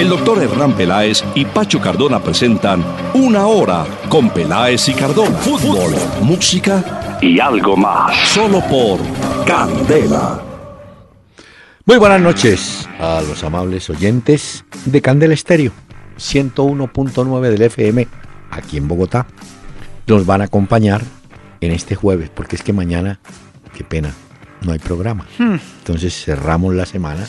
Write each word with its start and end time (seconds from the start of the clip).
El 0.00 0.08
doctor 0.08 0.42
Hernán 0.42 0.72
Peláez 0.72 1.22
y 1.34 1.44
Pacho 1.44 1.78
Cardona 1.78 2.22
presentan 2.22 2.82
Una 3.12 3.46
Hora 3.46 3.84
con 4.08 4.30
Peláez 4.30 4.88
y 4.88 4.94
Cardona. 4.94 5.36
Fútbol, 5.36 5.92
música 6.22 7.18
y 7.20 7.38
algo 7.38 7.76
más. 7.76 8.16
Solo 8.30 8.62
por 8.66 8.98
Candela. 9.44 10.40
Muy 11.84 11.98
buenas 11.98 12.18
noches 12.18 12.88
a 12.98 13.20
los 13.20 13.44
amables 13.44 13.90
oyentes 13.90 14.64
de 14.86 15.02
Candela 15.02 15.34
Estéreo, 15.34 15.72
101.9 16.16 17.50
del 17.50 17.60
FM, 17.60 18.08
aquí 18.52 18.78
en 18.78 18.88
Bogotá. 18.88 19.26
Nos 20.06 20.24
van 20.24 20.40
a 20.40 20.44
acompañar 20.44 21.02
en 21.60 21.72
este 21.72 21.94
jueves, 21.94 22.30
porque 22.34 22.56
es 22.56 22.62
que 22.62 22.72
mañana, 22.72 23.20
qué 23.76 23.84
pena, 23.84 24.14
no 24.62 24.72
hay 24.72 24.78
programa. 24.78 25.26
Entonces 25.38 26.24
cerramos 26.24 26.74
la 26.74 26.86
semana 26.86 27.26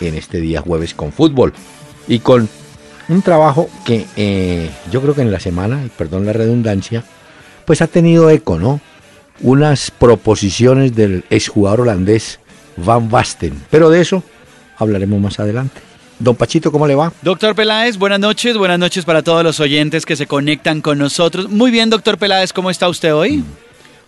en 0.00 0.14
este 0.14 0.40
día 0.40 0.62
jueves 0.62 0.94
con 0.94 1.12
fútbol 1.12 1.52
y 2.08 2.18
con 2.20 2.48
un 3.08 3.22
trabajo 3.22 3.68
que 3.84 4.06
eh, 4.16 4.70
yo 4.90 5.00
creo 5.00 5.14
que 5.14 5.22
en 5.22 5.30
la 5.30 5.40
semana, 5.40 5.82
y 5.84 5.88
perdón 5.88 6.26
la 6.26 6.32
redundancia, 6.32 7.04
pues 7.64 7.82
ha 7.82 7.86
tenido 7.86 8.30
eco, 8.30 8.58
¿no? 8.58 8.80
Unas 9.40 9.90
proposiciones 9.90 10.96
del 10.96 11.24
exjugador 11.30 11.82
holandés 11.82 12.40
Van 12.76 13.08
Basten, 13.08 13.62
pero 13.70 13.90
de 13.90 14.00
eso 14.00 14.22
hablaremos 14.76 15.20
más 15.20 15.38
adelante. 15.38 15.80
Don 16.18 16.34
Pachito, 16.34 16.72
¿cómo 16.72 16.86
le 16.86 16.96
va? 16.96 17.12
Doctor 17.22 17.54
Peláez, 17.54 17.96
buenas 17.96 18.18
noches, 18.18 18.56
buenas 18.56 18.78
noches 18.78 19.04
para 19.04 19.22
todos 19.22 19.44
los 19.44 19.60
oyentes 19.60 20.04
que 20.04 20.16
se 20.16 20.26
conectan 20.26 20.80
con 20.80 20.98
nosotros. 20.98 21.48
Muy 21.48 21.70
bien, 21.70 21.90
doctor 21.90 22.18
Peláez, 22.18 22.52
¿cómo 22.52 22.70
está 22.70 22.88
usted 22.88 23.14
hoy? 23.14 23.44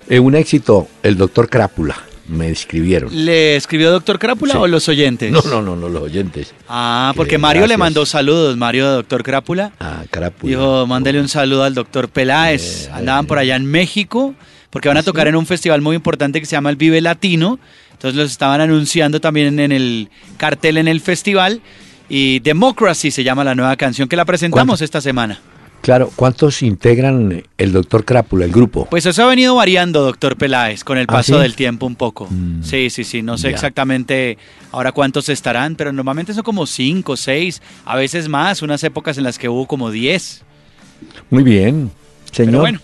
Eh, 0.09 0.19
un 0.19 0.34
éxito, 0.34 0.89
el 1.05 1.17
doctor 1.17 1.48
Crápula 1.48 2.09
me 2.31 2.48
escribieron. 2.50 3.11
¿Le 3.25 3.56
escribió 3.56 3.91
doctor 3.91 4.19
Crápula 4.19 4.53
Sí. 4.55 4.59
o 4.59 4.67
los 4.67 4.89
oyentes? 4.89 5.31
No, 5.33 5.42
no, 5.42 5.61
no, 5.62 5.77
no, 5.77 5.89
los 5.89 6.03
oyentes. 6.03 6.55
Ah, 6.69 7.12
porque 7.17 7.33
Que 7.33 7.39
Mario 7.39 7.67
le 7.67 7.77
mandó 7.77 8.06
saludos, 8.06 8.56
Mario 8.56 8.89
de 8.89 8.95
doctor 8.97 9.22
Crápula. 9.22 9.72
Ah, 9.81 10.05
Crápula. 10.11 10.48
Dijo, 10.50 10.87
mándele 10.87 11.20
un 11.20 11.28
saludo 11.28 11.64
al 11.64 11.75
doctor 11.75 12.09
Peláez. 12.09 12.87
Eh, 12.87 12.91
Andaban 12.92 13.25
eh. 13.25 13.28
por 13.28 13.39
allá 13.39 13.56
en 13.56 13.67
México, 13.67 14.34
porque 14.70 14.89
van 14.89 14.97
a 14.97 15.03
tocar 15.03 15.28
en 15.28 15.37
un 15.37 15.47
festival 15.47 15.81
muy 15.81 15.97
importante 15.97 16.41
que 16.41 16.47
se 16.47 16.53
llama 16.53 16.70
el 16.70 16.77
Vive 16.77 17.00
Latino. 17.00 17.59
Entonces 17.92 18.17
los 18.17 18.31
estaban 18.31 18.61
anunciando 18.61 19.20
también 19.20 19.59
en 19.61 19.72
el 19.72 20.09
cartel 20.39 20.78
en 20.78 20.89
el 20.89 21.00
festival. 21.00 21.61
Y 22.09 22.41
Democracy 22.41 23.11
se 23.11 23.22
llama 23.22 23.44
la 23.44 23.55
nueva 23.55 23.77
canción 23.77 24.09
que 24.09 24.17
la 24.17 24.25
presentamos 24.25 24.67
¿Cuánto? 24.67 24.84
esta 24.84 25.00
semana. 25.00 25.39
Claro, 25.83 26.11
¿cuántos 26.14 26.62
integran 26.62 27.42
el 27.56 27.73
doctor 27.73 28.05
Crápula, 28.05 28.45
el 28.45 28.53
grupo? 28.53 28.86
Pues 28.91 29.06
eso 29.06 29.23
ha 29.23 29.27
venido 29.27 29.55
variando, 29.55 30.03
doctor 30.03 30.37
Peláez, 30.37 30.84
con 30.84 30.98
el 30.98 31.05
¿Ah, 31.09 31.12
paso 31.14 31.37
sí? 31.37 31.41
del 31.42 31.56
tiempo 31.56 31.87
un 31.87 31.97
poco. 31.97 32.27
Mm. 32.31 32.62
Sí, 32.62 32.91
sí, 32.91 33.03
sí, 33.03 33.22
no 33.22 33.39
sé 33.39 33.48
Ya. 33.48 33.55
exactamente 33.55 34.37
ahora 34.72 34.92
cuántos 34.92 35.31
estarán, 35.31 35.77
pero 35.77 35.91
normalmente 35.92 36.34
son 36.34 36.42
como 36.42 36.67
cinco, 36.67 37.17
seis, 37.17 37.62
a 37.87 37.97
veces 37.97 38.28
más, 38.28 38.61
unas 38.61 38.84
épocas 38.84 39.17
en 39.17 39.25
las 39.25 39.39
que 39.39 39.48
hubo 39.48 39.67
como 39.67 39.91
diez. 39.91 40.42
Muy 41.31 41.42
bien, 41.42 41.91
señor. 42.31 42.50
Pero 42.50 42.61
bueno, 42.61 42.81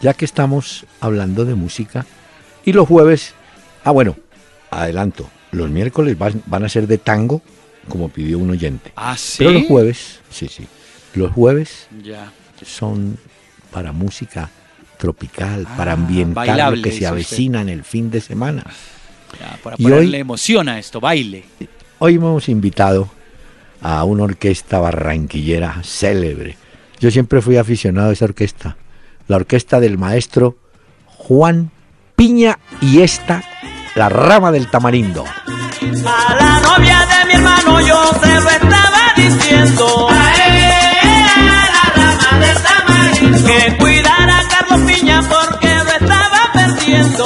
Ya 0.00 0.12
que 0.12 0.24
estamos 0.24 0.84
hablando 1.00 1.44
de 1.44 1.54
música 1.54 2.04
y 2.64 2.72
los 2.72 2.88
jueves, 2.88 3.32
ah 3.84 3.92
bueno, 3.92 4.16
adelanto, 4.72 5.30
los 5.52 5.70
miércoles 5.70 6.18
van, 6.18 6.42
van 6.46 6.64
a 6.64 6.68
ser 6.68 6.88
de 6.88 6.98
tango, 6.98 7.42
como 7.88 8.08
pidió 8.08 8.40
un 8.40 8.50
oyente. 8.50 8.92
ah, 8.96 9.16
sí. 9.16 9.36
Pero 9.38 9.52
los 9.52 9.62
jueves, 9.66 10.18
sí, 10.30 10.48
sí, 10.48 10.66
los 11.14 11.32
jueves 11.32 11.86
Ya. 12.02 12.30
son 12.64 13.18
para 13.72 13.92
música 13.92 14.50
tropical, 14.98 15.66
Ah, 15.68 15.74
para 15.76 15.92
ambientar 15.92 16.72
lo 16.76 16.82
que 16.82 16.90
se 16.90 16.96
usted. 16.98 17.06
avecina 17.06 17.60
en 17.60 17.68
el 17.68 17.84
fin 17.84 18.10
de 18.10 18.20
semana. 18.20 18.64
ya, 19.40 19.58
para 19.62 19.76
Y 19.78 19.90
hoy- 19.90 20.14
emoción 20.14 20.68
a 20.68 20.78
esto, 20.78 21.00
baile. 21.00 21.44
Hoy 21.98 22.14
hemos 22.14 22.48
invitado 22.48 23.10
a 23.82 24.04
una 24.04 24.22
orquesta 24.24 24.78
barranquillera 24.78 25.82
célebre. 25.82 26.56
Yo 27.00 27.10
siempre 27.10 27.42
fui 27.42 27.56
aficionado 27.56 28.10
a 28.10 28.12
esa 28.12 28.24
orquesta, 28.26 28.76
la 29.26 29.36
orquesta 29.36 29.80
del 29.80 29.98
maestro 29.98 30.56
Juan 31.06 31.70
Piña 32.16 32.58
y 32.80 33.00
esta, 33.00 33.42
la 33.96 34.08
rama 34.08 34.52
del 34.52 34.70
tamarindo. 34.70 35.24
A 35.26 36.34
la 36.36 36.60
novia 36.60 37.00
de 37.06 37.26
mi 37.26 37.32
hermano 37.34 37.80
yo 37.80 38.10
se 38.22 38.40
lo 38.40 38.48
estaba 38.50 39.12
diciendo. 39.16 40.08
Que 43.42 43.76
cuidara 43.78 44.38
a 44.38 44.48
Carlos 44.48 44.80
Piña 44.90 45.20
porque 45.28 45.74
lo 45.74 45.90
estaba 45.90 46.52
perdiendo. 46.52 47.23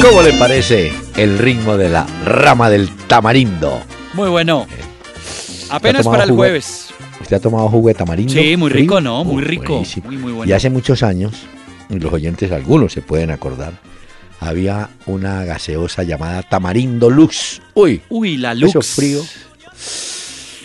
¿Cómo 0.00 0.22
le 0.22 0.32
parece 0.34 0.92
el 1.16 1.38
ritmo 1.38 1.76
de 1.76 1.88
la 1.90 2.06
rama 2.24 2.70
del 2.70 2.88
tamarindo? 3.06 3.80
Muy 4.14 4.28
bueno. 4.28 4.66
Apenas 5.70 6.06
para 6.06 6.24
el 6.24 6.30
jugo? 6.30 6.42
jueves. 6.42 6.88
¿Usted 7.20 7.36
ha 7.36 7.40
tomado 7.40 7.68
jugo 7.68 7.88
de 7.88 7.94
tamarindo? 7.94 8.32
Sí, 8.32 8.56
muy 8.56 8.70
rico, 8.70 9.00
¿no? 9.00 9.24
Muy 9.24 9.42
rico. 9.42 9.82
Muy, 10.04 10.16
muy 10.16 10.32
bueno. 10.32 10.50
Y 10.50 10.52
hace 10.54 10.70
muchos 10.70 11.02
años, 11.02 11.32
los 11.90 12.12
oyentes 12.12 12.50
algunos 12.50 12.92
se 12.92 13.02
pueden 13.02 13.30
acordar, 13.30 13.74
había 14.40 14.88
una 15.06 15.44
gaseosa 15.44 16.02
llamada 16.02 16.42
Tamarindo 16.42 17.10
Lux. 17.10 17.60
Uy, 17.74 18.00
Uy, 18.08 18.36
la 18.38 18.54
luz. 18.54 18.70
eso 18.70 18.80
frío. 18.82 19.22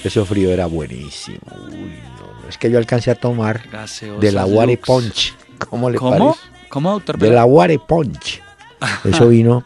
Eso 0.04 0.26
frío 0.26 0.52
era 0.52 0.66
buenísimo. 0.68 1.40
Uy, 1.72 2.00
no, 2.20 2.50
es 2.50 2.58
que 2.58 2.72
yo 2.72 2.78
alcancé 2.78 3.12
a 3.12 3.16
tomar 3.16 3.68
Gaseosa 3.70 4.20
de 4.22 4.32
la 4.32 4.46
Ware 4.46 4.74
Lux. 4.74 4.86
Punch. 4.88 5.34
¿Cómo 5.70 5.90
le 5.90 5.98
¿Cómo? 5.98 6.12
parece? 6.34 6.40
¿Cómo, 6.70 6.92
doctor 6.94 7.18
De 7.18 7.30
la 7.30 7.46
Ware 7.46 7.80
Punch. 7.80 8.42
Eso 9.04 9.30
vino. 9.30 9.64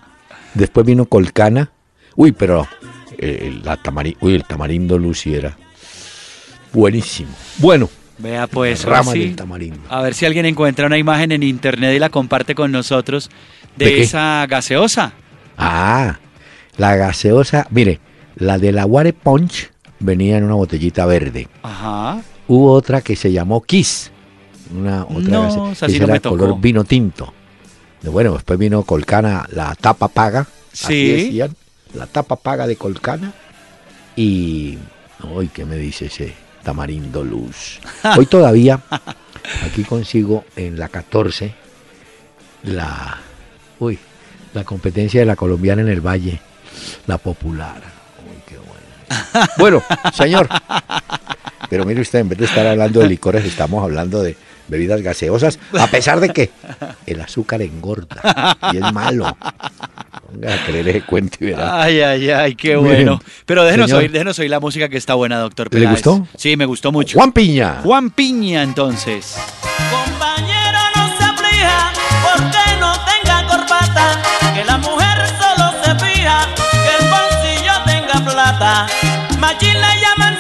Después 0.53 0.85
vino 0.85 1.05
Colcana. 1.05 1.71
Uy, 2.15 2.31
pero 2.31 2.67
eh, 3.17 3.59
la 3.63 3.77
tamari- 3.81 4.17
uy, 4.21 4.35
el 4.35 4.43
tamarindo 4.43 4.99
sí 5.13 5.33
era 5.35 5.55
buenísimo. 6.73 7.31
Bueno, 7.57 7.89
Vea 8.17 8.47
pues, 8.47 8.83
rama 8.83 9.13
sí. 9.13 9.19
del 9.19 9.35
tamarindo. 9.35 9.79
A 9.89 10.01
ver 10.01 10.13
si 10.13 10.25
alguien 10.25 10.45
encuentra 10.45 10.85
una 10.87 10.97
imagen 10.97 11.31
en 11.31 11.43
internet 11.43 11.95
y 11.95 11.99
la 11.99 12.09
comparte 12.09 12.53
con 12.53 12.71
nosotros 12.71 13.29
de, 13.77 14.01
esa 14.01 14.45
gaseosa. 14.49 15.13
Ah, 15.57 16.19
la 16.77 16.95
gaseosa, 16.97 17.65
mire, 17.69 17.99
la 18.35 18.57
de 18.57 18.73
la 18.73 18.85
Ware 18.85 19.13
Punch 19.13 19.71
venía 19.99 20.37
en 20.37 20.43
una 20.43 20.55
botellita 20.55 21.05
verde. 21.05 21.47
Ajá. 21.63 22.21
Hubo 22.47 22.73
otra 22.73 23.01
que 23.01 23.15
se 23.15 23.31
llamó 23.31 23.61
Kiss. 23.61 24.11
Una 24.75 25.03
otra 25.03 25.21
No, 25.31 25.43
gase- 25.43 25.71
esa 25.71 25.87
que 25.87 25.99
no 25.99 26.05
era 26.05 26.19
color 26.19 26.59
vino 26.59 26.83
tinto. 26.83 27.33
Bueno, 28.03 28.33
después 28.33 28.57
vino 28.57 28.83
Colcana, 28.83 29.45
la 29.51 29.75
tapa 29.75 30.07
paga. 30.07 30.47
así 30.73 30.85
Sí. 30.87 31.07
decían, 31.11 31.55
la 31.93 32.07
tapa 32.07 32.35
paga 32.37 32.67
de 32.67 32.75
Colcana. 32.75 33.33
Y. 34.15 34.77
Uy, 35.23 35.49
¿qué 35.49 35.65
me 35.65 35.75
dice 35.75 36.05
ese 36.05 36.33
tamarindo 36.63 37.23
luz? 37.23 37.79
Hoy 38.17 38.25
todavía, 38.25 38.79
aquí 39.65 39.83
consigo 39.83 40.45
en 40.55 40.79
la 40.79 40.87
14, 40.89 41.53
la. 42.63 43.17
Uy, 43.79 43.99
la 44.53 44.63
competencia 44.63 45.19
de 45.19 45.25
la 45.25 45.35
colombiana 45.35 45.81
en 45.81 45.89
el 45.89 46.01
Valle, 46.01 46.39
la 47.07 47.17
popular. 47.17 47.81
Uy, 48.29 48.41
qué 48.47 48.55
bueno. 48.57 49.47
Bueno, 49.57 49.83
señor. 50.13 50.47
Pero 51.69 51.85
mire 51.85 52.01
usted, 52.01 52.19
en 52.19 52.29
vez 52.29 52.39
de 52.39 52.45
estar 52.45 52.65
hablando 52.65 52.99
de 53.01 53.07
licores, 53.09 53.45
estamos 53.45 53.83
hablando 53.83 54.23
de 54.23 54.35
bebidas 54.69 55.01
gaseosas, 55.01 55.59
a 55.77 55.87
pesar 55.87 56.19
de 56.19 56.29
que 56.29 56.51
el 57.05 57.21
azúcar 57.21 57.61
engorda 57.61 58.57
y 58.73 58.77
es 58.77 58.93
malo. 58.93 59.25
a 59.25 60.65
creer 60.65 60.87
ese 60.87 61.01
cuento 61.01 61.37
y 61.41 61.47
verá. 61.47 61.81
Ay, 61.81 62.01
ay, 62.01 62.29
ay, 62.29 62.55
qué 62.55 62.75
bueno. 62.75 63.19
Pero 63.45 63.63
déjenos 63.63 63.91
oír, 63.91 64.11
déjenos 64.11 64.37
oír 64.39 64.49
la 64.49 64.59
música 64.59 64.89
que 64.89 64.97
está 64.97 65.15
buena, 65.15 65.39
doctor 65.39 65.73
¿Le 65.73 65.87
gustó? 65.87 66.27
Sí, 66.37 66.55
me 66.55 66.65
gustó 66.65 66.91
mucho. 66.91 67.17
Juan 67.17 67.31
Piña. 67.31 67.79
Juan 67.83 68.11
Piña, 68.11 68.63
entonces. 68.63 69.37
Compañero, 69.89 70.79
no 70.95 71.17
se 71.17 71.23
aflija 71.23 71.91
porque 72.21 72.79
no 72.79 72.93
tenga 73.05 73.47
corbata. 73.47 74.21
Que 74.53 74.63
la 74.65 74.77
mujer 74.77 75.17
solo 75.39 75.71
se 75.83 76.05
fija 76.05 76.47
que 76.55 77.03
el 77.03 77.09
bolsillo 77.09 77.73
tenga 77.85 78.31
plata. 78.31 78.87
Machín 79.39 79.73
le 79.73 80.01
llaman 80.01 80.37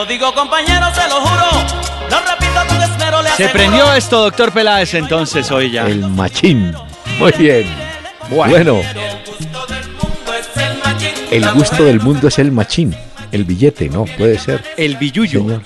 lo 0.00 0.06
digo, 0.06 0.32
compañero, 0.34 0.86
se 0.94 1.08
lo 1.08 1.20
juro. 1.20 1.66
Lo 2.08 2.20
repito 2.20 2.60
con 2.66 2.82
esmero, 2.82 3.22
le 3.22 3.28
Se 3.28 3.44
aseguro. 3.44 3.52
prendió 3.52 3.92
esto, 3.92 4.22
doctor 4.22 4.50
Peláez, 4.50 4.94
entonces, 4.94 5.50
hoy 5.50 5.72
ya. 5.72 5.86
El 5.86 6.08
machín. 6.08 6.74
Muy 7.18 7.32
bien. 7.32 7.66
Bueno, 8.30 8.80
El 8.80 9.44
gusto 9.52 9.66
del 9.66 9.90
mundo 10.00 10.38
es 10.38 10.48
el 10.58 10.78
machín. 10.82 11.14
el 11.30 11.42
La 11.42 11.52
gusto 11.52 11.76
mujer 11.76 11.86
del 11.86 12.00
mundo 12.00 12.28
es 12.28 12.38
el 12.38 12.52
machín. 12.52 12.96
El 13.30 13.44
billete, 13.44 13.88
no, 13.90 14.06
puede 14.06 14.38
ser. 14.38 14.64
El 14.78 14.96
billuyo. 14.96 15.40
Señor. 15.40 15.62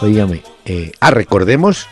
Óigame, 0.00 0.42
eh, 0.66 0.92
ah, 1.00 1.10
recordemos 1.10 1.86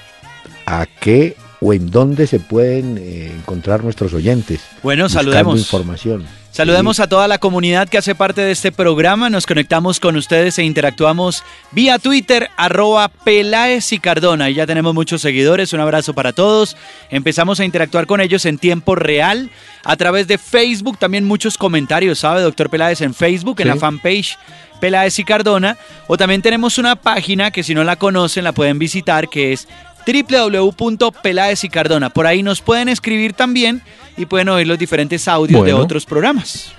a 0.66 0.86
qué 1.00 1.36
o 1.60 1.72
en 1.72 1.90
dónde 1.90 2.26
se 2.26 2.38
pueden 2.38 2.98
eh, 2.98 3.32
encontrar 3.34 3.82
nuestros 3.82 4.12
oyentes. 4.12 4.60
Bueno, 4.82 5.08
saludemos. 5.08 5.58
información. 5.58 6.26
Saludemos 6.56 7.00
a 7.00 7.06
toda 7.06 7.28
la 7.28 7.36
comunidad 7.36 7.86
que 7.86 7.98
hace 7.98 8.14
parte 8.14 8.40
de 8.40 8.50
este 8.50 8.72
programa. 8.72 9.28
Nos 9.28 9.44
conectamos 9.44 10.00
con 10.00 10.16
ustedes 10.16 10.58
e 10.58 10.64
interactuamos 10.64 11.44
vía 11.70 11.98
Twitter, 11.98 12.48
arroba 12.56 13.08
Peláez 13.08 13.92
y 13.92 13.98
Cardona. 13.98 14.48
Y 14.48 14.54
ya 14.54 14.66
tenemos 14.66 14.94
muchos 14.94 15.20
seguidores. 15.20 15.74
Un 15.74 15.80
abrazo 15.80 16.14
para 16.14 16.32
todos. 16.32 16.74
Empezamos 17.10 17.60
a 17.60 17.66
interactuar 17.66 18.06
con 18.06 18.22
ellos 18.22 18.46
en 18.46 18.56
tiempo 18.56 18.94
real. 18.94 19.50
A 19.84 19.96
través 19.98 20.28
de 20.28 20.38
Facebook, 20.38 20.96
también 20.96 21.26
muchos 21.26 21.58
comentarios, 21.58 22.20
¿sabe, 22.20 22.40
doctor 22.40 22.70
Peláez? 22.70 23.02
En 23.02 23.12
Facebook, 23.12 23.60
en 23.60 23.68
la 23.68 23.76
fanpage 23.76 24.38
Peláez 24.80 25.18
y 25.18 25.24
Cardona. 25.24 25.76
O 26.06 26.16
también 26.16 26.40
tenemos 26.40 26.78
una 26.78 26.96
página 26.96 27.50
que 27.50 27.64
si 27.64 27.74
no 27.74 27.84
la 27.84 27.96
conocen 27.96 28.44
la 28.44 28.52
pueden 28.52 28.78
visitar, 28.78 29.28
que 29.28 29.52
es 29.52 29.68
www.peláez 30.06 31.64
y 31.64 31.68
Cardona. 31.68 32.08
Por 32.08 32.26
ahí 32.26 32.42
nos 32.42 32.62
pueden 32.62 32.88
escribir 32.88 33.34
también 33.34 33.82
y 34.16 34.26
pueden 34.26 34.48
oír 34.48 34.66
los 34.66 34.78
diferentes 34.78 35.28
audios 35.28 35.64
de 35.64 35.72
otros 35.72 36.06
programas. 36.06 36.72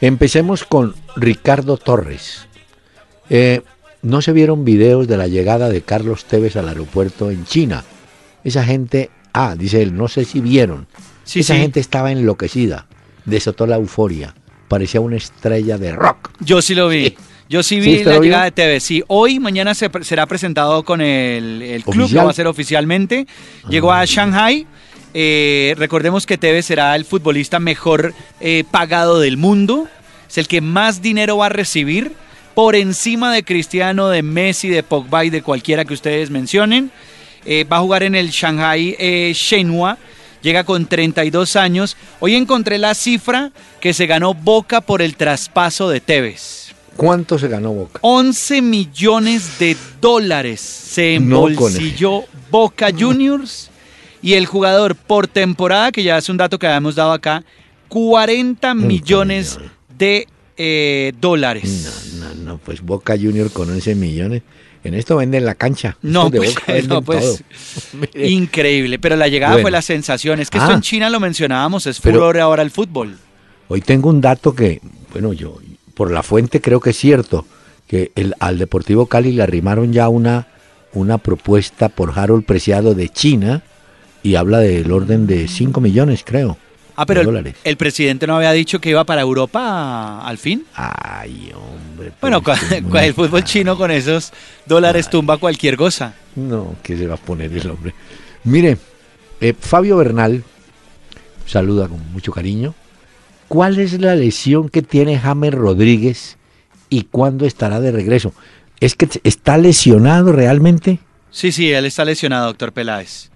Empecemos 0.00 0.64
con 0.64 0.94
Ricardo 1.16 1.76
Torres. 1.76 2.46
Eh, 3.30 3.62
no 4.02 4.20
se 4.20 4.32
vieron 4.32 4.64
videos 4.64 5.08
de 5.08 5.16
la 5.16 5.28
llegada 5.28 5.68
de 5.68 5.80
Carlos 5.82 6.26
Tevez 6.26 6.56
al 6.56 6.68
aeropuerto 6.68 7.30
en 7.30 7.44
China. 7.44 7.84
Esa 8.42 8.64
gente, 8.64 9.10
ah, 9.32 9.54
dice 9.56 9.82
él, 9.82 9.96
no 9.96 10.08
sé 10.08 10.24
si 10.24 10.40
vieron. 10.40 10.86
Sí, 11.24 11.40
Esa 11.40 11.54
sí. 11.54 11.60
gente 11.60 11.80
estaba 11.80 12.12
enloquecida, 12.12 12.86
desató 13.24 13.66
la 13.66 13.76
euforia, 13.76 14.34
parecía 14.68 15.00
una 15.00 15.16
estrella 15.16 15.78
de 15.78 15.92
rock. 15.92 16.30
Yo 16.40 16.60
sí 16.60 16.74
lo 16.74 16.88
vi. 16.88 17.06
Sí. 17.06 17.16
Yo 17.48 17.62
sí 17.62 17.80
¿Sí, 17.82 17.98
vi 17.98 18.04
la 18.04 18.18
llegada 18.18 18.44
de 18.44 18.52
TV. 18.52 18.80
Sí, 18.80 19.04
hoy, 19.06 19.38
mañana 19.38 19.74
se 19.74 19.90
será 20.02 20.26
presentado 20.26 20.82
con 20.82 21.00
el, 21.00 21.60
el 21.62 21.82
club, 21.84 22.04
¿Oficial? 22.04 22.16
lo 22.16 22.22
va 22.24 22.28
a 22.28 22.32
hacer 22.32 22.46
oficialmente. 22.46 23.26
Llegó 23.68 23.92
a 23.92 24.04
Shanghai. 24.06 24.66
Eh, 25.14 25.74
recordemos 25.78 26.26
que 26.26 26.36
TV 26.36 26.60
será 26.62 26.94
el 26.96 27.04
futbolista 27.04 27.60
mejor 27.60 28.14
eh, 28.40 28.64
pagado 28.68 29.20
del 29.20 29.36
mundo. 29.36 29.86
Es 30.28 30.38
el 30.38 30.48
que 30.48 30.60
más 30.60 31.00
dinero 31.00 31.38
va 31.38 31.46
a 31.46 31.50
recibir 31.50 32.12
por 32.54 32.74
encima 32.74 33.32
de 33.32 33.44
Cristiano, 33.44 34.08
de 34.08 34.22
Messi, 34.22 34.68
de 34.68 34.82
Pogba 34.82 35.24
y 35.24 35.30
de 35.30 35.42
cualquiera 35.42 35.84
que 35.84 35.94
ustedes 35.94 36.30
mencionen. 36.30 36.90
Eh, 37.44 37.64
va 37.64 37.76
a 37.76 37.80
jugar 37.80 38.02
en 38.02 38.16
el 38.16 38.30
Shanghai 38.30 38.96
Shenhua. 39.32 39.98
Llega 40.42 40.64
con 40.64 40.86
32 40.86 41.56
años. 41.56 41.96
Hoy 42.20 42.34
encontré 42.34 42.78
la 42.78 42.94
cifra 42.94 43.52
que 43.80 43.94
se 43.94 44.06
ganó 44.06 44.34
Boca 44.34 44.80
por 44.80 45.00
el 45.00 45.16
traspaso 45.16 45.88
de 45.88 46.00
Tevez. 46.00 46.74
¿Cuánto 46.96 47.38
se 47.38 47.48
ganó 47.48 47.72
Boca? 47.72 47.98
11 48.02 48.62
millones 48.62 49.58
de 49.58 49.76
dólares 50.00 50.60
se 50.60 51.18
No 51.18 51.48
embolsilló 51.48 52.24
Boca 52.50 52.90
Juniors 52.96 53.70
y 54.24 54.34
el 54.34 54.46
jugador 54.46 54.96
por 54.96 55.26
temporada, 55.28 55.92
que 55.92 56.02
ya 56.02 56.16
es 56.16 56.30
un 56.30 56.38
dato 56.38 56.58
que 56.58 56.66
habíamos 56.66 56.94
dado 56.94 57.12
acá, 57.12 57.44
40 57.88 58.72
millones 58.74 59.58
de 59.98 60.26
eh, 60.56 61.12
dólares. 61.20 62.14
No, 62.18 62.28
no, 62.28 62.34
no, 62.52 62.58
pues 62.58 62.80
Boca 62.80 63.16
Junior 63.20 63.50
con 63.52 63.68
11 63.68 63.94
millones. 63.94 64.42
En 64.82 64.94
esto 64.94 65.16
venden 65.16 65.44
la 65.44 65.54
cancha. 65.54 65.98
No, 66.00 66.30
de 66.30 66.38
pues, 66.38 66.54
Boca 66.54 66.72
no, 66.88 67.02
pues, 67.02 67.44
Increíble, 68.14 68.98
pero 68.98 69.14
la 69.14 69.28
llegada 69.28 69.52
Bueno. 69.52 69.64
fue 69.64 69.70
la 69.70 69.82
sensación. 69.82 70.40
Es 70.40 70.48
que 70.48 70.56
esto 70.56 70.70
Ah. 70.70 70.74
en 70.74 70.80
China 70.80 71.10
lo 71.10 71.20
mencionábamos, 71.20 71.86
es 71.86 72.00
furor 72.00 72.38
ahora 72.40 72.62
el 72.62 72.70
fútbol. 72.70 73.18
Hoy 73.68 73.82
tengo 73.82 74.08
un 74.08 74.22
dato 74.22 74.54
que, 74.54 74.80
bueno, 75.12 75.34
yo 75.34 75.58
por 75.92 76.10
la 76.10 76.22
fuente 76.22 76.62
creo 76.62 76.80
que 76.80 76.90
es 76.90 76.96
cierto, 76.96 77.44
que 77.86 78.10
el, 78.14 78.34
al 78.40 78.56
Deportivo 78.58 79.04
Cali 79.04 79.32
le 79.32 79.42
arrimaron 79.42 79.92
ya 79.92 80.08
una, 80.08 80.48
una 80.94 81.18
propuesta 81.18 81.90
por 81.90 82.18
Harold 82.18 82.46
Preciado 82.46 82.94
de 82.94 83.10
China 83.10 83.62
y 84.24 84.36
habla 84.36 84.58
del 84.58 84.90
orden 84.90 85.26
de 85.28 85.46
5 85.46 85.80
millones, 85.80 86.22
creo. 86.24 86.56
Ah, 86.96 87.06
pero 87.06 87.20
el, 87.20 87.26
dólares. 87.26 87.56
el 87.62 87.76
presidente 87.76 88.26
no 88.26 88.36
había 88.36 88.52
dicho 88.52 88.80
que 88.80 88.88
iba 88.88 89.04
para 89.04 89.20
Europa 89.20 90.20
al 90.24 90.38
fin. 90.38 90.64
Ay, 90.74 91.52
hombre. 91.54 92.12
Bueno, 92.20 92.42
que 92.42 92.52
el 93.04 93.14
fútbol 93.14 93.44
chino 93.44 93.76
con 93.76 93.90
esos 93.90 94.32
dólares 94.64 95.10
tumba 95.10 95.36
cualquier 95.36 95.76
cosa. 95.76 96.14
No, 96.36 96.74
¿qué 96.82 96.96
se 96.96 97.06
va 97.06 97.14
a 97.14 97.18
poner 97.18 97.52
el 97.52 97.70
hombre? 97.70 97.94
Mire, 98.44 98.78
eh, 99.40 99.54
Fabio 99.58 99.98
Bernal 99.98 100.42
saluda 101.46 101.86
con 101.88 102.00
mucho 102.12 102.32
cariño. 102.32 102.74
¿Cuál 103.48 103.78
es 103.78 104.00
la 104.00 104.14
lesión 104.16 104.70
que 104.70 104.80
tiene 104.80 105.18
James 105.18 105.52
Rodríguez 105.52 106.38
y 106.88 107.02
cuándo 107.02 107.44
estará 107.44 107.78
de 107.80 107.92
regreso? 107.92 108.32
¿Es 108.80 108.94
que 108.94 109.06
está 109.22 109.58
lesionado 109.58 110.32
realmente? 110.32 110.98
Sí, 111.30 111.52
sí, 111.52 111.70
él 111.70 111.84
está 111.84 112.06
lesionado, 112.06 112.46
doctor 112.46 112.72
Peláez. 112.72 113.30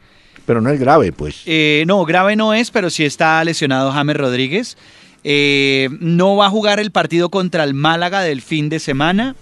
Pero 0.48 0.62
no 0.62 0.70
es 0.70 0.80
grave, 0.80 1.12
pues. 1.12 1.42
Eh, 1.44 1.84
no, 1.86 2.02
grave 2.06 2.34
no 2.34 2.54
es, 2.54 2.70
pero 2.70 2.88
sí 2.88 3.04
está 3.04 3.44
lesionado 3.44 3.92
James 3.92 4.16
Rodríguez. 4.16 4.78
Eh, 5.22 5.90
no 6.00 6.36
va 6.36 6.46
a 6.46 6.50
jugar 6.50 6.80
el 6.80 6.90
partido 6.90 7.28
contra 7.28 7.64
el 7.64 7.74
Málaga 7.74 8.22
del 8.22 8.40
fin 8.40 8.70
de 8.70 8.78
semana. 8.78 9.36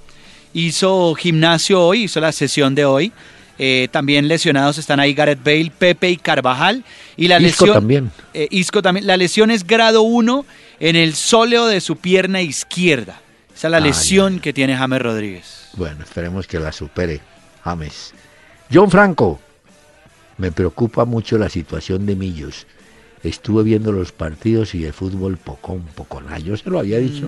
Hizo 0.52 1.14
gimnasio 1.14 1.80
hoy, 1.80 2.02
hizo 2.04 2.18
la 2.18 2.32
sesión 2.32 2.74
de 2.74 2.86
hoy. 2.86 3.12
Eh, 3.56 3.86
también 3.92 4.26
lesionados 4.26 4.78
están 4.78 4.98
ahí 4.98 5.14
Gareth 5.14 5.44
Bale, 5.44 5.70
Pepe 5.78 6.10
y 6.10 6.16
Carvajal. 6.16 6.82
Y 7.16 7.28
la 7.28 7.36
Isco 7.38 7.66
lesión, 7.66 7.72
también. 7.72 8.10
eh, 8.34 8.48
Isco 8.50 8.82
también. 8.82 9.06
La 9.06 9.16
lesión 9.16 9.52
es 9.52 9.64
grado 9.64 10.02
1 10.02 10.44
en 10.80 10.96
el 10.96 11.14
sóleo 11.14 11.66
de 11.66 11.80
su 11.80 11.94
pierna 11.94 12.42
izquierda. 12.42 13.20
Esa 13.54 13.68
es 13.68 13.70
la 13.70 13.78
lesión 13.78 14.40
que 14.40 14.52
tiene 14.52 14.76
James 14.76 15.00
Rodríguez. 15.00 15.68
Bueno, 15.74 16.02
esperemos 16.02 16.48
que 16.48 16.58
la 16.58 16.72
supere 16.72 17.20
James. 17.62 18.12
John 18.72 18.90
Franco, 18.90 19.40
me 20.38 20.52
preocupa 20.52 21.04
mucho 21.04 21.38
la 21.38 21.48
situación 21.48 22.06
de 22.06 22.16
Millos. 22.16 22.66
Estuve 23.22 23.62
viendo 23.64 23.92
los 23.92 24.12
partidos 24.12 24.74
y 24.74 24.84
el 24.84 24.92
fútbol 24.92 25.36
poco, 25.38 25.72
un 25.72 25.82
poco 25.86 26.20
nada. 26.20 26.38
Yo 26.38 26.56
se 26.56 26.70
lo 26.70 26.78
había 26.78 26.98
dicho 26.98 27.26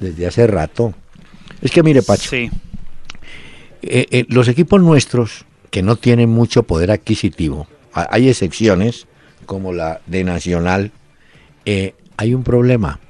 desde 0.00 0.26
hace 0.26 0.46
rato. 0.46 0.94
Es 1.62 1.70
que 1.70 1.82
mire, 1.82 2.02
Pacho, 2.02 2.28
Sí. 2.30 2.50
eh, 3.82 4.06
eh, 4.10 4.26
los 4.28 4.48
equipos 4.48 4.80
nuestros 4.82 5.44
que 5.70 5.82
no 5.82 5.96
tienen 5.96 6.28
mucho 6.30 6.62
poder 6.64 6.90
adquisitivo, 6.90 7.66
ha- 7.92 8.08
hay 8.10 8.28
excepciones 8.28 9.06
como 9.46 9.72
la 9.72 10.00
de 10.06 10.24
Nacional, 10.24 10.90
eh, 11.64 11.94
hay 12.16 12.34
un 12.34 12.42
problema. 12.42 13.00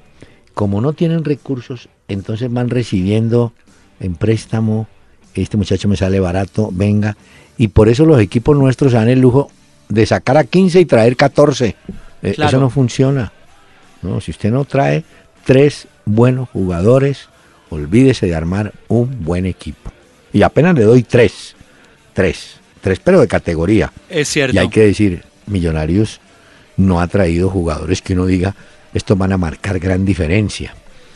Como 0.53 0.81
no 0.81 0.93
tienen 0.93 1.23
recursos, 1.25 1.89
entonces 2.07 2.51
van 2.51 2.69
recibiendo 2.69 3.53
en 3.99 4.15
préstamo, 4.15 4.87
este 5.33 5.57
muchacho 5.57 5.87
me 5.87 5.95
sale 5.97 6.19
barato, 6.19 6.69
venga, 6.71 7.17
y 7.59 7.67
por 7.67 7.89
eso 7.89 8.05
los 8.05 8.19
equipos 8.19 8.57
nuestros 8.57 8.93
dan 8.93 9.09
el 9.09 9.19
lujo 9.19 9.51
de 9.89 10.05
sacar 10.07 10.37
a 10.37 10.43
15 10.45 10.79
y 10.79 10.85
traer 10.85 11.15
14. 11.15 11.75
Eh, 12.23 12.33
Claro. 12.33 12.49
Eso 12.49 12.59
no 12.59 12.69
funciona. 12.71 13.31
No, 14.01 14.19
si 14.21 14.31
usted 14.31 14.49
no 14.51 14.65
trae 14.65 15.03
tres 15.45 15.87
buenos 16.05 16.49
jugadores, 16.49 17.27
olvídese 17.69 18.25
de 18.27 18.35
armar 18.35 18.73
un 18.87 19.23
buen 19.23 19.45
equipo. 19.45 19.91
Y 20.33 20.41
apenas 20.41 20.73
le 20.75 20.83
doy 20.83 21.03
tres, 21.03 21.55
tres, 22.13 22.55
tres, 22.81 22.99
pero 23.03 23.19
de 23.19 23.27
categoría. 23.27 23.91
Es 24.09 24.29
cierto. 24.29 24.55
Y 24.55 24.59
hay 24.59 24.69
que 24.69 24.81
decir, 24.85 25.23
Millonarios 25.47 26.19
no 26.77 27.01
ha 27.01 27.07
traído 27.07 27.49
jugadores 27.49 28.01
que 28.01 28.13
uno 28.13 28.25
diga, 28.25 28.55
estos 28.93 29.17
van 29.17 29.33
a 29.33 29.37
marcar 29.37 29.79
gran 29.79 30.05
diferencia. 30.05 30.73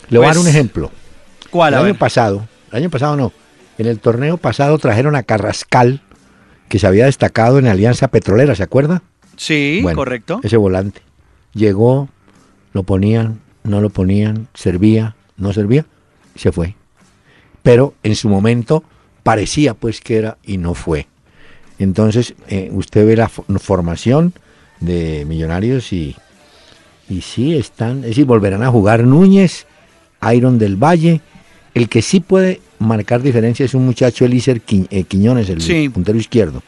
Le 0.10 0.18
voy 0.18 0.26
a 0.26 0.30
dar 0.30 0.36
Pues, 0.36 0.46
un 0.46 0.50
ejemplo. 0.50 0.92
¿Cuál? 1.50 1.74
El 1.74 1.80
año 1.86 1.96
pasado, 1.96 2.48
el 2.72 2.78
año 2.80 2.90
pasado 2.90 3.16
no, 3.16 3.32
en 3.78 3.86
el 3.88 4.00
torneo 4.00 4.38
pasado 4.38 4.78
trajeron 4.78 5.16
a 5.16 5.24
Carrascal, 5.24 6.02
que 6.74 6.80
se 6.80 6.88
había 6.88 7.06
destacado 7.06 7.60
en 7.60 7.68
Alianza 7.68 8.08
Petrolera, 8.08 8.56
¿se 8.56 8.64
acuerda? 8.64 9.04
Sí, 9.36 9.82
Bueno, 9.84 9.96
correcto. 9.96 10.40
Ese 10.42 10.58
volante. 10.58 11.02
Llegó, 11.54 12.10
lo 12.74 12.82
ponían, 12.82 13.42
no 13.64 13.80
lo 13.80 13.92
ponían, 13.92 14.48
servía, 14.56 15.16
no 15.38 15.54
servía, 15.54 15.86
se 16.36 16.52
fue. 16.52 16.74
Pero 17.62 17.94
en 18.02 18.16
su 18.16 18.28
momento 18.28 18.84
parecía 19.22 19.76
pues 19.76 20.02
que 20.02 20.18
era 20.18 20.40
y 20.42 20.58
no 20.58 20.74
fue. 20.74 21.06
Entonces, 21.78 22.34
eh, 22.48 22.72
usted 22.74 23.06
ve 23.06 23.18
la 23.18 23.30
formación 23.30 24.34
de 24.80 25.26
Millonarios 25.26 25.94
y, 25.94 26.16
y 27.08 27.22
sí 27.22 27.56
están, 27.56 27.98
es 27.98 28.10
decir, 28.10 28.26
volverán 28.26 28.64
a 28.64 28.72
jugar 28.72 29.04
Núñez, 29.04 29.68
Iron 30.34 30.58
del 30.58 30.76
Valle. 30.76 31.22
El 31.76 31.88
que 31.88 32.02
sí 32.02 32.20
puede 32.20 32.62
marcar 32.84 33.22
diferencia 33.22 33.66
es 33.66 33.74
un 33.74 33.86
muchacho, 33.86 34.26
Elícer 34.26 34.62
eh, 34.90 35.04
Quiñones, 35.04 35.50
el 35.50 35.92
puntero 35.92 36.18
izquierdo. 36.18 36.62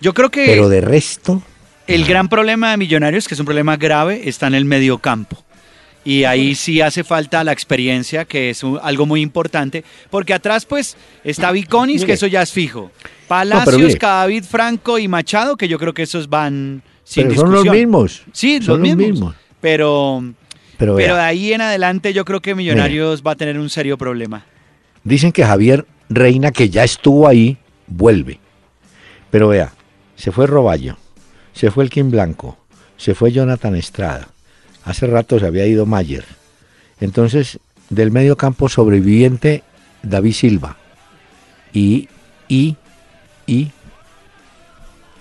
Yo 0.00 0.14
creo 0.14 0.30
que. 0.30 0.46
Pero 0.46 0.68
de 0.68 0.80
resto. 0.80 1.42
El 1.86 2.04
gran 2.04 2.28
problema 2.28 2.70
de 2.70 2.76
Millonarios, 2.76 3.26
que 3.26 3.34
es 3.34 3.40
un 3.40 3.46
problema 3.46 3.76
grave, 3.76 4.28
está 4.28 4.46
en 4.46 4.54
el 4.54 4.64
mediocampo. 4.64 5.42
Y 6.04 6.24
ahí 6.24 6.54
sí 6.56 6.80
hace 6.80 7.04
falta 7.04 7.44
la 7.44 7.52
experiencia, 7.52 8.24
que 8.24 8.50
es 8.50 8.62
algo 8.82 9.06
muy 9.06 9.20
importante, 9.20 9.84
porque 10.10 10.34
atrás 10.34 10.64
pues 10.64 10.96
está 11.22 11.52
Viconis, 11.52 12.04
que 12.04 12.14
eso 12.14 12.26
ya 12.26 12.42
es 12.42 12.50
fijo. 12.50 12.90
Palacios, 13.28 13.94
Cadavid, 13.96 14.44
Franco 14.44 14.98
y 14.98 15.06
Machado, 15.06 15.56
que 15.56 15.68
yo 15.68 15.78
creo 15.78 15.94
que 15.94 16.02
esos 16.02 16.28
van 16.28 16.82
sin 17.04 17.28
pero 17.28 17.40
Son 17.40 17.52
los 17.52 17.64
mismos. 17.66 18.22
Sí, 18.32 18.60
son 18.60 18.82
los, 18.82 18.96
mismos. 18.96 19.36
Pero, 19.60 20.24
pero, 20.76 20.96
de 20.96 21.08
ahí 21.08 21.52
en 21.52 21.60
adelante 21.60 22.12
yo 22.12 22.24
creo 22.24 22.40
que 22.40 22.56
Millonarios 22.56 23.22
va 23.22 23.32
a 23.32 23.36
tener 23.36 23.58
un 23.58 23.70
serio 23.70 23.96
problema. 23.96 24.44
Dicen 25.04 25.32
que 25.32 25.44
Javier 25.44 25.86
Reina, 26.08 26.52
que 26.52 26.70
ya 26.70 26.84
estuvo 26.84 27.26
ahí, 27.26 27.58
vuelve. 27.86 28.38
Pero 29.30 29.48
vea, 29.48 29.72
se 30.16 30.30
fue 30.32 30.46
Roballo, 30.46 30.96
se 31.52 31.70
fue 31.70 31.84
el 31.84 31.90
Kim 31.90 32.10
Blanco, 32.10 32.58
se 32.96 33.14
fue 33.14 33.32
Jonathan 33.32 33.74
Estrada, 33.74 34.28
Hace 34.84 35.06
rato 35.06 35.38
se 35.38 35.46
había 35.46 35.66
ido 35.66 35.86
Mayer. 35.86 36.24
Entonces, 37.00 37.58
del 37.88 38.10
medio 38.10 38.36
campo 38.36 38.68
sobreviviente, 38.68 39.62
David 40.02 40.32
Silva. 40.32 40.76
Y, 41.72 42.08
y, 42.48 42.76
y. 43.46 43.70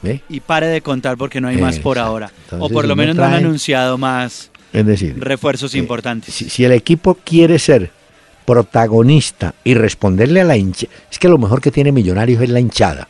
¿ve? 0.01 0.21
Y 0.29 0.39
pare 0.39 0.67
de 0.67 0.81
contar 0.81 1.17
porque 1.17 1.41
no 1.41 1.47
hay 1.47 1.57
más 1.57 1.79
por 1.79 1.99
ahora. 1.99 2.31
o 2.51 2.69
por 2.69 2.87
lo 2.87 2.95
menos 2.95 3.15
no, 3.15 3.23
han 3.23 3.33
anunciado 3.33 3.97
más 3.97 4.49
es 4.73 4.85
decir, 4.85 5.19
refuerzos 5.19 5.75
eh, 5.75 5.77
importantes. 5.77 6.33
Si, 6.33 6.65
el 6.65 6.71
equipo 6.71 7.15
quiere 7.15 7.59
ser 7.59 7.91
protagonista 8.51 9.55
y 9.63 9.73
responderle 9.73 10.41
a 10.41 10.43
la 10.43 10.57
hinchada, 10.57 10.91
es 11.09 11.19
que 11.19 11.29
lo 11.29 11.37
mejor 11.37 11.61
que 11.61 11.71
tiene 11.71 11.91
Millonarios 11.91 12.41
es 12.41 12.49
la 12.49 12.59
hinchada. 12.59 13.07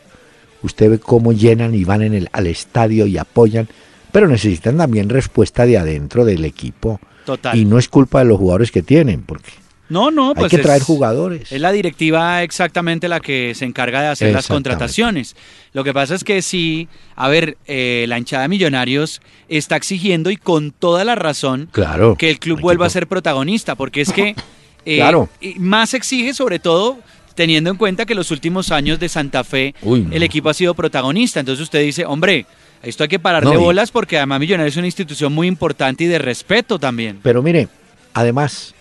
Usted 0.61 0.91
ve 0.91 0.99
cómo 0.99 1.33
llenan 1.33 1.73
y 1.73 1.83
van 1.83 2.03
en 2.03 2.13
el, 2.13 2.29
al 2.31 2.47
estadio 2.47 3.07
y 3.07 3.17
apoyan 3.17 3.67
pero 4.11 4.27
necesitan 4.27 4.77
también 4.77 5.09
respuesta 5.09 5.65
de 5.65 5.77
adentro 5.77 6.25
del 6.25 6.45
equipo. 6.45 6.99
Total. 7.25 7.57
Y 7.57 7.65
no 7.65 7.77
es 7.77 7.87
culpa 7.87 8.19
de 8.19 8.25
los 8.25 8.37
jugadores 8.37 8.71
que 8.71 8.81
tienen, 8.81 9.21
porque 9.21 9.51
no, 9.89 10.09
no, 10.09 10.33
pues 10.33 10.51
hay 10.51 10.57
que 10.57 10.63
traer 10.63 10.81
jugadores. 10.81 11.51
Es 11.51 11.59
la 11.59 11.71
directiva 11.71 12.43
exactamente 12.43 13.09
la 13.09 13.19
que 13.19 13.53
se 13.55 13.65
encarga 13.65 14.01
de 14.01 14.07
hacer 14.07 14.33
las 14.33 14.47
contrataciones. 14.47 15.35
Lo 15.73 15.83
que 15.83 15.93
pasa 15.93 16.15
es 16.15 16.23
que 16.23 16.41
sí, 16.41 16.87
a 17.15 17.27
ver, 17.27 17.57
eh, 17.67 18.05
la 18.07 18.17
hinchada 18.17 18.43
de 18.43 18.49
Millonarios 18.49 19.21
está 19.49 19.75
exigiendo 19.75 20.31
y 20.31 20.37
con 20.37 20.71
toda 20.71 21.03
la 21.03 21.15
razón 21.15 21.67
claro, 21.71 22.15
que 22.15 22.29
el 22.29 22.39
club 22.39 22.61
vuelva 22.61 22.85
a 22.85 22.89
ser 22.89 23.05
protagonista, 23.07 23.75
porque 23.75 23.99
es 23.99 24.13
que 24.13 24.35
eh, 24.85 24.97
claro. 24.97 25.29
más 25.57 25.93
exige 25.93 26.33
sobre 26.33 26.59
todo 26.59 26.99
teniendo 27.35 27.69
en 27.69 27.77
cuenta 27.77 28.05
que 28.05 28.15
los 28.15 28.31
últimos 28.31 28.71
años 28.71 28.99
de 28.99 29.09
Santa 29.09 29.43
Fe 29.43 29.73
el 29.83 30.23
equipo 30.23 30.49
ha 30.49 30.53
sido 30.53 30.73
protagonista. 30.73 31.39
Entonces 31.39 31.63
usted 31.63 31.81
dice, 31.81 32.05
hombre, 32.05 32.45
esto 32.83 33.03
hay 33.03 33.09
que 33.09 33.19
pararle 33.19 33.57
bolas 33.57 33.91
porque 33.91 34.17
además 34.17 34.39
Millonarios 34.39 34.73
es 34.73 34.77
una 34.77 34.87
institución 34.87 35.33
muy 35.33 35.47
importante 35.47 36.03
y 36.03 36.07
de 36.07 36.19
respeto 36.19 36.79
también. 36.79 37.19
Pero 37.23 37.41
mire, 37.41 37.67
además, 38.13 38.75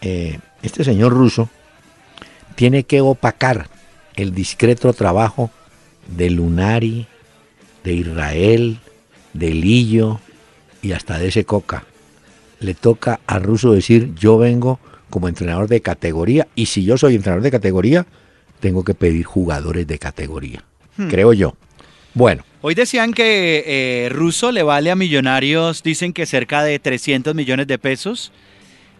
eh, 0.00 0.38
este 0.62 0.84
señor 0.84 1.12
ruso 1.12 1.48
tiene 2.54 2.84
que 2.84 3.00
opacar 3.00 3.68
el 4.14 4.34
discreto 4.34 4.92
trabajo 4.92 5.50
de 6.06 6.30
Lunari, 6.30 7.06
de 7.84 7.92
Israel, 7.92 8.78
de 9.32 9.50
Lillo 9.50 10.20
y 10.82 10.92
hasta 10.92 11.18
de 11.18 11.28
ese 11.28 11.44
Coca. 11.44 11.84
Le 12.60 12.74
toca 12.74 13.20
a 13.26 13.38
Ruso 13.38 13.72
decir, 13.72 14.14
yo 14.14 14.38
vengo 14.38 14.80
como 15.10 15.28
entrenador 15.28 15.68
de 15.68 15.80
categoría 15.80 16.48
y 16.54 16.66
si 16.66 16.84
yo 16.84 16.96
soy 16.98 17.14
entrenador 17.14 17.42
de 17.42 17.50
categoría, 17.50 18.06
tengo 18.60 18.84
que 18.84 18.94
pedir 18.94 19.24
jugadores 19.24 19.86
de 19.86 19.98
categoría, 19.98 20.64
hmm. 20.96 21.08
creo 21.08 21.32
yo. 21.32 21.54
Bueno. 22.14 22.44
Hoy 22.62 22.74
decían 22.74 23.12
que 23.12 23.62
eh, 23.66 24.08
Russo 24.08 24.50
le 24.50 24.62
vale 24.62 24.90
a 24.90 24.96
Millonarios, 24.96 25.82
dicen 25.82 26.12
que 26.12 26.26
cerca 26.26 26.64
de 26.64 26.78
300 26.78 27.34
millones 27.34 27.66
de 27.66 27.78
pesos, 27.78 28.32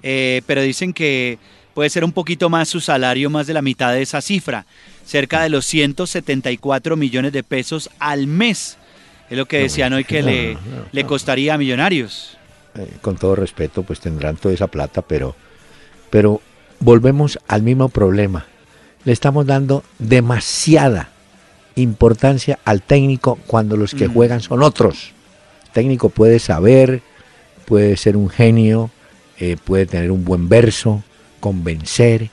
eh, 0.03 0.43
pero 0.47 0.63
dicen 0.63 0.93
que 0.93 1.39
puede 1.75 1.91
ser 1.91 2.05
un 2.05 2.13
poquito 2.13 2.49
más 2.49 2.69
su 2.69 2.81
salario, 2.81 3.31
más 3.31 3.47
de 3.47 3.55
la 3.55 3.63
mitad 3.63 3.93
de 3.93 4.03
esa 4.03 4.21
cifra, 4.21 4.67
cerca 5.05 5.43
de 5.43 5.49
los 5.49 5.67
174 5.67 6.97
millones 6.97 7.33
de 7.33 7.43
pesos 7.43 7.91
al 7.99 8.27
mes. 8.27 8.79
Es 9.31 9.37
lo 9.37 9.47
que 9.47 9.59
decían 9.59 9.93
hoy 9.93 10.05
que 10.05 10.23
le, 10.23 10.59
le 10.93 11.05
costaría 11.05 11.55
a 11.55 11.59
Millonarios. 11.59 12.37
Eh, 12.77 12.87
con 13.01 13.17
todo 13.17 13.35
respeto, 13.35 13.83
pues 13.83 14.01
tendrán 14.01 14.37
toda 14.37 14.55
esa 14.55 14.67
plata, 14.67 15.03
pero, 15.03 15.35
pero 16.17 16.41
volvemos 16.81 17.39
al 17.47 17.63
mismo 17.63 17.91
problema. 17.91 18.47
Le 19.05 19.13
estamos 19.13 19.45
dando 19.45 19.85
demasiada 19.99 21.11
importancia 21.75 22.59
al 22.65 22.81
técnico 22.81 23.39
cuando 23.47 23.77
los 23.77 23.95
que 23.95 24.09
mm. 24.09 24.15
juegan 24.15 24.41
son 24.41 24.63
otros. 24.63 25.13
El 25.67 25.73
técnico 25.73 26.09
puede 26.09 26.39
saber, 26.39 27.03
puede 27.67 27.99
ser 27.99 28.17
un 28.17 28.31
genio, 28.31 28.89
eh, 29.39 29.59
puede 29.63 29.85
tener 29.85 30.11
un 30.11 30.25
buen 30.25 30.49
verso, 30.49 31.05
convencer, 31.39 32.31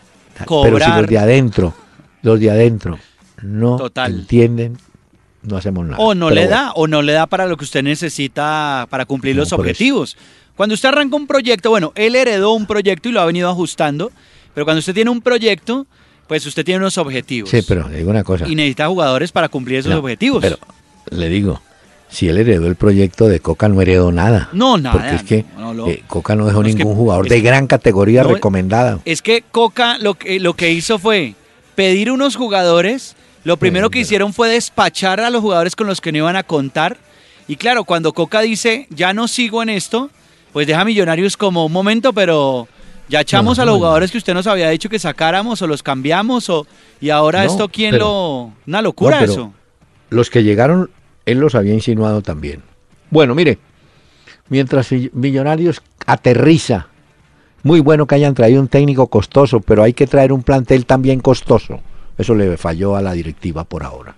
pero 0.48 0.80
si 0.80 0.90
los 0.90 1.08
de 1.08 1.18
adentro, 1.18 1.74
los 2.22 2.40
de 2.40 2.52
adentro 2.52 2.98
no 3.42 3.92
entienden, 3.98 4.78
no 5.42 5.58
hacemos 5.58 5.86
nada. 5.86 6.02
O 6.02 6.16
no 6.16 6.30
le 6.30 6.48
da, 6.48 6.72
o 6.72 6.88
no 6.88 7.02
le 7.02 7.12
da 7.12 7.28
para 7.28 7.48
lo 7.48 7.58
que 7.58 7.66
usted 7.66 7.84
necesita 7.84 8.88
para 8.90 9.06
cumplir 9.06 9.36
los 9.36 9.52
objetivos. 9.52 10.16
Cuando 10.56 10.76
usted 10.76 10.90
arranca 10.90 11.16
un 11.16 11.28
proyecto, 11.28 11.70
bueno, 11.70 11.92
él 11.96 12.16
heredó 12.16 12.52
un 12.52 12.66
proyecto 12.66 13.10
y 13.10 13.12
lo 13.12 13.22
ha 13.22 13.26
venido 13.26 13.50
ajustando, 13.50 14.12
pero 14.54 14.66
cuando 14.66 14.80
usted 14.80 14.94
tiene 14.94 15.10
un 15.10 15.22
proyecto, 15.22 15.88
pues 16.28 16.46
usted 16.46 16.64
tiene 16.64 16.80
unos 16.80 16.98
objetivos. 16.98 17.50
Sí, 17.50 17.62
pero 17.68 17.90
le 17.90 17.98
digo 17.98 18.12
una 18.12 18.24
cosa. 18.24 18.48
Y 18.48 18.56
necesita 18.56 18.88
jugadores 18.88 19.32
para 19.32 19.50
cumplir 19.50 19.80
esos 19.80 19.94
objetivos. 19.94 20.42
Pero 20.42 20.58
le 21.10 21.30
digo, 21.30 21.62
si 22.10 22.30
él 22.30 22.38
heredó 22.38 22.68
el 22.68 22.76
proyecto 22.76 23.28
de 23.28 23.40
Coca, 23.40 23.68
no 23.68 23.82
heredó 23.82 24.12
nada. 24.12 24.50
No, 24.54 24.78
nada. 24.78 25.00
Porque 25.00 25.16
es 25.16 25.24
que 25.24 25.46
eh, 25.88 26.04
Coca 26.08 26.36
no 26.36 26.46
dejó 26.46 26.62
ningún 26.62 26.96
jugador 26.96 27.28
de 27.28 27.42
gran 27.42 27.66
categoría 27.66 28.22
recomendada. 28.22 29.00
Es 29.06 29.24
que 29.24 29.44
Coca 29.52 29.98
lo 29.98 30.14
que, 30.14 30.40
lo 30.40 30.54
que 30.54 30.72
hizo 30.72 31.00
fue 31.00 31.34
pedir 31.74 32.12
unos 32.12 32.36
jugadores. 32.36 33.16
Lo 33.44 33.58
primero 33.58 33.90
que 33.90 34.00
hicieron 34.00 34.32
fue 34.32 34.48
despachar 34.48 35.20
a 35.20 35.30
los 35.30 35.42
jugadores 35.42 35.76
con 35.76 35.88
los 35.88 36.00
que 36.00 36.12
no 36.12 36.20
iban 36.20 36.36
a 36.36 36.44
contar. 36.44 36.98
Y 37.48 37.58
claro, 37.58 37.84
cuando 37.84 38.14
Coca 38.14 38.42
dice, 38.42 38.88
ya 38.90 39.14
no 39.14 39.28
sigo 39.28 39.62
en 39.64 39.70
esto, 39.70 40.10
pues 40.54 40.68
deja 40.68 40.86
Millonarios 40.86 41.36
como 41.36 41.66
un 41.66 41.72
momento, 41.72 42.14
pero 42.14 42.68
ya 43.10 43.22
echamos 43.22 43.60
a 43.60 43.66
los 43.66 43.76
jugadores 43.76 44.12
que 44.12 44.18
usted 44.18 44.34
nos 44.34 44.48
había 44.48 44.70
dicho 44.70 44.88
que 44.88 45.00
sacáramos 45.00 45.62
o 45.62 45.68
los 45.68 45.84
cambiamos 45.84 46.50
o 46.50 46.66
y 47.02 47.10
ahora 47.10 47.44
esto 47.44 47.68
quién 47.68 47.98
lo 47.98 48.54
una 48.66 48.82
locura 48.82 49.24
eso. 49.24 49.54
Los 50.10 50.30
que 50.30 50.44
llegaron 50.44 50.90
él 51.26 51.40
los 51.40 51.56
había 51.56 51.74
insinuado 51.74 52.22
también. 52.22 52.62
Bueno, 53.10 53.36
mire, 53.36 53.58
mientras 54.50 54.92
Millonarios 55.14 55.82
aterriza, 56.06 56.88
muy 57.64 57.80
bueno 57.80 58.06
que 58.08 58.16
hayan 58.16 58.34
traído 58.34 58.62
un 58.62 58.68
técnico 58.68 59.08
costoso, 59.08 59.60
pero 59.62 59.84
hay 59.84 59.94
que 59.94 60.08
traer 60.08 60.34
un 60.34 60.44
plantel 60.44 60.86
también 60.86 61.20
costoso. 61.20 61.80
Eso 62.18 62.36
le 62.36 62.58
falló 62.58 62.96
a 62.96 63.02
la 63.02 63.14
directiva 63.14 63.64
por 63.64 63.84
ahora. 63.84 64.16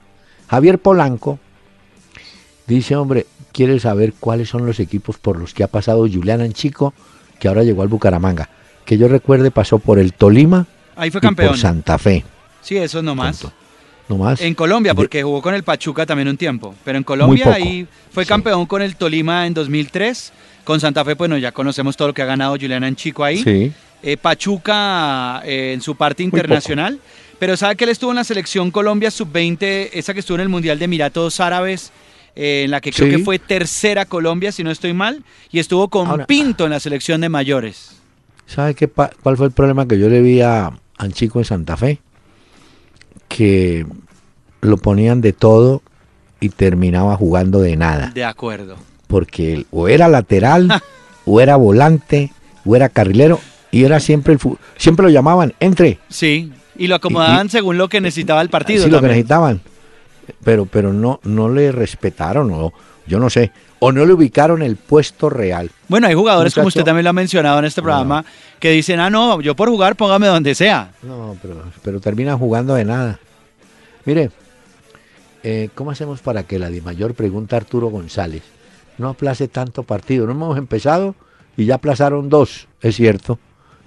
Javier 0.49 0.79
Polanco 0.79 1.39
dice, 2.67 2.95
hombre, 2.95 3.25
quiere 3.55 3.79
saber 3.79 4.13
cuáles 4.19 4.49
son 4.49 4.65
los 4.65 4.79
equipos 4.79 5.17
por 5.17 5.39
los 5.39 5.53
que 5.53 5.63
ha 5.63 5.67
pasado 5.67 6.01
Julián 6.01 6.41
Anchico, 6.41 6.93
que 7.39 7.47
ahora 7.47 7.63
llegó 7.63 7.81
al 7.81 7.87
Bucaramanga 7.87 8.49
que 8.85 8.97
yo 8.97 9.07
recuerde 9.07 9.51
pasó 9.51 9.79
por 9.79 9.99
el 9.99 10.13
Tolima 10.13 10.67
Ahí 10.95 11.11
fue 11.11 11.19
campeón. 11.19 11.47
y 11.47 11.49
por 11.49 11.57
Santa 11.57 11.97
Fe. 11.97 12.23
Sí, 12.61 12.77
eso 12.77 13.01
no 13.01 13.15
más. 13.15 13.45
No 14.07 14.17
más. 14.17 14.39
En 14.39 14.53
Colombia, 14.53 14.93
porque 14.93 15.23
jugó 15.23 15.41
con 15.41 15.53
el 15.55 15.63
Pachuca 15.63 16.05
también 16.05 16.27
un 16.29 16.37
tiempo. 16.37 16.73
Pero 16.85 16.97
en 16.97 17.03
Colombia 17.03 17.53
ahí 17.53 17.87
fue 18.11 18.25
campeón 18.25 18.65
con 18.65 18.81
el 18.81 18.95
Tolima 18.95 19.45
en 19.45 19.53
2003. 19.53 20.31
Con 20.63 20.79
Santa 20.79 21.03
Fe, 21.03 21.15
bueno, 21.15 21.37
ya 21.37 21.51
conocemos 21.51 21.97
todo 21.97 22.09
lo 22.09 22.13
que 22.13 22.21
ha 22.21 22.25
ganado 22.25 22.55
Julián 22.55 22.95
Chico 22.95 23.23
ahí. 23.23 23.43
Sí. 23.43 23.73
Eh, 24.01 24.17
Pachuca 24.17 25.41
eh, 25.43 25.73
en 25.73 25.81
su 25.81 25.95
parte 25.95 26.23
internacional. 26.23 26.99
Pero 27.39 27.57
sabe 27.57 27.75
que 27.75 27.83
él 27.83 27.89
estuvo 27.89 28.11
en 28.11 28.17
la 28.17 28.23
selección 28.23 28.71
Colombia 28.71 29.11
sub-20, 29.11 29.89
esa 29.91 30.13
que 30.13 30.21
estuvo 30.21 30.35
en 30.35 30.41
el 30.41 30.49
Mundial 30.49 30.79
de 30.79 30.85
Emiratos 30.85 31.39
Árabes, 31.41 31.91
eh, 32.35 32.63
en 32.65 32.71
la 32.71 32.81
que 32.81 32.91
creo 32.91 33.09
que 33.09 33.23
fue 33.23 33.39
tercera 33.39 34.05
Colombia, 34.05 34.51
si 34.51 34.63
no 34.63 34.71
estoy 34.71 34.93
mal, 34.93 35.23
y 35.51 35.59
estuvo 35.59 35.89
con 35.89 36.25
Pinto 36.25 36.65
en 36.65 36.71
la 36.71 36.79
selección 36.79 37.21
de 37.21 37.29
mayores. 37.29 37.95
¿Sabe 38.45 38.75
qué 38.75 38.87
cuál 38.87 39.37
fue 39.37 39.47
el 39.47 39.51
problema 39.51 39.87
que 39.87 39.97
yo 39.97 40.09
le 40.09 40.21
vi 40.21 40.41
a 40.41 40.71
Anchico 40.97 41.39
en 41.39 41.45
Santa 41.45 41.77
Fe? 41.77 41.99
Que 43.27 43.85
lo 44.61 44.77
ponían 44.77 45.21
de 45.21 45.33
todo 45.33 45.81
y 46.39 46.49
terminaba 46.49 47.15
jugando 47.15 47.61
de 47.61 47.75
nada. 47.75 48.11
De 48.13 48.25
acuerdo. 48.25 48.75
Porque 49.07 49.53
él, 49.53 49.67
o 49.71 49.87
era 49.87 50.07
lateral, 50.07 50.81
o 51.25 51.41
era 51.41 51.55
volante, 51.55 52.31
o 52.65 52.75
era 52.75 52.89
carrilero, 52.89 53.39
y 53.71 53.83
era 53.83 53.99
siempre 53.99 54.33
el 54.33 54.39
siempre 54.77 55.05
lo 55.05 55.09
llamaban, 55.09 55.53
entre. 55.59 55.99
Sí. 56.09 56.51
Y 56.77 56.87
lo 56.87 56.95
acomodaban 56.95 57.49
según 57.49 57.77
lo 57.77 57.87
que 57.87 58.01
necesitaba 58.01 58.41
el 58.41 58.49
partido. 58.49 58.83
Sí, 58.83 58.89
lo 58.89 58.99
que 58.99 59.07
necesitaban. 59.07 59.61
Pero, 60.43 60.65
pero 60.65 60.93
no, 60.93 61.19
no 61.23 61.49
le 61.49 61.71
respetaron, 61.71 62.51
o 62.51 62.73
yo 63.07 63.19
no 63.19 63.29
sé, 63.29 63.51
o 63.79 63.91
no 63.91 64.05
le 64.05 64.13
ubicaron 64.13 64.61
el 64.61 64.75
puesto 64.77 65.29
real. 65.29 65.69
Bueno, 65.87 66.07
hay 66.07 66.13
jugadores, 66.13 66.53
como 66.53 66.67
usted 66.67 66.83
también 66.83 67.03
lo 67.03 67.11
ha 67.11 67.13
mencionado 67.13 67.59
en 67.59 67.65
este 67.65 67.81
programa, 67.81 68.25
que 68.59 68.71
dicen, 68.71 68.99
ah, 68.99 69.09
no, 69.09 69.41
yo 69.41 69.55
por 69.55 69.69
jugar, 69.69 69.95
póngame 69.95 70.27
donde 70.27 70.55
sea. 70.55 70.91
No, 71.03 71.35
pero, 71.41 71.63
pero 71.83 71.99
termina 71.99 72.37
jugando 72.37 72.73
de 72.75 72.85
nada. 72.85 73.19
Mire, 74.05 74.31
eh, 75.43 75.69
¿cómo 75.75 75.91
hacemos 75.91 76.21
para 76.21 76.43
que 76.43 76.57
la 76.57 76.69
de 76.69 76.81
mayor 76.81 77.13
pregunta 77.13 77.57
Arturo 77.57 77.89
González 77.89 78.41
no 78.97 79.09
aplace 79.09 79.47
tanto 79.47 79.83
partido? 79.83 80.25
No 80.25 80.31
hemos 80.31 80.57
empezado 80.57 81.15
y 81.57 81.65
ya 81.65 81.75
aplazaron 81.75 82.29
dos, 82.29 82.67
es 82.81 82.95
cierto. 82.95 83.37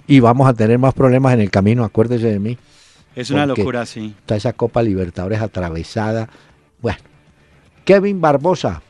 Y 0.07 0.21
vamos 0.21 0.47
a 0.47 0.53
tener 0.53 0.79
más 0.79 0.93
problemas 0.93 1.33
en 1.33 1.41
el 1.41 1.51
camino, 1.51 1.83
acuérdese 1.83 2.27
de 2.27 2.39
mí. 2.39 2.57
Es 3.15 3.31
una 3.31 3.45
locura, 3.45 3.85
sí. 3.85 4.13
Está 4.19 4.35
esa 4.35 4.53
Copa 4.53 4.81
Libertadores 4.81 5.41
atravesada. 5.41 6.29
Bueno, 6.81 6.99
Kevin 7.85 8.21
Barbosa. 8.21 8.81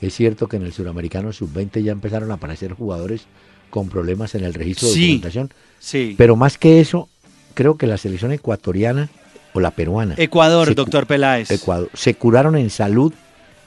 Es 0.00 0.14
cierto 0.14 0.48
que 0.48 0.56
en 0.56 0.62
el 0.62 0.72
Suramericano 0.72 1.32
Sub-20 1.32 1.82
ya 1.82 1.92
empezaron 1.92 2.30
a 2.30 2.34
aparecer 2.34 2.72
jugadores 2.72 3.26
con 3.68 3.88
problemas 3.88 4.34
en 4.34 4.44
el 4.44 4.54
registro 4.54 4.88
de 4.88 4.94
documentación. 4.94 5.50
Sí. 5.78 6.14
Pero 6.16 6.36
más 6.36 6.58
que 6.58 6.80
eso, 6.80 7.08
creo 7.54 7.76
que 7.76 7.86
la 7.86 7.98
selección 7.98 8.32
ecuatoriana 8.32 9.08
o 9.52 9.60
la 9.60 9.70
peruana. 9.70 10.14
Ecuador, 10.16 10.74
doctor 10.74 11.06
Peláez. 11.06 11.50
Ecuador. 11.50 11.90
Se 11.94 12.14
curaron 12.14 12.56
en 12.56 12.70
salud 12.70 13.12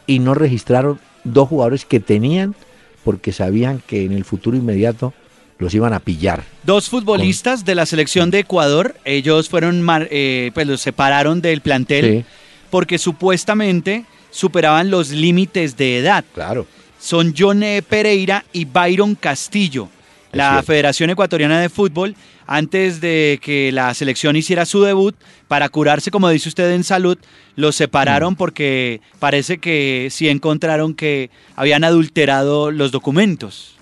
y 0.07 0.19
no 0.19 0.33
registraron 0.33 0.99
dos 1.23 1.49
jugadores 1.49 1.85
que 1.85 1.99
tenían 1.99 2.55
porque 3.03 3.31
sabían 3.31 3.81
que 3.85 4.05
en 4.05 4.13
el 4.13 4.25
futuro 4.25 4.57
inmediato 4.57 5.13
los 5.57 5.73
iban 5.73 5.93
a 5.93 5.99
pillar. 5.99 6.43
Dos 6.63 6.89
futbolistas 6.89 7.65
de 7.65 7.75
la 7.75 7.85
selección 7.85 8.31
de 8.31 8.39
Ecuador, 8.39 8.95
ellos 9.05 9.49
fueron, 9.49 9.85
eh, 10.09 10.51
pues 10.53 10.67
los 10.67 10.81
separaron 10.81 11.41
del 11.41 11.61
plantel 11.61 12.25
porque 12.69 12.97
supuestamente 12.97 14.05
superaban 14.31 14.89
los 14.89 15.11
límites 15.11 15.77
de 15.77 15.99
edad. 15.99 16.25
Claro. 16.33 16.65
Son 16.99 17.33
John 17.37 17.63
Pereira 17.87 18.45
y 18.51 18.65
Byron 18.65 19.15
Castillo. 19.15 19.89
la 20.31 20.63
Federación 20.63 21.11
Ecuatoriana 21.11 21.61
de 21.61 21.69
Fútbol 21.69 22.15
antes 22.47 23.01
de 23.01 23.39
que 23.41 23.71
la 23.71 23.93
selección 23.93 24.35
hiciera 24.35 24.65
su 24.65 24.81
debut, 24.81 25.15
para 25.47 25.69
curarse, 25.69 26.11
como 26.11 26.29
dice 26.29 26.49
usted, 26.49 26.71
en 26.71 26.83
salud, 26.83 27.17
los 27.55 27.75
separaron 27.75 28.33
mm. 28.33 28.37
porque 28.37 29.01
parece 29.19 29.59
que 29.59 30.07
sí 30.11 30.29
encontraron 30.29 30.93
que 30.93 31.29
habían 31.55 31.83
adulterado 31.83 32.71
los 32.71 32.91
documentos. 32.91 33.75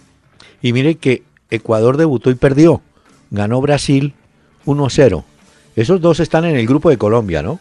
Y 0.62 0.74
mire 0.74 0.96
que 0.96 1.24
Ecuador 1.52 1.98
debutó 1.98 2.32
y 2.32 2.36
perdió. 2.36 2.82
Ganó 3.30 3.62
Brasil 3.62 4.14
1-0. 4.66 5.24
Esos 5.76 6.02
dos 6.02 6.20
están 6.20 6.46
en 6.46 6.56
el 6.56 6.66
grupo 6.66 6.90
de 6.90 6.98
Colombia, 6.98 7.44
¿no? 7.44 7.60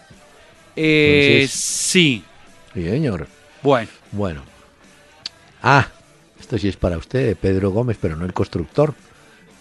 Eh, 0.74 1.46
sí. 1.50 2.24
Sí, 2.72 2.84
señor. 2.84 3.26
Bueno. 3.62 3.90
Bueno. 4.12 4.42
Ah, 5.62 5.86
esto 6.40 6.56
sí 6.56 6.68
es 6.68 6.76
para 6.76 6.96
usted, 6.96 7.36
Pedro 7.36 7.70
Gómez, 7.70 7.98
pero 8.00 8.16
no 8.16 8.24
el 8.24 8.32
constructor 8.32 8.94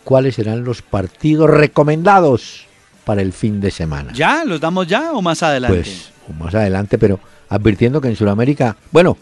cuáles 0.03 0.35
serán 0.35 0.63
los 0.63 0.81
partidos 0.81 1.49
recomendados 1.49 2.65
para 3.05 3.21
el 3.21 3.33
fin 3.33 3.61
de 3.61 3.69
semana. 3.69 4.11
¿Ya? 4.13 4.43
¿Los 4.43 4.59
damos 4.59 4.87
ya 4.87 5.13
o 5.13 5.21
más 5.21 5.43
adelante? 5.43 5.77
Pues 5.77 6.11
más 6.37 6.55
adelante, 6.55 6.97
pero 6.97 7.19
advirtiendo 7.49 8.01
que 8.01 8.07
en 8.07 8.15
Sudamérica, 8.15 8.75
bueno, 8.91 9.17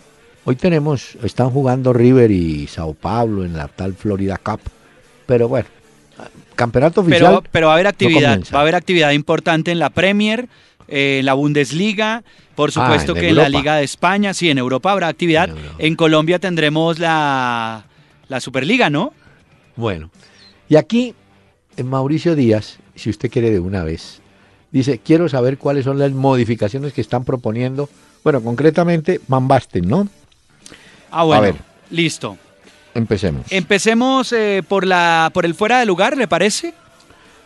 hoy 0.46 0.56
tenemos, 0.56 1.18
están 1.24 1.50
jugando 1.50 1.92
River 1.94 2.32
y 2.32 2.68
Sao 2.68 2.94
Paulo 2.94 3.44
en 3.44 3.58
la 3.58 3.68
tal 3.68 3.96
Florida 3.96 4.38
Cup, 4.38 4.62
pero 5.28 5.48
bueno, 5.48 5.68
campeonato 6.56 7.02
oficial. 7.02 7.22
Pero, 7.22 7.44
pero 7.52 7.68
va 7.68 7.74
a 7.74 7.76
haber 7.76 7.88
actividad, 7.88 8.42
va 8.54 8.60
a 8.60 8.62
haber 8.64 8.76
actividad 8.76 9.12
importante 9.12 9.72
en 9.72 9.78
la 9.78 9.92
Premier, 9.92 10.50
en 10.88 11.26
la 11.26 11.36
Bundesliga, 11.36 12.24
por 12.56 12.70
ah, 12.70 12.72
supuesto 12.72 13.14
que 13.14 13.30
en 13.30 13.36
la 13.36 13.50
Liga 13.50 13.76
de 13.76 13.84
España, 13.84 14.34
sí, 14.34 14.50
en 14.50 14.58
Europa 14.58 14.92
habrá 14.92 15.08
actividad. 15.08 15.50
En, 15.78 15.96
Colombia 15.96 16.40
tendremos 16.40 16.98
la, 16.98 17.86
la 18.28 18.40
Superliga, 18.40 18.90
¿no? 18.90 19.14
Bueno, 19.76 20.10
y 20.70 20.76
aquí, 20.76 21.14
en 21.78 21.88
Mauricio 21.88 22.36
Díaz, 22.36 22.80
si 22.96 23.12
usted 23.12 23.30
quiere 23.30 23.52
de 23.52 23.60
una 23.60 23.84
vez, 23.84 24.22
dice, 24.72 25.00
quiero 25.00 25.30
saber 25.30 25.58
cuáles 25.58 25.86
son 25.86 26.00
las 26.00 26.12
modificaciones 26.12 26.94
que 26.94 27.02
están 27.02 27.24
proponiendo, 27.24 27.90
bueno, 28.24 28.42
concretamente 28.42 29.22
Van 29.28 29.48
Basten, 29.48 29.88
¿no? 29.88 30.08
Ah, 31.12 31.24
bueno, 31.24 31.40
A 31.40 31.42
ver, 31.42 31.56
listo. 31.90 32.38
Empecemos. 32.98 33.46
Empecemos 33.52 34.34
eh, 34.34 34.64
por, 34.68 34.84
la, 34.84 35.30
por 35.32 35.46
el 35.46 35.54
fuera 35.54 35.80
de 35.80 35.86
lugar, 35.86 36.18
¿le 36.18 36.28
parece? 36.28 36.74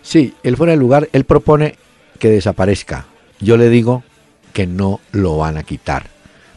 Sí, 0.01 0.33
el 0.43 0.55
fuera 0.55 0.71
de 0.71 0.77
lugar, 0.77 1.09
él 1.11 1.25
propone 1.25 1.75
que 2.19 2.29
desaparezca. 2.29 3.07
Yo 3.41 3.57
le 3.57 3.67
digo 3.67 4.01
que 4.53 4.65
no 4.65 5.01
lo 5.11 5.35
van 5.35 5.57
a 5.57 5.63
quitar, 5.63 6.07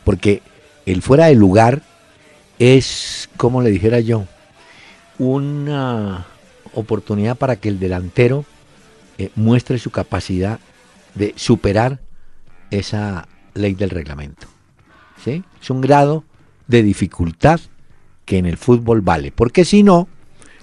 porque 0.04 0.42
el 0.86 1.02
fuera 1.02 1.26
de 1.26 1.34
lugar 1.34 1.82
es, 2.60 3.28
como 3.36 3.62
le 3.62 3.72
dijera 3.72 3.98
yo, 3.98 4.26
una 5.18 6.26
oportunidad 6.72 7.36
para 7.36 7.56
que 7.56 7.70
el 7.70 7.80
delantero 7.80 8.44
eh, 9.18 9.30
muestre 9.34 9.80
su 9.80 9.90
capacidad 9.90 10.60
de 11.16 11.34
superar 11.34 11.98
esa 12.70 13.26
ley 13.54 13.74
del 13.74 13.90
reglamento. 13.90 14.46
¿sí? 15.24 15.42
Es 15.60 15.70
un 15.70 15.80
grado 15.80 16.22
de 16.68 16.84
dificultad 16.84 17.58
que 18.24 18.38
en 18.38 18.46
el 18.46 18.56
fútbol 18.56 19.00
vale, 19.00 19.32
porque 19.32 19.64
si 19.64 19.82
no, 19.82 20.08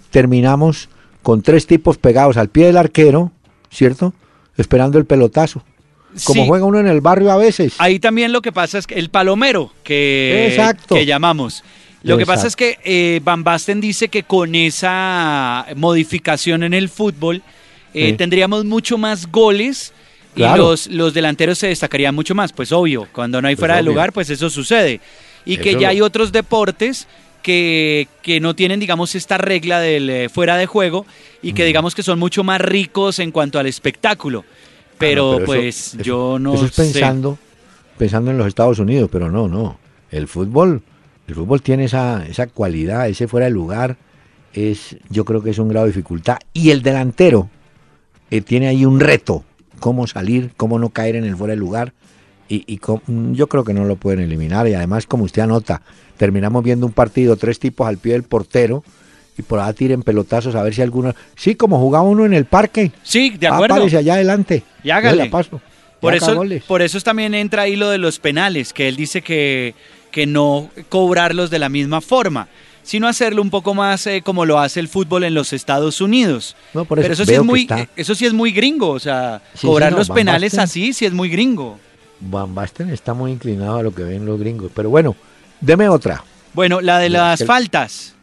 terminamos 0.10 0.90
con 1.22 1.42
tres 1.42 1.68
tipos 1.68 1.98
pegados 1.98 2.38
al 2.38 2.50
pie 2.50 2.66
del 2.68 2.78
arquero, 2.78 3.32
¿cierto? 3.70 4.14
Esperando 4.58 4.98
el 4.98 5.06
pelotazo. 5.06 5.64
Como 6.26 6.46
juega 6.46 6.66
uno 6.66 6.80
en 6.80 6.88
el 6.88 7.00
barrio 7.00 7.32
a 7.32 7.38
veces. 7.38 7.76
Ahí 7.78 8.00
también 8.00 8.34
lo 8.34 8.42
que 8.42 8.52
pasa 8.52 8.78
es 8.78 8.86
que 8.86 8.96
el 8.96 9.10
palomero 9.10 9.72
que, 9.84 10.58
que 10.90 11.06
llamamos. 11.06 11.64
Lo 12.04 12.18
que 12.18 12.26
pasa 12.26 12.48
es 12.48 12.56
que 12.56 12.80
eh, 12.84 13.22
Van 13.24 13.44
Basten 13.44 13.80
dice 13.80 14.10
que 14.10 14.24
con 14.24 14.56
esa 14.56 15.66
modificación 15.76 16.64
en 16.64 16.74
el 16.74 16.90
fútbol 16.90 17.44
eh, 17.94 18.14
tendríamos 18.14 18.66
mucho 18.66 18.98
más 18.98 19.32
goles 19.32 19.94
y 20.36 20.42
los, 20.42 20.88
los 20.88 21.14
delanteros 21.14 21.60
se 21.60 21.68
destacarían 21.68 22.16
mucho 22.16 22.34
más. 22.36 22.52
Pues 22.54 22.72
obvio, 22.72 23.08
cuando 23.14 23.42
no 23.42 23.48
hay 23.48 23.56
pues 23.56 23.62
fuera 23.62 23.76
de 23.76 23.84
lugar, 23.84 24.12
pues 24.14 24.30
eso 24.30 24.50
sucede. 24.50 25.00
Y 25.46 25.58
que 25.58 25.80
ya 25.80 25.90
hay 25.90 26.02
otros 26.02 26.32
deportes 26.32 27.08
que, 27.42 28.08
que, 28.22 28.40
no 28.40 28.56
tienen, 28.56 28.80
digamos, 28.80 29.16
esta 29.16 29.38
regla 29.38 29.80
del 29.80 30.10
eh, 30.10 30.30
fuera 30.30 30.58
de 30.58 30.66
juego 30.66 31.06
y 31.42 31.54
que 31.54 31.66
digamos 31.66 31.96
que 31.96 32.04
son 32.04 32.20
mucho 32.20 32.44
más 32.44 32.62
ricos 32.62 33.20
en 33.20 33.32
cuanto 33.32 33.60
al 33.60 33.68
espectáculo. 33.68 34.46
Ah, 34.48 34.96
pero, 34.98 35.40
pues 35.46 35.98
yo 36.02 36.38
no 36.40 36.54
eso 36.54 36.66
es 36.66 36.72
pensando, 36.72 37.38
pensando 37.98 38.32
en 38.32 38.38
los 38.38 38.48
Estados 38.48 38.80
Unidos, 38.80 39.10
pero 39.12 39.32
no, 39.32 39.48
no. 39.48 39.80
El 40.12 40.28
fútbol 40.28 40.84
el 41.32 41.36
fútbol 41.36 41.62
tiene 41.62 41.86
esa, 41.86 42.26
esa 42.26 42.48
cualidad, 42.48 43.08
ese 43.08 43.26
fuera 43.26 43.46
de 43.46 43.52
lugar, 43.52 43.96
es, 44.54 44.98
yo 45.10 45.24
creo 45.24 45.42
que 45.42 45.52
es 45.52 45.60
un 45.60 45.70
grado 45.70 45.86
de 45.86 45.94
dificultad. 45.94 46.38
Y 46.52 46.72
el 46.72 46.82
delantero 46.82 47.50
eh, 48.30 48.42
tiene 48.42 48.68
ahí 48.68 48.84
un 48.84 49.00
reto, 49.00 49.46
cómo 49.80 50.08
salir, 50.08 50.52
cómo 50.58 50.78
no 50.78 50.90
caer 50.90 51.16
en 51.16 51.24
el 51.24 51.38
fuera 51.38 51.54
de 51.54 51.58
lugar. 51.58 51.94
Y, 52.50 52.82
yo 53.32 53.48
creo 53.48 53.64
que 53.64 53.74
no 53.74 53.86
lo 53.86 53.96
pueden 53.96 54.20
eliminar. 54.20 54.68
Y 54.68 54.74
además, 54.74 55.06
como 55.06 55.24
usted 55.24 55.42
anota, 55.42 55.84
terminamos 56.22 56.64
viendo 56.64 56.86
un 56.86 56.92
partido, 56.92 57.36
tres 57.36 57.58
tipos 57.58 57.88
al 57.88 57.98
pie 57.98 58.14
del 58.14 58.22
portero, 58.22 58.84
y 59.40 59.42
por 59.42 59.58
ahí 59.58 59.74
tiren 59.74 60.04
pelotazos 60.04 60.54
a 60.54 60.62
ver 60.62 60.76
si 60.76 60.84
alguno. 60.84 61.16
Sí, 61.36 61.56
como 61.56 61.80
jugaba 61.80 62.04
uno 62.04 62.28
en 62.28 62.36
el 62.36 62.46
parque. 62.46 62.92
Sí, 63.02 63.32
de 63.40 63.48
acuerdo. 63.48 63.74
Aparece 63.74 63.98
allá 63.98 64.14
adelante. 64.14 64.62
Y 64.84 64.92
hágale. 64.92 65.32
Paso. 65.32 65.60
Por 66.00 66.14
eso, 66.14 66.44
por 66.68 66.84
eso 66.84 67.00
también 67.02 67.34
entra 67.34 67.64
ahí 67.64 67.76
lo 67.76 67.90
de 67.90 67.98
los 67.98 68.20
penales, 68.20 68.72
que 68.72 68.88
él 68.88 68.98
dice 68.98 69.24
que 69.24 69.74
que 70.12 70.28
no 70.28 70.70
cobrarlos 70.90 71.50
de 71.50 71.58
la 71.58 71.70
misma 71.70 72.02
forma, 72.02 72.50
sino 72.84 73.08
hacerlo 73.08 73.42
un 73.42 73.50
poco 73.50 73.74
más 73.74 74.06
eh, 74.06 74.22
como 74.24 74.46
lo 74.46 74.60
hace 74.60 74.80
el 74.80 74.90
fútbol 74.90 75.24
en 75.24 75.34
los 75.34 75.54
Estados 75.54 76.02
Unidos. 76.02 76.56
Pero 76.74 77.02
eso 77.02 77.26
sí, 77.26 77.34
es 77.34 77.44
muy, 77.44 77.68
eso 77.96 78.14
sí 78.14 78.28
es 78.28 78.34
muy 78.34 78.52
gringo, 78.52 78.90
o 78.90 79.00
sea, 79.00 79.42
cobrar 79.60 79.94
los 79.94 80.10
penales 80.10 80.60
así 80.60 80.94
sí 80.94 81.06
es 81.06 81.14
muy 81.14 81.30
gringo. 81.30 81.80
Van 82.20 82.54
Basten 82.54 82.92
está 82.92 83.16
muy 83.16 83.32
inclinado 83.32 83.78
a 83.78 83.84
lo 83.84 83.96
que 83.96 84.04
ven 84.04 84.26
los 84.26 84.40
gringos, 84.40 84.70
pero 84.76 84.92
bueno, 84.92 85.16
deme 85.62 85.88
otra. 85.88 86.24
Bueno, 86.54 86.82
la 86.82 87.00
de 87.00 87.10
las 87.10 87.46
faltas. 87.46 88.16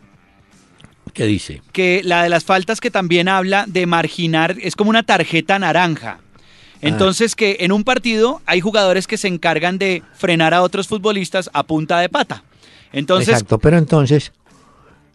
¿Qué 1.14 1.24
dice? 1.24 1.62
Que 1.72 2.03
la 2.05 2.22
de 2.22 2.29
las 2.29 2.44
faltas 2.44 2.81
que 2.81 2.90
también 2.90 3.29
habla 3.29 3.64
de 3.66 3.87
marginar, 3.87 4.57
es 4.61 4.77
como 4.77 4.90
una 4.90 5.03
tarjeta 5.03 5.59
naranja. 5.59 6.18
Entonces 6.81 7.35
que 7.35 7.57
en 7.61 7.72
un 7.72 7.83
partido 7.83 8.40
hay 8.46 8.61
jugadores 8.61 9.07
que 9.07 9.16
se 9.16 9.27
encargan 9.27 9.79
de 9.79 10.03
frenar 10.14 10.55
a 10.55 10.62
otros 10.62 10.87
futbolistas 10.87 11.51
a 11.53 11.64
punta 11.64 11.98
de 11.98 12.09
pata. 12.09 12.44
Entonces, 12.92 13.31
Exacto, 13.31 13.59
pero 13.59 13.79
entonces 13.79 14.33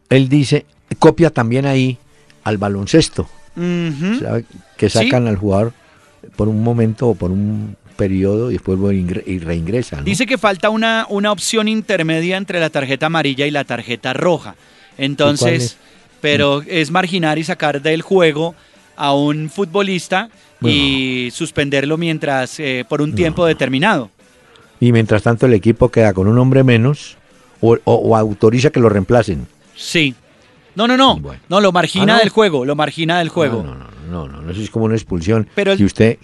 él 0.10 0.28
dice, 0.28 0.66
copia 1.00 1.30
también 1.30 1.66
ahí 1.66 1.98
al 2.44 2.58
baloncesto, 2.58 3.30
que 3.56 4.90
sacan 4.90 5.28
al 5.28 5.38
jugador 5.38 5.74
por 6.36 6.50
un 6.50 6.64
momento 6.64 7.08
o 7.10 7.16
por 7.16 7.32
un 7.32 7.78
periodo 7.94 8.50
y 8.52 8.54
después 8.54 8.78
y 9.26 9.40
reingresan. 9.40 10.04
Dice 10.04 10.26
que 10.26 10.38
falta 10.38 10.70
una, 10.70 11.06
una 11.10 11.32
opción 11.32 11.68
intermedia 11.68 12.38
entre 12.38 12.60
la 12.60 12.70
tarjeta 12.70 13.06
amarilla 13.08 13.46
y 13.48 13.52
la 13.52 13.64
tarjeta 13.64 14.14
roja. 14.14 14.56
Entonces, 14.98 15.78
pero 16.22 16.62
es 16.68 16.92
marginar 16.92 17.38
y 17.38 17.44
sacar 17.44 17.82
del 17.82 18.02
juego 18.02 18.56
a 18.96 19.14
un 19.14 19.50
futbolista 19.50 20.30
y 20.62 21.30
suspenderlo 21.34 21.98
mientras 21.98 22.60
eh, 22.60 22.86
por 22.88 23.02
un 23.02 23.14
tiempo 23.16 23.46
determinado. 23.46 24.10
Y 24.80 24.92
mientras 24.92 25.24
tanto 25.24 25.46
el 25.46 25.54
equipo 25.54 25.90
queda 25.90 26.14
con 26.14 26.28
un 26.28 26.38
hombre 26.38 26.64
menos 26.64 27.18
o, 27.62 27.78
o- 27.84 27.94
o 27.96 28.16
autoriza 28.16 28.70
que 28.70 28.80
lo 28.80 28.90
reemplacen. 28.90 29.48
Sí. 29.76 30.16
No, 30.76 30.88
no, 30.88 30.96
no. 30.98 31.18
Bueno. 31.18 31.42
No, 31.50 31.60
lo 31.62 31.72
margina 31.72 32.14
Ah, 32.14 32.16
¿no? 32.16 32.20
del 32.20 32.30
juego, 32.30 32.66
lo 32.66 32.76
margina 32.76 33.20
del 33.20 33.30
juego. 33.30 33.64
Ah, 33.68 33.88
No, 34.10 34.26
no, 34.28 34.28
no, 34.28 34.28
no, 34.28 34.42
no, 34.42 34.52
eso 34.52 34.62
es 34.62 34.70
como 34.70 34.86
una 34.86 34.96
expulsión. 34.96 35.48
Pero 35.56 35.72
el- 35.74 35.78
Si 35.78 35.86
usted, 35.86 36.18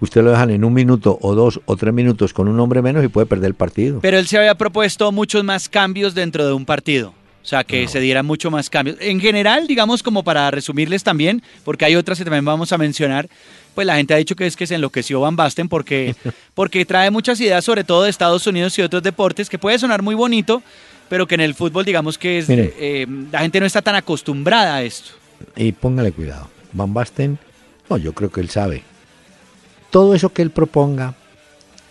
usted 0.00 0.22
lo 0.22 0.30
dejan 0.30 0.50
en 0.50 0.64
un 0.64 0.72
minuto 0.72 1.18
o 1.20 1.34
dos 1.34 1.60
o 1.64 1.76
tres 1.76 1.92
minutos 1.92 2.32
con 2.32 2.48
un 2.48 2.58
hombre 2.60 2.82
menos 2.82 3.04
y 3.04 3.08
puede 3.08 3.26
perder 3.26 3.48
el 3.48 3.54
partido. 3.54 4.00
Pero 4.00 4.18
él 4.18 4.26
se 4.26 4.38
había 4.38 4.54
propuesto 4.54 5.10
muchos 5.12 5.44
más 5.44 5.68
cambios 5.68 6.14
dentro 6.14 6.46
de 6.46 6.52
un 6.52 6.64
partido. 6.64 7.14
O 7.40 7.46
sea, 7.48 7.64
que 7.64 7.88
se 7.88 7.98
dieran 8.00 8.26
mucho 8.26 8.50
más 8.50 8.68
cambios. 8.68 8.98
En 9.00 9.20
general, 9.20 9.66
digamos, 9.66 10.02
como 10.02 10.22
para 10.22 10.50
resumirles 10.50 11.02
también, 11.02 11.42
porque 11.64 11.86
hay 11.86 11.96
otras 11.96 12.18
que 12.18 12.24
también 12.24 12.44
vamos 12.44 12.72
a 12.72 12.78
mencionar, 12.78 13.26
pues 13.74 13.86
la 13.86 13.96
gente 13.96 14.12
ha 14.12 14.18
dicho 14.18 14.36
que 14.36 14.46
es 14.46 14.54
que 14.54 14.66
se 14.66 14.74
enloqueció 14.74 15.20
Van 15.20 15.34
Basten 15.34 15.66
porque, 15.66 16.14
porque 16.54 16.84
trae 16.84 17.10
muchas 17.10 17.40
ideas, 17.40 17.64
sobre 17.64 17.84
todo 17.84 18.02
de 18.02 18.10
Estados 18.10 18.46
Unidos 18.46 18.78
y 18.78 18.82
otros 18.82 19.02
deportes, 19.02 19.48
que 19.48 19.58
puede 19.58 19.78
sonar 19.78 20.02
muy 20.02 20.14
bonito, 20.14 20.62
pero 21.08 21.26
que 21.26 21.36
en 21.36 21.40
el 21.40 21.54
fútbol, 21.54 21.86
digamos 21.86 22.18
que 22.18 22.38
es, 22.38 22.50
Mire. 22.50 22.74
eh, 22.78 23.06
la 23.32 23.38
gente 23.38 23.60
no 23.60 23.66
está 23.66 23.80
tan 23.80 23.94
acostumbrada 23.94 24.74
a 24.74 24.82
esto. 24.82 25.12
Y 25.56 25.72
póngale 25.72 26.12
cuidado. 26.12 26.50
Van 26.72 26.92
Basten, 26.92 27.38
no, 27.88 27.96
yo 27.96 28.12
creo 28.12 28.30
que 28.30 28.42
él 28.42 28.50
sabe. 28.50 28.82
Todo 29.90 30.14
eso 30.14 30.32
que 30.32 30.42
él 30.42 30.50
proponga 30.50 31.14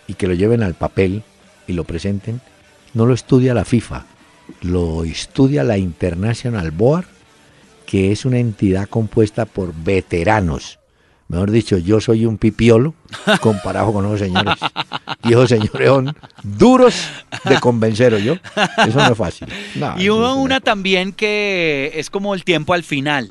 y 0.06 0.14
que 0.14 0.26
lo 0.26 0.34
lleven 0.34 0.62
al 0.62 0.74
papel 0.74 1.22
y 1.66 1.72
lo 1.72 1.84
presenten, 1.84 2.40
no 2.94 3.06
lo 3.06 3.14
estudia 3.14 3.54
la 3.54 3.64
FIFA, 3.64 4.06
lo 4.62 5.04
estudia 5.04 5.64
la 5.64 5.78
International 5.78 6.70
Board, 6.70 7.06
que 7.86 8.12
es 8.12 8.24
una 8.24 8.38
entidad 8.38 8.88
compuesta 8.88 9.46
por 9.46 9.74
veteranos. 9.74 10.78
Mejor 11.28 11.50
dicho, 11.50 11.76
yo 11.76 12.00
soy 12.00 12.24
un 12.24 12.38
pipiolo 12.38 12.94
comparado 13.40 13.92
con 13.92 14.06
esos 14.06 14.20
señores. 14.20 14.54
Y 15.24 15.32
esos 15.32 15.50
señores 15.50 15.88
son 15.88 16.16
duros 16.42 16.94
de 17.44 17.60
convencer, 17.60 18.14
¿o 18.14 18.18
yo. 18.18 18.34
Eso 18.86 18.98
no 18.98 19.12
es 19.12 19.18
fácil. 19.18 19.48
No, 19.74 20.00
Y 20.00 20.08
hubo 20.08 20.34
una 20.36 20.60
también 20.60 21.12
que 21.12 21.92
es 21.94 22.08
como 22.08 22.34
el 22.34 22.44
tiempo 22.44 22.72
al 22.72 22.82
final. 22.82 23.30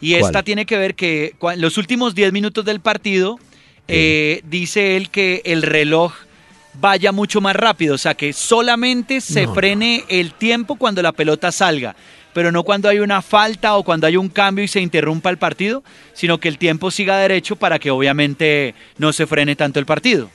Y 0.00 0.14
esta 0.14 0.42
tiene 0.42 0.66
que 0.66 0.76
ver 0.76 0.94
que 0.94 1.34
en 1.40 1.60
los 1.60 1.76
últimos 1.78 2.14
10 2.14 2.32
minutos 2.32 2.64
del 2.64 2.80
partido, 2.80 3.38
eh, 3.88 4.40
dice 4.44 4.96
él 4.96 5.10
que 5.10 5.42
el 5.44 5.62
reloj 5.62 6.12
vaya 6.80 7.12
mucho 7.12 7.40
más 7.40 7.54
rápido. 7.56 7.94
O 7.94 7.98
sea, 7.98 8.14
que 8.14 8.32
solamente 8.32 9.20
se 9.20 9.46
No, 9.46 9.54
frene 9.54 10.04
el 10.08 10.32
tiempo 10.32 10.76
cuando 10.76 11.02
la 11.02 11.12
pelota 11.12 11.52
salga. 11.52 11.94
Pero 12.32 12.50
no 12.50 12.64
cuando 12.64 12.88
hay 12.88 12.98
una 12.98 13.22
falta 13.22 13.76
o 13.76 13.84
cuando 13.84 14.08
hay 14.08 14.16
un 14.16 14.28
cambio 14.28 14.64
y 14.64 14.68
se 14.68 14.80
interrumpa 14.80 15.30
el 15.30 15.38
partido, 15.38 15.84
sino 16.14 16.38
que 16.38 16.48
el 16.48 16.58
tiempo 16.58 16.90
siga 16.90 17.16
derecho 17.18 17.54
para 17.54 17.78
que 17.78 17.92
obviamente 17.92 18.74
no 18.98 19.12
se 19.12 19.26
frene 19.28 19.54
tanto 19.54 19.78
el 19.78 19.86
partido. 19.86 20.28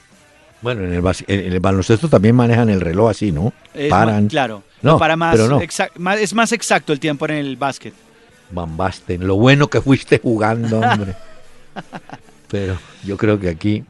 Bueno, 0.62 0.86
en 0.86 0.94
el, 0.94 1.02
bas- 1.02 1.26
en 1.28 1.52
el 1.54 1.60
baloncesto 1.60 2.08
también 2.08 2.36
manejan 2.36 2.70
el 2.70 2.80
reloj 2.80 3.10
así, 3.10 3.32
¿no? 3.34 3.52
Es 3.74 3.90
Paran. 3.90 4.24
más- 4.24 4.32
claro. 4.32 4.64
No, 4.82 4.94
No, 4.94 4.98
para 5.00 5.18
más, 5.18 5.36
pero 5.36 5.50
no. 5.50 5.60
más- 5.98 6.20
es 6.22 6.34
más 6.34 6.54
exacto 6.54 6.94
el 6.94 7.02
tiempo 7.02 7.26
en 7.26 7.32
el 7.32 7.58
básquet. 7.58 7.94
Van 8.52 8.78
Basten, 8.78 9.28
lo 9.28 9.36
bueno 9.36 9.68
que 9.68 9.82
fuiste 9.82 10.20
jugando, 10.20 10.80
hombre. 10.80 11.16
Pero 12.50 12.78
yo 13.04 13.18
creo 13.18 13.40
que 13.40 13.50
aquí. 13.50 13.84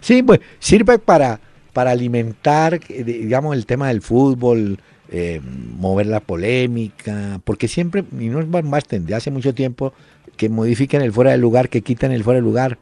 Sí, 0.00 0.22
pues 0.22 0.40
sirve 0.58 0.98
para, 0.98 1.40
para 1.72 1.90
alimentar, 1.90 2.80
eh, 2.88 3.04
digamos, 3.04 3.56
el 3.56 3.66
tema 3.66 3.88
del 3.88 4.02
fútbol, 4.02 4.78
eh, 5.10 5.40
mover 5.44 6.06
la 6.06 6.20
polémica, 6.20 7.40
porque 7.44 7.68
siempre, 7.68 8.04
y 8.18 8.28
no 8.28 8.40
es 8.40 8.50
Van 8.50 8.70
Basten, 8.70 9.06
de 9.06 9.14
hace 9.14 9.30
mucho 9.30 9.54
tiempo, 9.54 9.92
que 10.36 10.48
modifiquen 10.48 11.02
el 11.02 11.12
fuera 11.12 11.32
de 11.32 11.38
lugar, 11.38 11.68
que 11.68 11.82
quiten 11.82 12.12
el 12.12 12.24
fuera 12.24 12.36
de 12.36 12.42
lugar. 12.42 12.78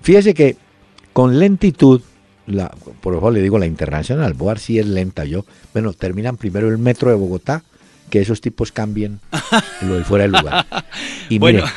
Fíjese 0.00 0.32
que 0.32 0.56
con 1.12 1.38
lentitud, 1.38 2.00
la, 2.46 2.70
por 3.00 3.12
ejemplo 3.12 3.30
le 3.32 3.42
digo 3.42 3.58
la 3.58 3.66
Internacional, 3.66 4.34
Boar 4.34 4.58
sí 4.58 4.78
es 4.78 4.86
lenta 4.86 5.24
yo, 5.24 5.44
bueno, 5.72 5.92
terminan 5.92 6.36
primero 6.36 6.68
el 6.68 6.78
metro 6.78 7.10
de 7.10 7.16
Bogotá, 7.16 7.62
que 8.10 8.20
esos 8.20 8.40
tipos 8.40 8.72
cambien 8.72 9.20
lo 9.82 9.94
del 9.94 10.04
fuera 10.04 10.22
de 10.22 10.28
lugar. 10.28 10.66
Y 11.28 11.38
bueno, 11.38 11.62
mire, 11.62 11.72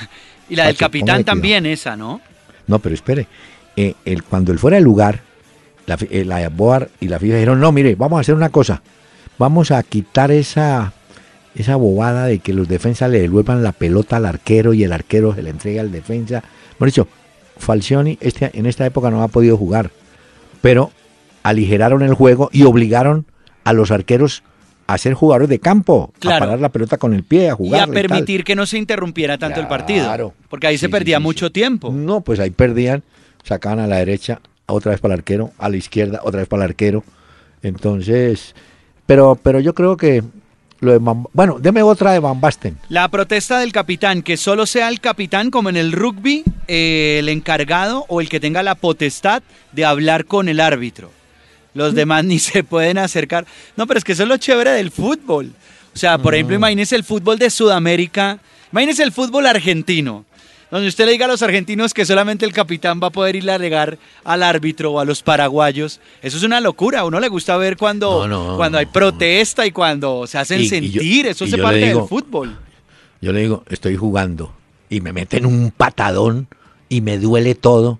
y 0.49 0.55
la 0.55 0.67
del 0.67 0.77
capitán 0.77 1.23
también 1.23 1.65
esa, 1.65 1.95
¿no? 1.95 2.21
No, 2.67 2.79
pero 2.79 2.95
espere. 2.95 3.27
eh, 3.75 3.95
cuando 4.29 4.51
el 4.51 4.59
fuera 4.59 4.77
de 4.77 4.81
lugar, 4.81 5.21
la, 5.85 5.97
eh, 6.09 6.49
Boar 6.49 6.89
y 6.99 7.07
la 7.07 7.19
FIFA 7.19 7.35
dijeron, 7.35 7.59
no, 7.59 7.71
mire, 7.71 7.95
vamos 7.95 8.17
a 8.17 8.21
hacer 8.21 8.35
una 8.35 8.49
cosa. 8.49 8.81
Vamos 9.37 9.71
a 9.71 9.83
quitar 9.83 10.31
esa, 10.31 10.93
esa 11.55 11.75
bobada 11.75 12.25
de 12.25 12.39
que 12.39 12.53
los 12.53 12.67
defensas 12.67 13.09
le 13.11 13.19
devuelvan 13.19 13.63
la 13.63 13.73
pelota 13.73 14.17
al 14.17 14.25
arquero 14.25 14.73
y 14.73 14.83
el 14.83 14.93
arquero 14.93 15.35
se 15.35 15.43
la 15.43 15.49
entrega 15.49 15.81
al 15.81 15.91
defensa. 15.91 16.43
Por 16.77 16.87
dicho, 16.87 17.07
Falcioni 17.57 18.17
este, 18.21 18.51
en 18.57 18.65
esta 18.65 18.85
época 18.85 19.11
no 19.11 19.21
ha 19.23 19.27
podido 19.27 19.57
jugar, 19.57 19.91
pero 20.61 20.91
aligeraron 21.43 22.01
el 22.01 22.13
juego 22.13 22.49
y 22.51 22.63
obligaron 22.63 23.25
a 23.63 23.73
los 23.73 23.91
arqueros 23.91 24.43
a 24.87 24.97
ser 24.97 25.13
jugadores 25.13 25.49
de 25.49 25.59
campo, 25.59 26.13
Claro. 26.19 26.37
a 26.37 26.39
parar 26.47 26.59
la 26.59 26.69
pelota 26.69 26.97
con 26.97 27.13
el 27.13 27.23
pie, 27.23 27.43
a 27.43 27.47
Y 27.47 27.49
a 27.49 27.55
jugar. 27.55 27.89
permitir 27.89 28.43
que 28.43 28.55
no 28.55 28.65
se 28.65 28.77
interrumpiera 28.77 29.37
tanto 29.37 29.59
el 29.59 29.67
partido. 29.67 30.05
Claro. 30.05 30.33
Porque 30.49 30.67
ahí 30.67 30.77
se 30.77 30.89
perdía 30.89 31.17
sí, 31.17 31.23
mucho 31.23 31.47
sí. 31.47 31.53
tiempo. 31.53 31.91
No, 31.91 32.21
pues 32.21 32.39
ahí 32.39 32.51
perdían, 32.51 33.03
sacaban 33.43 33.79
a 33.79 33.87
la 33.87 33.97
derecha, 33.97 34.41
otra 34.67 34.91
vez 34.91 34.99
para 35.01 35.13
el 35.15 35.19
arquero, 35.21 35.51
a 35.57 35.69
la 35.69 35.77
izquierda, 35.77 36.19
otra 36.23 36.39
vez 36.41 36.47
para 36.47 36.63
el 36.63 36.69
arquero. 36.69 37.03
Entonces, 37.63 38.55
pero, 39.05 39.39
pero 39.41 39.59
yo 39.59 39.73
creo 39.73 39.97
que 39.97 40.23
lo 40.81 40.91
de 40.91 40.99
bueno, 41.33 41.57
deme 41.59 41.81
otra 41.81 42.11
de 42.11 42.19
Van 42.19 42.39
Basten. 42.39 42.77
La 42.89 43.07
protesta 43.09 43.59
del 43.59 43.71
capitán, 43.71 44.21
que 44.21 44.37
solo 44.37 44.65
sea 44.65 44.89
el 44.89 44.99
capitán, 44.99 45.49
como 45.49 45.69
en 45.69 45.77
el 45.77 45.91
rugby, 45.91 46.43
eh, 46.67 47.17
el 47.19 47.29
encargado 47.29 48.05
o 48.07 48.21
el 48.21 48.29
que 48.29 48.39
tenga 48.39 48.61
la 48.61 48.75
potestad 48.75 49.41
de 49.71 49.85
hablar 49.85 50.25
con 50.25 50.47
el 50.47 50.59
árbitro. 50.59 51.09
Los 51.75 51.93
demás 51.93 52.25
ni 52.25 52.39
se 52.39 52.63
pueden 52.63 52.97
acercar. 52.97 53.45
No, 53.77 53.85
pero 53.85 53.99
es 53.99 54.03
que 54.03 54.13
eso 54.13 54.23
es 54.23 54.29
lo 54.29 54.37
chévere 54.37 54.71
del 54.71 54.89
fútbol. 54.89 55.51
O 55.93 55.97
sea, 55.97 56.17
por 56.17 56.33
ejemplo, 56.33 56.55
imagínese 56.55 56.95
el 56.95 57.03
fútbol 57.03 57.37
de 57.37 57.49
Sudamérica. 57.51 58.39
Imagínese 58.71 59.03
el 59.03 59.11
fútbol 59.11 59.45
argentino. 59.45 60.25
Donde 60.71 60.87
usted 60.87 61.05
le 61.05 61.11
diga 61.11 61.25
a 61.25 61.27
los 61.29 61.41
argentinos 61.43 61.93
que 61.93 62.05
solamente 62.05 62.43
el 62.43 62.51
capitán 62.51 62.99
va 63.01 63.07
a 63.07 63.11
poder 63.11 63.35
ir 63.35 63.49
a 63.51 63.55
alegar 63.55 63.97
al 64.23 64.41
árbitro 64.41 64.93
o 64.93 64.99
a 64.99 65.05
los 65.05 65.21
paraguayos. 65.21 65.99
Eso 66.23 66.37
es 66.37 66.43
una 66.43 66.59
locura. 66.59 67.01
A 67.01 67.05
uno 67.05 67.19
le 67.19 67.27
gusta 67.29 67.55
ver 67.55 67.77
cuando, 67.77 68.27
No, 68.27 68.47
no, 68.51 68.57
cuando 68.57 68.77
hay 68.79 68.87
prota 68.87 69.25
y 69.65 69.71
cuando 69.71 70.25
se 70.27 70.37
hacen 70.39 70.59
Y- 70.61 70.63
y 70.63 70.67
yo- 70.67 71.01
sentir. 71.01 71.27
Eso 71.27 71.45
se 71.45 71.57
parte 71.59 71.85
digo- 71.85 71.99
del 71.99 72.09
fútbol. 72.09 72.57
Yo 73.21 73.31
le 73.31 73.41
digo, 73.41 73.63
estoy 73.69 73.95
jugando 73.95 74.53
y 74.89 75.01
me 75.01 75.13
meten 75.13 75.45
un 75.45 75.71
patadón 75.71 76.47
y 76.89 77.01
me 77.01 77.19
duele 77.19 77.53
todo. 77.55 77.99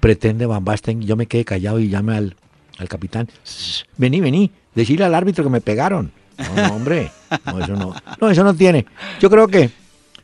Pretende 0.00 0.46
Van 0.46 0.64
Basten, 0.64 1.02
yo 1.02 1.16
me 1.16 1.26
quedé 1.26 1.44
callado 1.44 1.80
y 1.80 1.88
llame 1.88 2.16
al, 2.16 2.36
al 2.78 2.88
capitán. 2.88 3.28
"Shh, 3.44 3.82
Vení, 3.96 4.20
vení, 4.20 4.50
decirle 4.74 5.04
al 5.04 5.14
árbitro 5.14 5.44
que 5.44 5.50
me 5.50 5.60
pegaron. 5.60 6.10
No, 6.38 6.62
no, 6.68 6.74
hombre, 6.74 7.10
no, 7.46 7.62
eso 7.62 7.72
no. 7.74 7.94
No, 8.20 8.30
eso 8.30 8.42
no 8.42 8.54
tiene. 8.54 8.86
Yo 9.20 9.30
creo 9.30 9.46
que 9.46 9.70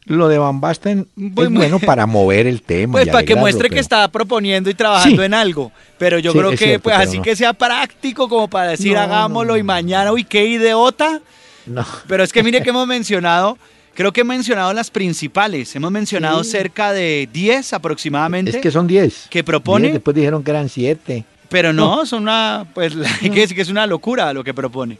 lo 0.06 0.26
de 0.28 0.38
Van 0.38 0.60
Basten 0.60 1.06
Pues 1.34 1.48
es 1.48 1.54
bueno 1.54 1.78
para 1.78 2.04
mover 2.06 2.48
el 2.48 2.62
tema. 2.62 2.92
Pues 2.92 3.06
y 3.06 3.10
para 3.10 3.24
que 3.24 3.36
muestre 3.36 3.70
que 3.70 3.78
está 3.78 4.08
proponiendo 4.08 4.68
y 4.70 4.74
trabajando 4.74 5.22
Sí. 5.22 5.26
en 5.26 5.34
algo. 5.34 5.70
Pero 5.98 6.18
yo 6.18 6.32
Sí, 6.32 6.38
creo 6.38 6.50
que 6.50 6.56
cierto, 6.56 6.82
pues 6.82 6.96
así 6.96 7.18
no. 7.18 7.22
que 7.22 7.36
sea 7.36 7.52
práctico 7.52 8.28
como 8.28 8.48
para 8.48 8.70
decir 8.70 8.94
No, 8.94 9.00
hagámoslo 9.02 9.52
no, 9.52 9.56
y 9.58 9.62
mañana, 9.62 10.10
uy, 10.12 10.24
qué 10.24 10.44
idiota. 10.46 11.20
No. 11.66 11.86
Pero 12.08 12.24
es 12.24 12.32
que 12.32 12.42
mire 12.42 12.60
que 12.62 12.70
hemos 12.70 12.88
mencionado, 12.88 13.56
creo 13.94 14.12
que 14.12 14.22
he 14.22 14.24
mencionado 14.24 14.72
las 14.72 14.90
principales. 14.90 15.76
Hemos 15.76 15.92
mencionado 15.92 16.42
Sí. 16.42 16.50
cerca 16.50 16.92
de 16.92 17.28
10 17.32 17.72
aproximadamente. 17.72 18.50
Es 18.50 18.56
que 18.56 18.72
son 18.72 18.88
10. 18.88 19.28
¿Que 19.30 19.44
propone? 19.44 19.82
10, 19.88 19.92
después 19.94 20.16
dijeron 20.16 20.42
que 20.42 20.50
eran 20.50 20.68
7. 20.68 21.24
Pero 21.50 21.72
no, 21.72 22.06
son 22.06 22.22
una, 22.22 22.66
pues 22.72 22.94
hay 23.22 23.30
que 23.30 23.40
decir 23.40 23.54
que 23.54 23.62
es 23.62 23.68
una 23.68 23.86
locura 23.86 24.32
lo 24.32 24.42
que 24.42 24.54
propone. 24.54 24.98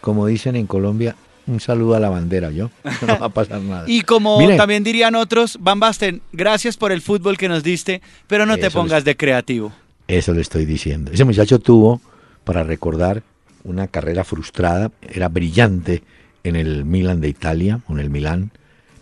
Como 0.00 0.26
dicen 0.26 0.56
en 0.56 0.66
Colombia, 0.66 1.14
un 1.46 1.60
saludo 1.60 1.94
a 1.94 2.00
la 2.00 2.08
bandera, 2.08 2.50
yo. 2.50 2.70
No 3.06 3.18
va 3.18 3.26
a 3.26 3.28
pasar 3.28 3.60
nada. 3.60 3.84
Y 3.86 4.02
como 4.02 4.38
Mire. 4.38 4.56
también 4.56 4.82
dirían 4.82 5.14
otros, 5.14 5.58
Van 5.60 5.78
Basten, 5.78 6.22
gracias 6.32 6.76
por 6.76 6.90
el 6.90 7.02
fútbol 7.02 7.36
que 7.36 7.48
nos 7.48 7.62
diste, 7.62 8.00
pero 8.26 8.46
no 8.46 8.56
te 8.56 8.70
pongas 8.70 9.04
de 9.04 9.16
creativo. 9.16 9.72
Eso 10.08 10.32
le 10.34 10.40
estoy 10.40 10.64
diciendo. 10.64 11.12
Ese 11.12 11.24
muchacho 11.24 11.58
tuvo, 11.58 12.00
para 12.44 12.64
recordar, 12.64 13.22
una 13.62 13.86
carrera 13.86 14.24
frustrada, 14.24 14.90
era 15.02 15.28
brillante 15.28 16.02
en 16.44 16.56
el 16.56 16.84
Milan 16.84 17.20
de 17.20 17.28
Italia, 17.28 17.80
o 17.88 17.92
en 17.92 18.00
el 18.00 18.10
Milán, 18.10 18.50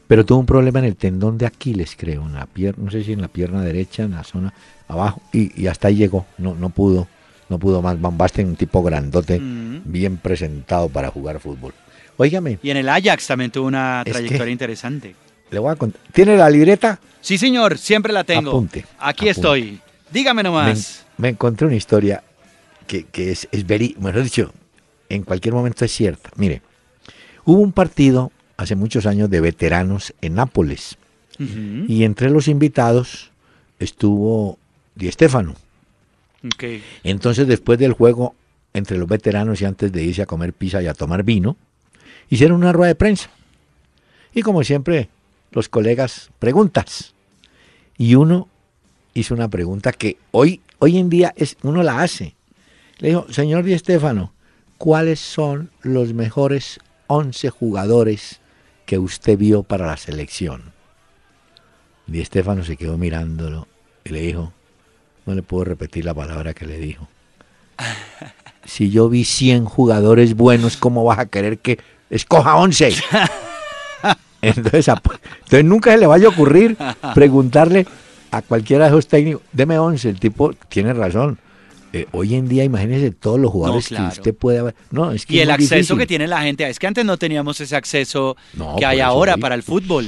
pero 0.09 0.27
tuvo 0.27 0.41
un 0.41 0.47
problema 0.47 0.81
en 0.81 0.87
el 0.87 0.97
tendón 0.97 1.39
de 1.39 1.47
Aquiles, 1.47 1.95
creo, 1.97 2.23
en 2.27 2.35
la 2.35 2.47
pierna, 2.47 2.85
no 2.87 2.91
sé 2.91 3.05
si 3.05 3.13
en 3.13 3.21
la 3.21 3.29
pierna 3.29 3.63
derecha, 3.63 4.03
en 4.03 4.13
la 4.13 4.25
zona 4.25 4.53
abajo, 4.89 5.23
y, 5.33 5.61
y 5.63 5.67
hasta 5.69 5.89
ahí 5.89 5.95
llegó, 5.97 6.27
no, 6.39 6.55
no 6.55 6.71
pudo, 6.71 7.07
no 7.49 7.59
pudo 7.59 7.81
más. 7.83 8.01
Van 8.01 8.19
Basten, 8.19 8.49
un 8.49 8.57
tipo 8.57 8.83
grandote, 8.83 9.39
Mm. 9.39 9.83
bien 9.85 10.17
presentado 10.17 10.89
para 10.89 11.11
jugar 11.11 11.39
fútbol. 11.41 11.73
Óigame, 12.17 12.59
Y 12.63 12.71
en 12.71 12.79
el 12.79 12.89
Ajax 12.89 13.29
también 13.29 13.51
tuvo 13.53 13.69
una 13.69 14.03
trayectoria 14.05 14.51
interesante. 14.53 15.15
le 15.51 15.59
voy 15.61 15.71
a 15.73 15.77
contar. 15.77 16.01
¿Tiene 16.13 16.37
la 16.37 16.51
libreta? 16.51 16.99
Sí, 17.21 17.39
señor, 17.39 17.79
siempre 17.79 18.13
la 18.13 18.25
tengo. 18.25 18.51
Apunte, 18.51 18.85
Aquí 18.99 19.29
apunte. 19.29 19.31
estoy. 19.31 19.81
Dígame 20.11 20.43
me, 20.43 20.49
nomás. 20.49 21.05
me 21.17 21.29
encontré 21.29 21.67
una 21.67 21.77
historia 21.77 22.23
que, 22.87 23.05
que 23.05 23.31
es, 23.31 23.47
es 23.53 23.67
veri- 23.67 23.97
mejor 23.99 24.23
dicho, 24.23 24.53
en 25.11 25.23
cualquier 25.23 25.55
momento 25.55 25.85
es 25.85 25.93
cierta. 25.93 26.31
Mire, 26.37 26.63
hubo 27.45 27.61
un 27.61 27.73
partido 27.73 28.33
hace 28.59 28.75
muchos 28.75 29.07
años 29.07 29.31
de 29.31 29.41
veteranos 29.41 30.13
en 30.21 30.35
Nápoles 30.35 30.99
y 31.87 32.03
entre 32.03 32.31
los 32.31 32.49
invitados 32.49 33.31
estuvo 33.79 34.59
Di 34.97 35.11
Stéfano. 35.11 35.55
Ok. 36.45 36.65
Entonces, 37.05 37.47
después 37.47 37.79
del 37.79 37.93
juego, 37.93 38.35
entre 38.75 38.99
los 38.99 39.09
veteranos 39.09 39.63
y 39.63 39.65
antes 39.65 39.93
de 39.93 40.03
irse 40.03 40.23
a 40.23 40.27
comer 40.27 40.53
pizza 40.53 40.83
y 40.83 40.89
a 40.89 40.95
tomar 40.95 41.23
vino, 41.23 41.57
hicieron 42.29 42.59
una 42.59 42.73
rueda 42.73 42.89
de 42.89 42.95
prensa. 42.97 43.31
Y 44.35 44.43
como 44.43 44.65
siempre, 44.65 45.09
los 45.53 45.69
colegas 45.69 46.31
preguntas. 46.41 47.15
Y 47.97 48.17
uno 48.17 48.49
hizo 49.15 49.33
una 49.33 49.49
pregunta 49.49 49.93
que 49.93 50.17
hoy, 50.33 50.61
hoy 50.81 50.99
en 50.99 51.09
día 51.09 51.33
es, 51.37 51.57
uno 51.63 51.85
la 51.85 52.03
hace. 52.03 52.35
Le 52.99 53.11
dijo, 53.11 53.33
señor 53.33 53.63
Di 53.63 53.79
Stéfano, 53.79 54.33
¿cuáles 54.77 55.21
son 55.21 55.71
los 55.83 56.15
mejores 56.15 56.81
11 57.07 57.51
jugadores 57.51 58.41
que 58.89 58.99
usted 58.99 59.37
vio 59.37 59.65
para 59.65 59.87
la 59.87 59.99
selección? 59.99 60.73
Di 62.07 62.25
Stéfano 62.25 62.65
se 62.65 62.79
quedó 62.79 62.97
mirándolo 62.97 63.69
y 64.03 64.09
le 64.09 64.23
dijo, 64.23 64.55
no 65.27 65.35
le 65.35 65.43
puedo 65.43 65.65
repetir 65.65 66.07
la 66.07 66.15
palabra 66.15 66.55
que 66.55 66.67
le 66.67 66.79
dijo. 66.79 67.07
Si 68.65 68.91
yo 68.91 69.09
vi 69.09 69.25
100 69.25 69.65
jugadores 69.65 70.35
buenos, 70.35 70.77
¿cómo 70.77 71.03
vas 71.03 71.19
a 71.19 71.25
querer 71.25 71.59
que 71.59 71.79
escoja 72.11 72.57
11? 72.57 72.97
Entonces, 74.43 74.89
entonces 74.89 75.65
nunca 75.65 75.91
se 75.91 75.97
le 75.97 76.07
vaya 76.07 76.27
a 76.27 76.31
ocurrir 76.31 76.77
preguntarle 77.15 77.87
a 78.31 78.43
cualquiera 78.43 78.85
de 78.85 78.91
esos 78.91 79.09
técnicos, 79.09 79.43
deme 79.53 79.79
11, 79.79 80.11
el 80.11 80.21
tipo 80.21 80.53
tiene 80.69 80.93
razón. 80.93 81.39
Eh, 81.93 82.07
hoy 82.13 82.35
en 82.35 82.49
día, 82.49 82.65
imagínese 82.65 83.11
todos 83.13 83.41
los 83.41 83.51
jugadores 83.51 83.89
claro. 83.89 84.05
que 84.11 84.19
usted 84.19 84.35
puede 84.35 84.59
haber. 84.59 84.75
No, 84.91 85.11
es 85.13 85.25
que 85.25 85.35
Y 85.35 85.39
es 85.39 85.45
el 85.45 85.51
acceso 85.51 85.75
difícil. 85.75 85.99
que 85.99 86.07
tiene 86.07 86.27
la 86.27 86.43
gente, 86.43 86.69
es 86.69 86.79
que 86.79 86.87
antes 86.87 87.05
no 87.05 87.17
teníamos 87.17 87.61
ese 87.61 87.77
acceso 87.77 88.37
No, 88.55 88.77
que 88.77 88.85
hay 88.85 89.01
ahora 89.01 89.35
digo. 89.35 89.43
para 89.43 89.55
el 89.55 89.63
fútbol. 89.63 90.07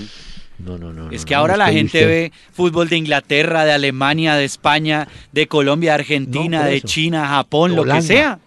No, 0.58 0.76
no, 0.76 0.92
no. 0.92 1.10
Es 1.10 1.24
que 1.24 1.34
ahora 1.34 1.56
la 1.56 1.68
gente 1.68 1.98
usted- 1.98 2.06
ve 2.06 2.32
fútbol 2.52 2.88
de 2.90 2.96
Inglaterra, 2.98 3.64
de 3.64 3.72
Alemania, 3.72 4.34
de 4.34 4.44
España, 4.44 5.08
de 5.32 5.46
Colombia, 5.48 5.92
de 5.92 5.94
Argentina, 5.94 6.66
de. 6.66 6.82
China, 6.82 7.26
Japón, 7.28 7.74
lo 7.74 7.84
que 7.84 8.02
sea. 8.02 8.38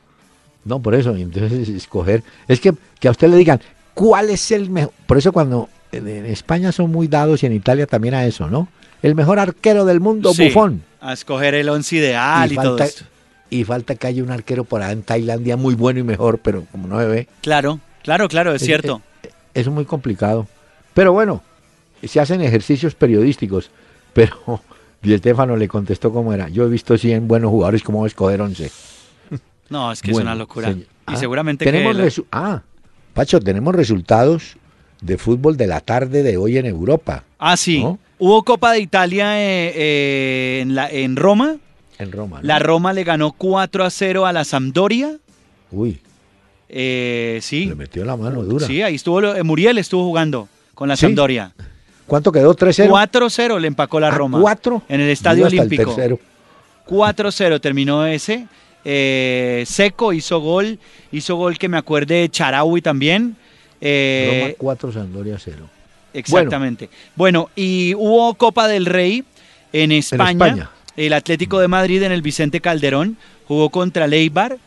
No, 0.64 0.80
por 0.80 0.94
eso, 0.94 1.18
y 1.18 1.24
entonces 1.24 1.68
escoger. 1.70 2.24
Es 2.48 2.60
que, 2.60 2.74
que 3.00 3.08
a 3.08 3.12
usted 3.12 3.30
le 3.30 3.38
digan, 3.38 3.60
¿cuál 3.96 4.30
es 4.30 4.52
el 4.52 4.70
mejor? 4.70 4.94
Por 5.08 5.18
eso 5.18 5.32
cuando 5.34 5.70
en, 5.92 6.08
en 6.08 6.26
España 6.28 6.72
son 6.72 6.92
muy 6.92 7.08
dados 7.08 7.42
y 7.42 7.48
en 7.48 7.54
Italia 7.54 7.88
también 7.88 8.14
a 8.14 8.26
eso, 8.28 8.48
¿no? 8.48 8.68
El 9.02 9.16
mejor 9.16 9.40
arquero 9.40 9.84
del 9.84 10.00
mundo, 10.00 10.34
Sí, 10.36 10.46
Bufón. 10.46 10.84
A 11.02 11.12
escoger 11.14 11.56
el 11.56 11.68
once 11.68 11.96
ideal 11.98 12.50
y, 12.52 12.56
todo 12.56 12.78
falta, 12.78 12.86
esto. 12.86 13.06
Y 13.54 13.64
falta 13.64 13.96
que 13.96 14.08
haya 14.08 14.24
un 14.24 14.32
arquero 14.32 14.64
por 14.64 14.82
allá 14.82 14.92
en 14.94 15.04
Tailandia 15.04 15.58
muy 15.58 15.76
bueno 15.76 16.00
y 16.00 16.04
mejor, 16.04 16.40
pero 16.40 16.66
como 16.72 16.88
no 16.88 17.00
se 17.00 17.06
ve, 17.08 17.28
Claro, 17.42 17.80
claro, 18.04 18.28
claro, 18.28 18.54
es 18.54 18.62
Es- 18.62 18.66
cierto. 18.68 19.02
es 19.54 19.68
muy 19.68 19.86
complicado. 19.86 20.48
Pero 20.94 21.14
bueno, 21.14 21.42
se 22.04 22.20
hacen 22.20 22.42
ejercicios 22.42 22.96
periodísticos, 22.96 23.70
pero 24.14 24.62
Di 25.02 25.18
Stefano 25.18 25.56
le 25.58 25.68
contestó 25.68 26.12
cómo 26.14 26.34
era. 26.34 26.50
Yo 26.50 26.64
he 26.66 26.70
visto 26.70 26.98
100 26.98 27.28
buenos 27.28 27.50
jugadores, 27.52 27.84
¿cómo 27.84 28.06
escoger 28.06 28.42
11? 28.42 28.72
No, 29.70 29.92
es 29.92 30.02
que 30.02 30.12
Bueno, 30.12 30.30
es 30.30 30.34
una 30.34 30.36
locura. 30.36 30.68
señor. 30.70 30.86
Y 30.86 31.14
Ah, 31.14 31.16
seguramente 31.18 31.66
tenemos 31.66 31.96
que... 31.98 32.22
la- 32.22 32.28
Ah, 32.32 32.62
Pacho, 33.14 33.40
tenemos 33.40 33.76
resultados 33.76 34.56
de 35.02 35.18
fútbol 35.18 35.58
de 35.58 35.68
la 35.68 35.82
tarde 35.82 36.24
de 36.24 36.38
hoy 36.38 36.58
en 36.58 36.66
Europa, 36.66 37.24
Ah, 37.40 37.58
sí. 37.58 37.82
¿no? 37.84 38.00
Hubo 38.20 38.44
Copa 38.44 38.72
de 38.72 38.80
Italia 38.80 39.38
eh, 39.42 39.74
eh, 39.76 40.60
en, 40.62 40.76
la, 40.76 40.90
en 40.90 41.16
Roma. 41.18 41.58
En 42.00 42.12
Roma. 42.12 42.40
¿no? 42.42 42.48
La 42.48 42.60
Roma 42.60 42.94
le 42.94 43.04
ganó 43.04 43.32
4 43.32 43.84
a 43.84 43.90
0 43.90 44.26
a 44.26 44.34
la 44.34 44.44
Sampdoria. 44.44 45.18
Uy, 45.72 46.00
Eh, 46.70 47.40
sí. 47.42 47.66
le 47.68 47.76
metió 47.76 48.04
la 48.06 48.16
mano 48.18 48.42
dura. 48.44 48.66
Sí, 48.66 48.82
ahí 48.82 48.96
estuvo, 48.96 49.22
eh, 49.36 49.44
Muriel 49.44 49.78
estuvo 49.78 50.04
jugando 50.06 50.48
con 50.74 50.88
la 50.90 50.96
¿Sí? 50.96 51.02
Sampdoria. 51.06 51.52
¿Cuánto 52.08 52.32
quedó? 52.32 52.54
¿3-0? 52.56 52.90
4-0 52.90 53.60
le 53.60 53.68
empacó 53.68 54.00
la 54.00 54.08
Ah, 54.08 54.12
Roma. 54.12 54.40
¿Cuatro? 54.42 54.82
En 54.90 55.00
el 55.02 55.10
Estadio 55.10 55.46
Olímpico. 55.46 55.94
tercero. 55.96 56.20
4-0 56.86 57.60
terminó 57.62 58.06
ese. 58.06 58.48
Eh, 58.84 59.64
Seco 59.66 60.12
hizo 60.14 60.40
gol. 60.42 60.80
Hizo 61.12 61.36
gol 61.36 61.58
que 61.58 61.70
me 61.70 61.78
acuerde 61.78 62.16
de 62.22 62.30
Charaui 62.30 62.82
también. 62.82 63.36
Eh, 63.80 64.40
Roma 64.42 64.54
4, 64.58 64.92
Sampdoria 64.92 65.38
0. 65.40 65.70
Exactamente. 66.14 66.90
Bueno. 67.16 67.50
y 67.56 67.94
hubo 67.96 68.34
Copa 68.36 68.68
del 68.68 68.86
Rey 68.86 69.24
en 69.72 69.92
España. 69.94 70.32
España. 70.32 70.70
El 70.96 71.14
Atlético 71.14 71.60
de 71.60 71.68
Madrid 71.68 72.04
en 72.04 72.12
el 72.12 72.22
Vicente 72.22 72.62
Calderón 72.62 73.18
jugó 73.48 73.70
contra 73.70 74.06
el 74.06 74.14
Eibar. 74.14 74.58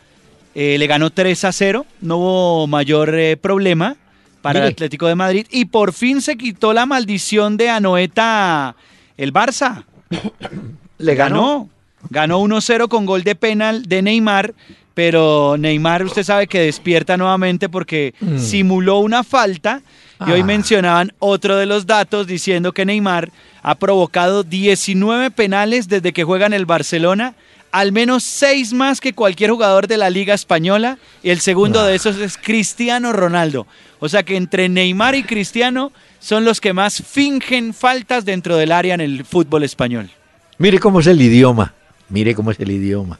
eh, 0.55 0.77
le 0.77 0.87
ganó 0.87 1.09
3 1.09 1.45
a 1.45 1.51
0. 1.51 1.85
No 2.01 2.17
hubo 2.17 2.67
mayor 2.67 3.17
eh, 3.17 3.37
problema 3.37 3.95
para 4.41 4.59
el. 4.59 4.71
Atlético 4.71 5.07
de 5.07 5.15
Madrid. 5.15 5.47
Y 5.51 5.65
por 5.65 5.93
fin 5.93 6.21
se 6.21 6.37
quitó 6.37 6.73
la 6.73 6.85
maldición 6.85 7.57
de 7.57 7.69
Anoeta 7.69 8.75
el 9.17 9.33
Barça. 9.33 9.83
Le 10.97 11.15
ganó. 11.15 11.69
Ganó 12.09 12.39
1-0 12.41 12.87
con 12.87 13.05
gol 13.05 13.23
de 13.23 13.35
penal 13.35 13.83
de 13.83 14.01
Neymar, 14.01 14.53
pero 14.97 15.57
Neymar 15.59 16.03
usted 16.03 16.23
sabe 16.23 16.47
que 16.47 16.59
despierta 16.61 17.17
nuevamente 17.17 17.69
porque 17.69 18.15
Mm. 18.19 18.39
simuló 18.39 18.97
una 18.97 19.23
falta 19.23 19.83
y 20.25 20.31
hoy 20.31 20.41
Ah. 20.41 20.43
mencionaban 20.45 21.13
otro 21.19 21.55
de 21.55 21.67
los 21.67 21.85
datos 21.85 22.25
diciendo 22.25 22.71
que 22.73 22.83
Neymar 22.83 23.29
ha 23.61 23.75
provocado 23.75 24.41
19 24.41 25.29
penales 25.29 25.87
desde 25.87 26.13
que 26.13 26.23
juega 26.23 26.47
en 26.47 26.53
el 26.53 26.65
Barcelona, 26.65 27.35
al 27.71 27.91
menos 27.91 28.23
6 28.23 28.73
más 28.73 28.99
que 28.99 29.13
cualquier 29.13 29.51
jugador 29.51 29.85
de 29.85 29.97
la 29.97 30.09
Liga 30.09 30.33
Española 30.33 30.97
y 31.21 31.29
el 31.29 31.41
segundo 31.41 31.81
Ah. 31.81 31.85
de 31.85 31.93
esos 31.93 32.15
es 32.17 32.35
Cristiano 32.35 33.13
Ronaldo. 33.13 33.67
O 33.99 34.09
sea 34.09 34.23
que 34.23 34.35
entre 34.35 34.67
Neymar 34.67 35.13
y 35.13 35.21
Cristiano 35.21 35.91
son 36.19 36.43
los 36.43 36.59
que 36.59 36.73
más 36.73 37.03
fingen 37.03 37.75
faltas 37.75 38.25
dentro 38.25 38.57
del 38.57 38.71
área 38.71 38.95
en 38.95 39.01
el 39.01 39.23
fútbol 39.25 39.61
español. 39.61 40.09
Mire 40.57 40.79
cómo 40.79 41.01
es 41.01 41.05
el 41.05 41.21
idioma. 41.21 41.75
Mire 42.09 42.33
cómo 42.33 42.49
es 42.49 42.59
el 42.59 42.71
idioma. 42.71 43.19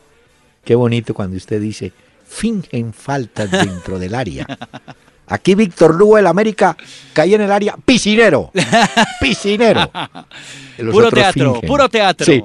Qué 0.67 0.75
bonito 0.75 1.13
cuando 1.13 1.37
usted 1.37 1.61
dice, 1.61 1.93
fingen 2.27 2.91
faltas 2.91 3.49
dentro 3.49 3.97
del 3.99 4.13
área. 4.13 4.45
Aquí 5.27 5.55
Víctor 5.55 5.95
Lugo 5.95 6.17
del 6.17 6.27
América 6.27 6.75
caía 7.13 7.35
en 7.37 7.43
el 7.43 7.51
área, 7.53 7.77
piscinero. 7.85 8.51
Piscinero. 9.21 9.89
Los 10.77 10.93
Puro 10.93 11.09
teatro, 11.09 11.53
fingen. 11.53 11.69
puro 11.69 11.87
teatro. 11.87 12.25
Sí, 12.25 12.43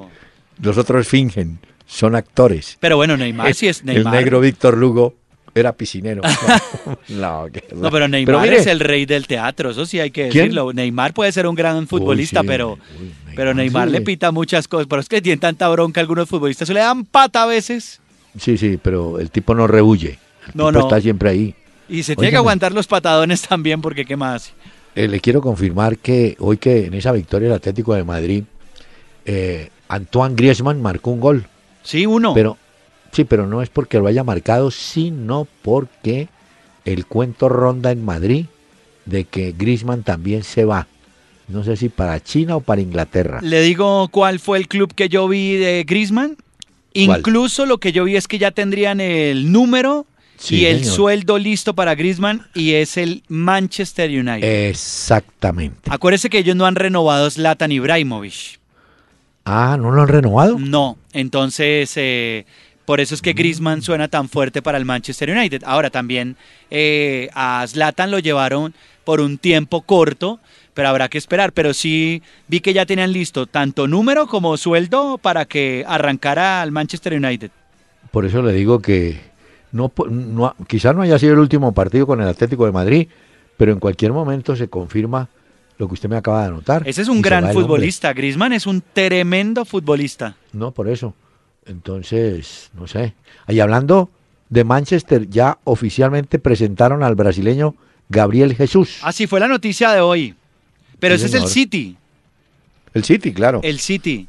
los 0.61 0.77
otros 0.77 1.05
fingen, 1.05 1.59
son 1.85 2.15
actores. 2.15 2.77
Pero 2.79 2.95
bueno, 2.95 3.17
Neymar 3.17 3.53
sí 3.55 3.67
es 3.67 3.81
El 3.81 3.87
Neymar. 3.87 4.13
negro 4.13 4.39
Víctor 4.39 4.77
Lugo 4.77 5.15
era 5.53 5.73
piscinero. 5.73 6.21
no, 7.09 7.47
qué 7.51 7.65
No, 7.75 7.91
pero 7.91 8.07
Neymar 8.07 8.41
mire, 8.41 8.55
es 8.55 8.67
el 8.67 8.79
rey 8.79 9.05
del 9.05 9.27
teatro, 9.27 9.71
eso 9.71 9.85
sí 9.85 9.99
hay 9.99 10.11
que 10.11 10.29
¿Quién? 10.29 10.45
decirlo. 10.45 10.71
Neymar 10.71 11.13
puede 11.13 11.33
ser 11.33 11.45
un 11.45 11.55
gran 11.55 11.87
futbolista, 11.87 12.39
sí, 12.39 12.47
pero, 12.47 12.73
uy, 12.73 12.79
Neymar, 12.99 13.35
pero 13.35 13.53
Neymar 13.53 13.87
sí. 13.89 13.91
le 13.95 14.01
pita 14.01 14.31
muchas 14.31 14.69
cosas. 14.69 14.87
Pero 14.89 15.01
es 15.01 15.09
que 15.09 15.21
tienen 15.21 15.41
tanta 15.41 15.67
bronca 15.67 15.99
algunos 15.99 16.29
futbolistas, 16.29 16.69
se 16.69 16.73
le 16.73 16.79
dan 16.79 17.03
pata 17.03 17.43
a 17.43 17.47
veces 17.47 17.99
Sí, 18.39 18.57
sí, 18.57 18.79
pero 18.81 19.19
el 19.19 19.29
tipo 19.31 19.53
no 19.55 19.67
rehuye. 19.67 20.17
El 20.47 20.51
No, 20.55 20.67
tipo 20.67 20.71
no. 20.71 20.79
está 20.87 21.01
siempre 21.01 21.29
ahí. 21.29 21.55
y 21.89 22.03
se 22.03 22.15
tiene 22.15 22.31
que 22.31 22.37
aguantar 22.37 22.71
los 22.73 22.87
patadones 22.87 23.41
también, 23.43 23.81
porque 23.81 24.05
qué 24.05 24.15
más. 24.15 24.53
Eh, 24.95 25.07
le 25.07 25.19
quiero 25.19 25.41
confirmar 25.41 25.97
que 25.97 26.35
hoy 26.39 26.57
que 26.57 26.85
en 26.85 26.93
esa 26.93 27.11
victoria 27.11 27.47
del 27.49 27.57
Atlético 27.57 27.93
de 27.95 28.03
Madrid, 28.03 28.43
eh, 29.25 29.69
Antoine 29.87 30.35
Griezmann 30.35 30.81
marcó 30.81 31.11
un 31.11 31.19
gol. 31.19 31.45
Sí, 31.83 32.05
uno. 32.05 32.33
Pero 32.33 32.57
sí, 33.11 33.23
pero 33.23 33.47
no 33.47 33.61
es 33.61 33.69
porque 33.69 33.99
lo 33.99 34.07
haya 34.07 34.23
marcado, 34.23 34.71
sino 34.71 35.47
porque 35.61 36.27
el 36.85 37.05
cuento 37.05 37.49
ronda 37.49 37.91
en 37.91 38.03
Madrid 38.03 38.45
de 39.05 39.25
que 39.25 39.53
Griezmann 39.57 40.03
también 40.03 40.43
se 40.43 40.65
va. 40.65 40.87
No 41.47 41.63
sé 41.63 41.75
si 41.75 41.89
para 41.89 42.21
China 42.21 42.55
o 42.55 42.61
para 42.61 42.81
Inglaterra. 42.81 43.39
Le 43.41 43.61
digo 43.61 44.07
cuál 44.09 44.39
fue 44.39 44.57
el 44.57 44.67
club 44.67 44.93
que 44.93 45.09
yo 45.09 45.27
vi 45.27 45.55
de 45.55 45.83
Griezmann. 45.85 46.37
Incluso 46.93 47.65
lo 47.65 47.77
que 47.79 47.91
yo 47.91 48.03
vi 48.03 48.15
es 48.15 48.27
que 48.27 48.37
ya 48.39 48.51
tendrían 48.51 49.01
el 49.01 49.51
número 49.51 50.05
Sí, 50.37 50.57
y 50.57 50.65
el 50.65 50.79
señor. 50.81 50.95
sueldo 50.95 51.37
listo 51.37 51.73
para 51.73 51.95
Griezmann 51.95 52.47
y 52.53 52.73
es 52.73 52.97
el 52.97 53.23
Manchester 53.29 54.09
United. 54.09 54.67
Exactamente. 54.69 55.89
Acuérdese 55.89 56.29
que 56.29 56.39
ellos 56.39 56.55
no 56.55 56.65
han 56.65 56.75
renovado 56.75 57.29
Zlatan 57.29 57.71
Ibrahimovic. 57.71 58.59
Ah, 59.45 59.77
¿no 59.79 59.91
lo 59.91 60.01
han 60.01 60.07
renovado? 60.07 60.57
No, 60.59 60.97
entonces 61.13 61.91
eh, 61.95 62.45
por 62.85 62.99
eso 62.99 63.15
es 63.15 63.21
que 63.21 63.33
Griezmann 63.33 63.81
suena 63.81 64.07
tan 64.07 64.27
fuerte 64.29 64.61
para 64.61 64.77
el 64.77 64.85
Manchester 64.85 65.29
United. 65.29 65.63
Ahora 65.65 65.89
también 65.89 66.35
eh, 66.71 67.29
a 67.33 67.65
Zlatan 67.67 68.11
lo 68.11 68.19
llevaron 68.19 68.73
por 69.05 69.21
un 69.21 69.37
tiempo 69.37 69.81
corto, 69.81 70.39
pero 70.73 70.89
habrá 70.89 71.09
que 71.09 71.17
esperar. 71.17 71.53
Pero 71.53 71.73
sí 71.73 72.21
vi 72.47 72.59
que 72.59 72.73
ya 72.73 72.85
tenían 72.85 73.11
listo 73.11 73.47
tanto 73.47 73.87
número 73.87 74.27
como 74.27 74.57
sueldo 74.57 75.17
para 75.17 75.45
que 75.45 75.83
arrancara 75.87 76.61
al 76.61 76.71
Manchester 76.71 77.13
United. 77.13 77.51
Por 78.11 78.25
eso 78.25 78.41
le 78.41 78.53
digo 78.53 78.79
que 78.79 79.19
no, 79.71 79.91
no, 80.09 80.55
quizás 80.67 80.95
no 80.95 81.01
haya 81.01 81.17
sido 81.17 81.33
el 81.33 81.39
último 81.39 81.73
partido 81.73 82.05
con 82.05 82.21
el 82.21 82.27
Atlético 82.27 82.65
de 82.65 82.71
Madrid, 82.71 83.07
pero 83.57 83.71
en 83.71 83.79
cualquier 83.79 84.13
momento 84.13 84.55
se 84.55 84.67
confirma 84.67 85.29
lo 85.77 85.87
que 85.87 85.95
usted 85.95 86.09
me 86.09 86.15
acaba 86.15 86.41
de 86.41 86.47
anotar. 86.47 86.87
Ese 86.87 87.01
es 87.01 87.07
un 87.07 87.21
gran 87.21 87.51
futbolista. 87.51 88.13
Griezmann 88.13 88.53
es 88.53 88.67
un 88.67 88.83
tremendo 88.93 89.65
futbolista. 89.65 90.35
No, 90.51 90.71
por 90.71 90.87
eso. 90.87 91.15
Entonces, 91.65 92.69
no 92.73 92.87
sé. 92.87 93.15
Y 93.47 93.59
hablando 93.59 94.09
de 94.49 94.63
Manchester, 94.63 95.29
ya 95.29 95.57
oficialmente 95.63 96.37
presentaron 96.37 97.03
al 97.03 97.15
brasileño 97.15 97.75
Gabriel 98.09 98.55
Jesús. 98.55 98.99
Así 99.01 99.27
fue 99.27 99.39
la 99.39 99.47
noticia 99.47 99.91
de 99.91 100.01
hoy. 100.01 100.35
Pero 101.03 101.15
ese 101.15 101.25
es 101.25 101.33
el. 101.33 101.47
City. 101.49 101.97
El 102.93 103.03
City, 103.03 103.33
claro. 103.33 103.59
El 103.61 103.79
City. 103.79 104.25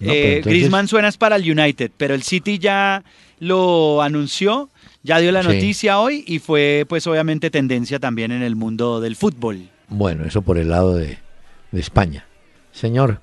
eh, 0.00 0.40
Griezmann 0.42 0.88
suena 0.88 1.12
para 1.12 1.36
el 1.36 1.42
United, 1.42 1.90
pero 1.94 2.14
el 2.14 2.22
City 2.22 2.58
ya 2.58 3.04
lo 3.38 4.00
anunció, 4.00 4.70
ya 5.02 5.18
dio 5.18 5.30
la 5.30 5.42
noticia 5.42 6.00
hoy 6.00 6.24
y 6.26 6.38
fue 6.38 6.86
pues 6.88 7.06
obviamente 7.06 7.50
tendencia 7.50 7.98
también 8.00 8.32
en 8.32 8.42
el 8.42 8.56
mundo 8.56 9.02
del 9.02 9.14
fútbol. 9.14 9.68
Bueno, 9.88 10.24
eso 10.24 10.40
por 10.40 10.56
el 10.56 10.70
lado 10.70 10.94
de, 10.94 11.18
de 11.70 11.80
España. 11.80 12.24
Señor, 12.72 13.20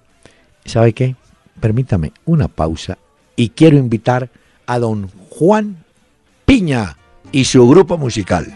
¿sabe 0.64 0.94
qué? 0.94 1.16
Permítame 1.60 2.12
una 2.26 2.48
pausa 2.48 3.00
y 3.36 3.50
quiero 3.50 3.78
invitar 3.78 4.30
a 4.68 4.78
don 4.78 5.10
Juan 5.32 5.84
Piña 6.46 6.96
y 7.32 7.46
su 7.46 7.68
grupo 7.68 7.98
musical. 7.98 8.54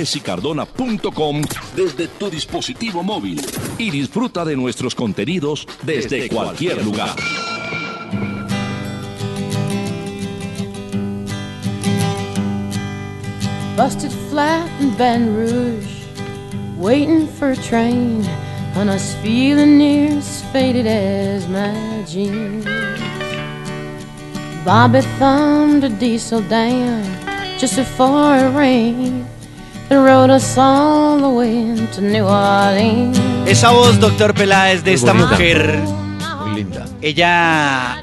www.pelaesicardona.com 0.00 1.42
desde 1.76 2.08
tu 2.08 2.30
dispositivo 2.30 3.02
móvil 3.02 3.40
y 3.78 3.90
disfruta 3.90 4.44
de 4.44 4.56
nuestros 4.56 4.94
contenidos 4.94 5.66
desde, 5.82 6.28
cualquier 6.28 6.84
lugar. 6.84 7.14
Busted 13.76 14.10
flat 14.30 14.68
in 14.80 14.90
Baton 14.96 15.34
Rouge, 15.34 16.04
waiting 16.78 17.26
for 17.26 17.52
a 17.52 17.56
train, 17.56 18.22
and 18.76 18.90
I 18.90 18.94
was 18.94 19.14
feeling 19.22 19.78
near 19.78 20.18
as 20.18 20.42
faded 20.52 20.86
as 20.86 21.48
my 21.48 22.04
jeans. 22.06 22.66
Bobby 24.66 25.00
thumbed 25.18 25.84
a 25.84 25.88
diesel 25.88 26.42
down 26.42 27.04
just 27.58 27.76
before 27.76 28.36
it 28.36 28.54
rained. 28.54 29.26
Esa 33.44 33.72
voz, 33.72 33.98
doctor 33.98 34.34
Peláez, 34.34 34.84
de 34.84 34.92
esta 34.92 35.12
mujer. 35.12 35.80
Muy 36.44 36.54
linda. 36.54 36.86
Ella 37.02 38.00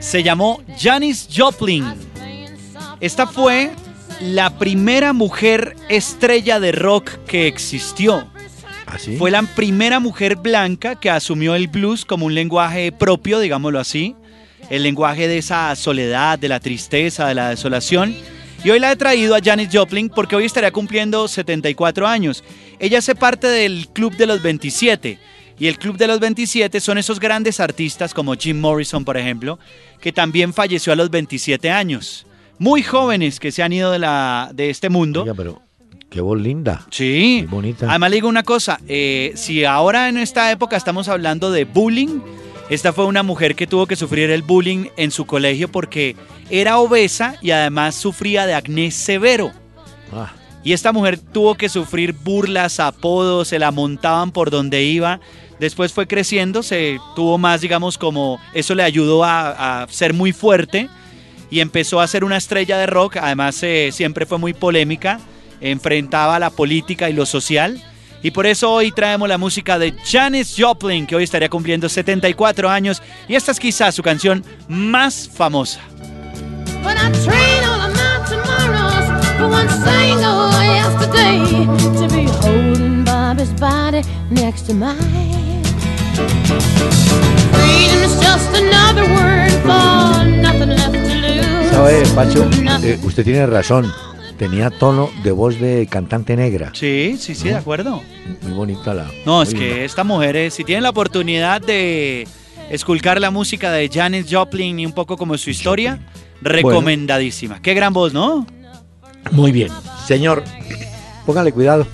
se 0.00 0.24
llamó 0.24 0.60
Janis 0.76 1.28
Joplin. 1.32 1.84
Esta 3.00 3.28
fue 3.28 3.70
la 4.20 4.58
primera 4.58 5.12
mujer 5.12 5.76
estrella 5.88 6.58
de 6.58 6.72
rock 6.72 7.10
que 7.28 7.46
existió. 7.46 8.26
¿Ah, 8.88 8.96
fue 9.16 9.30
la 9.30 9.42
primera 9.42 10.00
mujer 10.00 10.34
blanca 10.34 10.96
que 10.96 11.10
asumió 11.10 11.54
el 11.54 11.68
blues 11.68 12.04
como 12.04 12.26
un 12.26 12.34
lenguaje 12.34 12.90
propio, 12.90 13.38
digámoslo 13.38 13.78
así. 13.78 14.16
El 14.68 14.82
lenguaje 14.82 15.28
de 15.28 15.38
esa 15.38 15.76
soledad, 15.76 16.40
de 16.40 16.48
la 16.48 16.58
tristeza, 16.58 17.28
de 17.28 17.36
la 17.36 17.50
desolación 17.50 18.16
y 18.62 18.70
hoy 18.70 18.78
la 18.78 18.92
he 18.92 18.96
traído 18.96 19.34
a 19.34 19.40
Janis 19.42 19.68
Joplin 19.72 20.08
porque 20.08 20.36
hoy 20.36 20.44
estaría 20.44 20.70
cumpliendo 20.70 21.26
74 21.26 22.06
años. 22.06 22.44
Ella 22.78 22.98
hace 22.98 23.14
parte 23.14 23.46
del 23.46 23.88
Club 23.88 24.16
de 24.16 24.26
los 24.26 24.42
27. 24.42 25.18
Y 25.58 25.66
el 25.66 25.78
Club 25.78 25.96
de 25.96 26.06
los 26.06 26.20
27 26.20 26.80
son 26.80 26.98
esos 26.98 27.20
grandes 27.20 27.60
artistas 27.60 28.14
como 28.14 28.34
Jim 28.34 28.60
Morrison, 28.60 29.04
por 29.04 29.16
ejemplo, 29.16 29.58
que 30.00 30.12
también 30.12 30.52
falleció 30.52 30.92
a 30.92 30.96
los 30.96 31.10
27 31.10 31.70
años. 31.70 32.26
Muy 32.58 32.82
jóvenes 32.82 33.40
que 33.40 33.52
se 33.52 33.62
han 33.62 33.72
ido 33.72 33.90
de, 33.90 33.98
la, 33.98 34.50
de 34.54 34.70
este 34.70 34.88
mundo. 34.88 35.22
Oiga, 35.22 35.34
pero 35.34 35.62
qué 36.10 36.20
voz 36.20 36.40
linda. 36.40 36.86
Sí. 36.90 37.46
bonita. 37.48 37.86
Además 37.88 38.10
le 38.10 38.16
digo 38.16 38.28
una 38.28 38.42
cosa, 38.42 38.80
eh, 38.88 39.32
si 39.36 39.64
ahora 39.64 40.08
en 40.08 40.18
esta 40.18 40.50
época 40.50 40.76
estamos 40.76 41.08
hablando 41.08 41.50
de 41.50 41.64
bullying, 41.64 42.20
esta 42.70 42.92
fue 42.92 43.04
una 43.04 43.24
mujer 43.24 43.56
que 43.56 43.66
tuvo 43.66 43.86
que 43.86 43.96
sufrir 43.96 44.30
el 44.30 44.42
bullying 44.42 44.86
en 44.96 45.10
su 45.10 45.26
colegio 45.26 45.68
porque 45.68 46.14
era 46.50 46.78
obesa 46.78 47.34
y 47.42 47.50
además 47.50 47.96
sufría 47.96 48.46
de 48.46 48.54
acné 48.54 48.92
severo. 48.92 49.52
Ah. 50.12 50.32
Y 50.62 50.72
esta 50.72 50.92
mujer 50.92 51.18
tuvo 51.18 51.56
que 51.56 51.68
sufrir 51.68 52.12
burlas, 52.12 52.78
apodos, 52.78 53.48
se 53.48 53.58
la 53.58 53.72
montaban 53.72 54.30
por 54.30 54.50
donde 54.50 54.84
iba. 54.84 55.18
Después 55.58 55.92
fue 55.92 56.06
creciendo, 56.06 56.62
se 56.62 56.98
tuvo 57.16 57.38
más, 57.38 57.60
digamos, 57.60 57.98
como 57.98 58.38
eso 58.54 58.76
le 58.76 58.84
ayudó 58.84 59.24
a, 59.24 59.86
ser 59.90 60.14
muy 60.14 60.32
fuerte 60.32 60.88
y 61.50 61.58
empezó 61.58 62.00
a 62.00 62.06
ser 62.06 62.22
una 62.22 62.36
estrella 62.36 62.78
de 62.78 62.86
rock. 62.86 63.16
Además, 63.16 63.60
eh, 63.64 63.90
siempre 63.92 64.26
fue 64.26 64.38
muy 64.38 64.54
polémica, 64.54 65.18
enfrentaba 65.60 66.38
la 66.38 66.50
política 66.50 67.10
y 67.10 67.14
lo 67.14 67.26
social. 67.26 67.82
Y 68.22 68.30
por 68.30 68.46
eso 68.46 68.70
hoy 68.70 68.92
traemos 68.92 69.28
la 69.28 69.38
música 69.38 69.78
de 69.78 69.94
Janis 70.04 70.54
Joplin, 70.58 71.06
que 71.06 71.16
hoy 71.16 71.24
estaría 71.24 71.48
cumpliendo 71.48 71.88
74 71.88 72.68
años. 72.68 73.02
Y 73.28 73.34
esta 73.34 73.52
es 73.52 73.60
quizás 73.60 73.94
su 73.94 74.02
canción 74.02 74.44
más 74.68 75.28
famosa. 75.28 75.80
¿Sabe, 91.70 92.02
Pacho? 92.14 92.48
Eh, 92.82 92.98
usted 93.02 93.24
tiene 93.24 93.46
razón 93.46 93.90
tenía 94.40 94.70
tono 94.70 95.10
de 95.22 95.32
voz 95.32 95.60
de 95.60 95.86
cantante 95.86 96.34
negra. 96.34 96.70
Sí, 96.72 97.16
sí, 97.18 97.34
sí, 97.34 97.48
de 97.48 97.56
acuerdo. 97.56 98.02
Muy 98.40 98.52
bonita 98.52 98.94
la. 98.94 99.06
No, 99.26 99.42
es 99.42 99.52
que 99.52 99.84
esta 99.84 100.02
mujer, 100.02 100.34
es, 100.34 100.54
si 100.54 100.64
tienen 100.64 100.82
la 100.82 100.88
oportunidad 100.88 101.60
de 101.60 102.26
esculcar 102.70 103.20
la 103.20 103.30
música 103.30 103.70
de 103.70 103.90
Janis 103.92 104.28
Joplin 104.30 104.80
y 104.80 104.86
un 104.86 104.92
poco 104.92 105.18
como 105.18 105.36
su 105.36 105.50
historia, 105.50 106.00
recomendadísima. 106.40 107.60
Qué 107.60 107.74
gran 107.74 107.92
voz, 107.92 108.14
¿no? 108.14 108.46
Muy 109.30 109.52
bien. 109.52 109.68
Señor, 110.06 110.42
póngale 111.26 111.52
cuidado. 111.52 111.86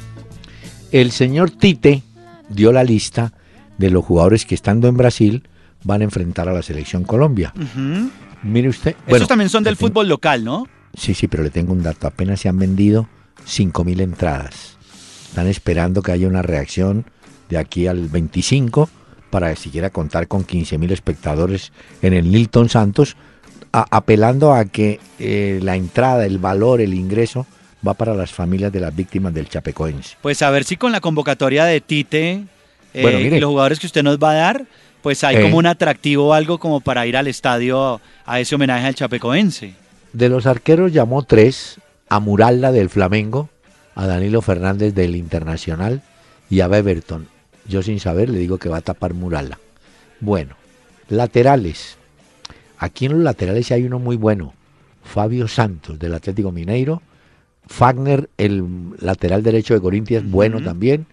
El 0.93 1.11
señor 1.11 1.51
Tite 1.51 2.05
dio 2.49 2.71
la 2.71 2.85
lista 2.85 3.33
de 3.77 3.91
los 3.91 4.05
jugadores 4.05 4.47
que 4.47 4.55
estando 4.55 4.87
en 4.87 4.97
Brasil 4.97 5.49
van 5.83 6.03
a 6.03 6.05
enfrentar 6.05 6.49
a 6.49 6.53
la 6.53 6.63
selección 6.63 7.03
Colombia. 7.03 7.53
Mire 8.45 8.69
usted. 8.69 8.95
Esos 9.09 9.27
también 9.27 9.51
son 9.51 9.65
del 9.65 9.75
fútbol 9.75 10.09
local, 10.09 10.45
¿no? 10.45 10.69
Sí, 10.97 11.15
sí, 11.15 11.29
pero 11.29 11.43
le 11.43 11.51
tengo 11.51 11.73
un 11.73 11.83
dato. 11.83 12.07
Apenas 12.07 12.41
se 12.41 12.49
han 12.49 12.59
vendido 12.59 13.09
5.000 13.47 14.01
entradas. 14.01 14.77
Están 15.29 15.47
esperando 15.47 16.03
que 16.03 16.13
haya 16.13 16.27
una 16.27 16.43
reacción 16.43 17.05
de 17.49 17.59
aquí 17.59 17.87
al 17.87 18.09
25 18.09 18.89
para 19.31 19.55
siquiera 19.57 19.91
contar 19.91 20.29
con 20.29 20.47
15.000 20.47 20.93
espectadores 20.93 21.73
en 22.01 22.15
el 22.15 22.31
Nilton 22.31 22.69
Santos, 22.69 23.17
apelando 23.71 24.55
a 24.55 24.65
que 24.65 24.99
eh, 25.19 25.61
la 25.63 25.77
entrada, 25.77 26.25
el 26.25 26.39
valor, 26.39 26.81
el 26.81 26.95
ingreso 26.95 27.47
va 27.87 27.95
para 27.95 28.15
las 28.15 28.33
familias 28.33 28.73
de 28.73 28.81
las 28.81 28.95
víctimas 28.97 29.35
del 29.35 29.49
Chapecoense. 29.49 30.17
Pues 30.23 30.41
a 30.41 30.51
ver 30.51 30.65
si 30.65 30.77
con 30.77 30.93
la 30.93 31.01
convocatoria 31.01 31.67
de 31.67 31.81
Tite 31.81 32.45
eh, 32.95 33.31
y 33.35 33.39
los 33.39 33.51
jugadores 33.51 33.79
que 33.79 33.87
usted 33.87 34.03
nos 34.03 34.19
va 34.19 34.31
a 34.31 34.35
dar, 34.35 34.65
pues 35.03 35.23
hay 35.23 35.37
como 35.43 35.57
eh. 35.57 35.59
un 35.59 35.67
atractivo 35.67 36.29
o 36.29 36.33
algo 36.33 36.59
como 36.59 36.81
para 36.81 37.07
ir 37.07 37.17
al 37.17 37.27
estadio 37.27 38.01
a 38.25 38.41
ese 38.41 38.55
homenaje 38.55 38.87
al 38.87 38.95
Chapecoense. 38.95 39.75
De 40.17 40.31
los 40.31 40.47
arqueros 40.47 40.95
llamó 40.95 41.25
tres, 41.25 41.79
a 42.09 42.21
Muralda 42.21 42.73
del 42.73 42.89
Flamengo, 42.89 43.51
a 43.95 44.07
Danilo 44.07 44.41
Fernández 44.41 44.95
del 44.95 45.15
Internacional 45.15 46.03
y 46.49 46.61
a 46.61 46.69
Beverton. 46.69 47.29
Yo 47.69 47.83
sin 47.83 48.01
saber 48.01 48.31
le 48.31 48.39
digo 48.39 48.57
que 48.57 48.71
va 48.71 48.79
a 48.79 48.81
tapar 48.81 49.13
Muralda. 49.13 49.59
Bueno, 50.21 50.57
laterales. 51.11 51.99
Aquí 52.79 53.05
en 53.05 53.13
los 53.13 53.21
laterales 53.25 53.71
hay 53.73 53.85
uno 53.85 53.99
muy 53.99 54.17
bueno. 54.17 54.55
Fabio 55.05 55.49
Santos 55.49 55.99
del 55.99 56.15
Atlético 56.15 56.51
Mineiro. 56.51 57.03
Fagner, 57.67 58.31
el 58.39 58.65
lateral 58.99 59.43
derecho 59.43 59.75
de 59.75 59.83
Corinthians, 59.83 60.31
bueno 60.31 60.63
también. 60.63 61.05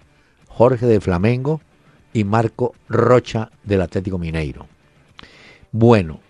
Jorge 0.47 0.85
de 0.85 1.01
Flamengo 1.01 1.59
y 2.13 2.23
Marco 2.23 2.73
Rocha 2.87 3.51
del 3.65 3.81
Atlético 3.81 4.17
Mineiro. 4.17 4.65
Bueno, 5.73 6.21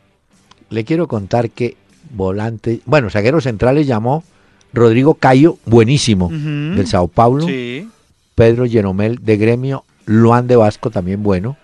le 0.71 0.83
quiero 0.85 1.07
contar 1.07 1.51
que 1.51 1.77
volante, 2.13 2.79
bueno, 2.85 3.09
zagueros 3.09 3.43
centrales 3.43 3.85
llamó 3.87 4.23
Rodrigo 4.71 5.15
Cayo, 5.15 5.57
buenísimo, 5.65 6.29
del 6.29 6.87
Sao 6.87 7.07
Paulo. 7.07 7.45
Pedro 8.35 8.65
Genomel 8.65 9.19
de 9.23 9.37
Gremio, 9.37 9.83
Luan 10.05 10.47
de 10.47 10.55
Vasco 10.55 10.89
también 10.89 11.21
bueno. 11.21 11.57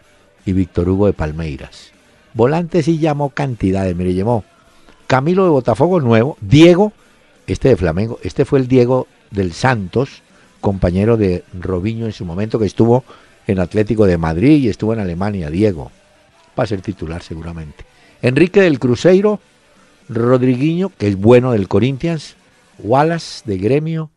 Y 0.45 0.53
Víctor 0.53 0.89
Hugo 0.89 1.05
de 1.05 1.13
Palmeiras. 1.13 1.91
Volante 2.33 2.81
sí 2.81 2.97
llamó 2.97 3.29
cantidades, 3.29 3.95
mire, 3.95 4.13
llamó 4.13 4.43
Camilo 5.07 5.43
de 5.43 5.49
Botafogo 5.49 5.99
nuevo, 5.99 6.37
Diego, 6.41 6.93
este 7.47 7.69
de 7.69 7.75
Flamengo, 7.75 8.19
este 8.23 8.45
fue 8.45 8.59
el 8.59 8.67
Diego 8.67 9.07
del 9.31 9.53
Santos, 9.53 10.21
compañero 10.61 11.17
de 11.17 11.43
Robiño 11.59 12.05
en 12.05 12.13
su 12.13 12.25
momento 12.25 12.59
que 12.59 12.65
estuvo 12.65 13.03
en 13.47 13.59
Atlético 13.59 14.05
de 14.05 14.17
Madrid 14.17 14.63
y 14.63 14.69
estuvo 14.69 14.93
en 14.93 14.99
Alemania, 14.99 15.49
Diego, 15.49 15.91
va 16.57 16.63
a 16.63 16.67
ser 16.67 16.81
titular 16.81 17.21
seguramente. 17.21 17.85
Enrique 18.21 18.61
del 18.61 18.79
Cruzeiro, 18.79 19.39
Rodriguinho, 20.09 20.91
que 20.97 21.07
es 21.07 21.15
bueno 21.15 21.51
del 21.51 21.67
Corinthians, 21.67 22.35
Wallace 22.79 23.43
de 23.45 23.57
Gremio, 23.57 24.09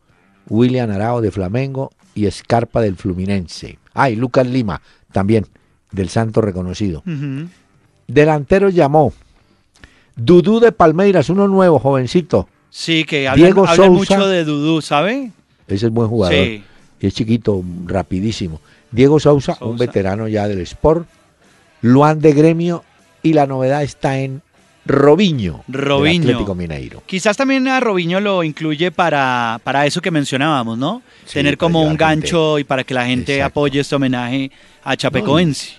William 0.49 0.89
Arao 0.89 1.21
de 1.21 1.31
Flamengo 1.31 1.91
y 2.15 2.25
Escarpa 2.25 2.81
del 2.81 2.95
Fluminense. 2.95 3.77
Ah, 3.93 4.09
y 4.09 4.15
Lucas 4.15 4.47
Lima, 4.47 4.81
también 5.11 5.45
del 5.91 6.09
Santo 6.09 6.41
reconocido. 6.41 7.03
Delantero 8.07 8.69
llamó 8.69 9.13
Dudú 10.15 10.59
de 10.59 10.71
Palmeiras, 10.71 11.29
uno 11.29 11.47
nuevo, 11.47 11.79
jovencito. 11.79 12.47
Sí, 12.69 13.03
que 13.03 13.27
habla, 13.27 13.53
mucho 13.89 14.27
de 14.27 14.43
Dudú, 14.43 14.81
¿sabe? 14.81 15.31
Ese 15.67 15.85
es 15.87 15.91
buen 15.91 16.09
jugador. 16.09 16.35
Sí. 16.35 16.63
es 16.99 17.13
chiquito, 17.13 17.63
rapidísimo. 17.85 18.59
Diego 18.91 19.19
Sousa, 19.19 19.57
un 19.61 19.77
veterano 19.77 20.27
ya 20.27 20.47
del 20.47 20.61
Sport. 20.61 21.07
Luan 21.81 22.19
de 22.19 22.33
Gremio 22.33 22.83
y 23.21 23.33
la 23.33 23.45
novedad 23.45 23.83
está 23.83 24.19
en 24.19 24.41
Robiño, 24.85 25.63
Robiño. 25.67 26.23
Atlético 26.23 26.55
Mineiro. 26.55 27.03
Quizás 27.05 27.37
también 27.37 27.67
a 27.67 27.79
Robiño 27.79 28.19
lo 28.19 28.43
incluye 28.43 28.91
para, 28.91 29.61
para 29.63 29.85
eso 29.85 30.01
que 30.01 30.11
mencionábamos, 30.11 30.77
¿no? 30.77 31.01
Tener 31.31 31.57
como 31.57 31.83
un 31.83 31.95
gancho 31.95 32.59
y 32.59 32.65
para 32.65 32.83
que 32.83 32.93
la 32.93 33.05
gente 33.05 33.41
apoye 33.41 33.79
este 33.79 33.95
homenaje 33.95 34.51
a 34.83 34.97
Chapecoense. 34.97 35.75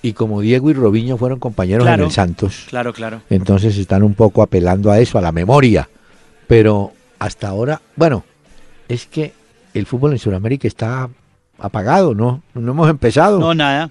y, 0.00 0.14
como 0.14 0.40
Diego 0.40 0.70
y 0.70 0.74
Robiño 0.74 1.18
fueron 1.18 1.38
compañeros 1.38 1.86
en 1.86 2.00
el 2.00 2.10
Santos. 2.10 2.64
Claro, 2.68 2.94
claro. 2.94 3.20
Entonces 3.28 3.76
están 3.76 4.02
un 4.02 4.14
poco 4.14 4.42
apelando 4.42 4.90
a 4.90 5.00
eso, 5.00 5.18
a 5.18 5.20
la 5.20 5.32
memoria. 5.32 5.88
Pero 6.46 6.92
hasta 7.18 7.48
ahora, 7.48 7.82
bueno, 7.96 8.24
es 8.88 9.06
que 9.06 9.34
el 9.74 9.84
fútbol 9.84 10.12
en 10.12 10.18
Sudamérica 10.18 10.66
está 10.66 11.10
apagado, 11.58 12.14
¿no? 12.14 12.42
No 12.54 12.72
hemos 12.72 12.88
empezado. 12.88 13.38
No, 13.38 13.54
nada. 13.54 13.90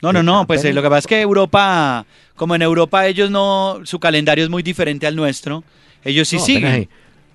No, 0.00 0.12
no, 0.12 0.22
no, 0.22 0.46
pues 0.46 0.64
eh, 0.64 0.72
lo 0.72 0.82
que 0.82 0.88
pasa 0.88 0.98
es 0.98 1.06
que 1.06 1.20
Europa, 1.20 2.04
como 2.42 2.56
en 2.56 2.62
Europa 2.62 3.06
ellos 3.06 3.30
no, 3.30 3.82
su 3.84 4.00
calendario 4.00 4.42
es 4.42 4.50
muy 4.50 4.64
diferente 4.64 5.06
al 5.06 5.14
nuestro, 5.14 5.62
ellos 6.02 6.26
sí 6.26 6.40
siguen. 6.40 6.88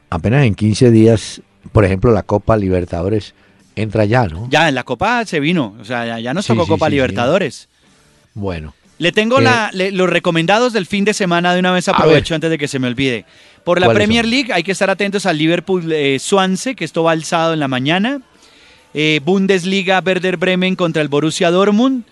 Apenas 0.09 0.45
en, 0.45 0.53
15 0.53 0.91
días, 0.91 1.41
por 1.71 1.85
ejemplo, 1.85 2.11
la 2.11 2.23
Copa 2.23 2.57
Libertadores 2.57 3.33
entra 3.77 4.03
ya, 4.03 4.27
¿no? 4.27 4.49
Ya, 4.49 4.67
en 4.67 4.75
la 4.75 4.83
Copa 4.83 5.23
se 5.23 5.39
vino, 5.39 5.77
o 5.79 5.85
sea, 5.85 6.19
ya, 6.19 6.33
nos 6.33 6.45
tocó 6.45 6.67
Copa 6.67 6.89
Libertadores. 6.89 7.69
Bueno. 8.33 8.73
Le 8.97 9.13
tengo 9.13 9.39
la, 9.39 9.71
eh, 9.73 9.91
los 9.93 10.09
recomendados 10.09 10.73
del 10.73 10.85
fin 10.85 11.05
de 11.05 11.13
semana 11.13 11.53
de 11.53 11.61
una 11.61 11.71
vez 11.71 11.87
aprovecho 11.87 12.35
antes 12.35 12.49
de 12.49 12.57
que 12.57 12.67
se 12.67 12.77
me 12.77 12.87
olvide. 12.87 13.23
Por 13.63 13.79
la 13.79 13.89
Premier 13.93 14.25
League 14.25 14.51
hay 14.51 14.63
que 14.63 14.73
estar 14.73 14.89
atentos 14.89 15.25
al 15.25 15.37
Liverpool 15.37 15.89
eh, 15.89 16.19
Swansea, 16.19 16.73
que 16.73 16.83
esto 16.83 17.03
va 17.03 17.13
alzado 17.13 17.53
en 17.53 17.61
la 17.61 17.69
mañana. 17.69 18.21
Bundesliga 19.23 20.03
Werder 20.05 20.35
Bremen 20.35 20.75
contra 20.75 21.01
el 21.01 21.07
Borussia 21.07 21.49
Dortmund. 21.49 22.03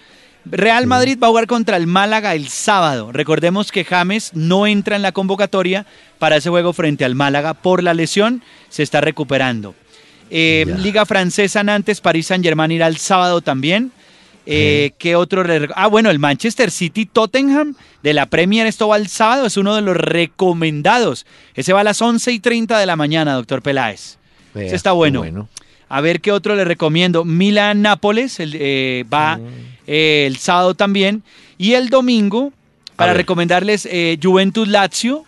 Real 0.45 0.85
Madrid 0.85 1.17
va 1.21 1.27
a 1.27 1.29
jugar 1.31 1.47
contra 1.47 1.77
el 1.77 1.87
Málaga 1.87 2.35
el 2.35 2.49
sábado. 2.49 3.11
Recordemos 3.11 3.71
que 3.71 3.83
James 3.83 4.31
no 4.33 4.67
entra 4.67 4.95
en 4.95 5.01
la 5.01 5.11
convocatoria 5.11 5.85
para 6.19 6.37
ese 6.37 6.49
juego 6.49 6.71
frente 6.71 7.03
al 7.03 7.15
Málaga 7.15 7.55
por 7.55 7.81
la 7.81 7.93
lesión. 7.93 8.43
Se 8.69 8.83
está 8.83 9.01
recuperando. 9.01 9.73
Eh, 10.29 10.65
Liga 10.79 11.05
Francesa 11.05 11.63
Nantes, 11.63 12.01
París 12.01 12.27
Saint 12.27 12.43
Germain 12.43 12.71
irá 12.71 12.87
el 12.87 12.97
sábado 12.97 13.41
también. 13.41 13.91
Eh, 14.45 14.91
¿Qué 14.99 15.15
otro? 15.15 15.43
Ah, 15.75 15.87
bueno, 15.87 16.11
el 16.11 16.19
Manchester 16.19 16.69
City 16.69 17.07
Tottenham 17.07 17.75
de 18.03 18.13
la 18.13 18.27
Premier, 18.27 18.67
esto 18.67 18.87
va 18.87 18.97
el 18.97 19.07
sábado, 19.07 19.47
es 19.47 19.57
uno 19.57 19.73
de 19.73 19.81
los 19.81 19.97
recomendados. 19.97 21.25
Ese 21.55 21.73
va 21.73 21.81
a 21.81 21.83
las 21.83 22.01
11 22.01 22.31
y 22.31 22.39
30 22.39 22.77
de 22.77 22.85
la 22.85 22.95
mañana, 22.95 23.33
doctor 23.33 23.63
Peláez. 23.63 24.17
Ese 24.53 24.75
está 24.75 24.91
bueno. 24.91 25.47
A 25.89 26.01
ver 26.01 26.21
qué 26.21 26.31
otro 26.31 26.55
le 26.55 26.65
recomiendo. 26.65 27.25
Milan 27.25 27.81
Nápoles 27.81 28.37
eh, 28.39 29.05
va. 29.11 29.37
Mm. 29.37 29.74
Eh, 29.87 30.25
el 30.27 30.37
sábado 30.37 30.75
también. 30.75 31.23
Y 31.57 31.73
el 31.73 31.89
domingo, 31.89 32.51
para 32.95 33.13
recomendarles 33.13 33.87
eh, 33.89 34.19
Juventus 34.21 34.67
Lazio, 34.67 35.25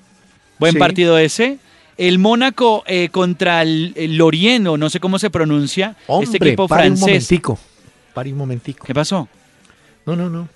buen 0.59 0.75
partido 0.77 1.17
ese. 1.17 1.59
El 1.97 2.19
Mónaco 2.19 2.83
eh, 2.85 3.09
contra 3.09 3.63
el, 3.63 3.93
Lorient, 4.17 4.67
o 4.67 4.77
no 4.77 4.89
sé 4.89 4.99
cómo 4.99 5.17
se 5.17 5.29
pronuncia, 5.29 5.95
este 6.21 6.37
equipo 6.37 6.67
francés. 6.67 7.01
Un 7.01 7.09
momentico, 7.09 7.59
un 8.15 8.37
momentico. 8.37 8.85
¿Qué 8.85 8.93
pasó? 8.93 9.27
No, 10.05 10.15
no, 10.15 10.29
no. 10.29 10.47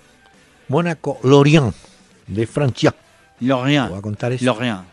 Mónaco, 0.68 1.18
Lorient, 1.24 1.74
de 2.26 2.46
Francia. 2.46 2.94
Lorient. 3.40 3.90
Voy 3.90 3.98
a 3.98 4.02
contar 4.02 4.32
eso. 4.32 4.44
Lorient. 4.44 4.84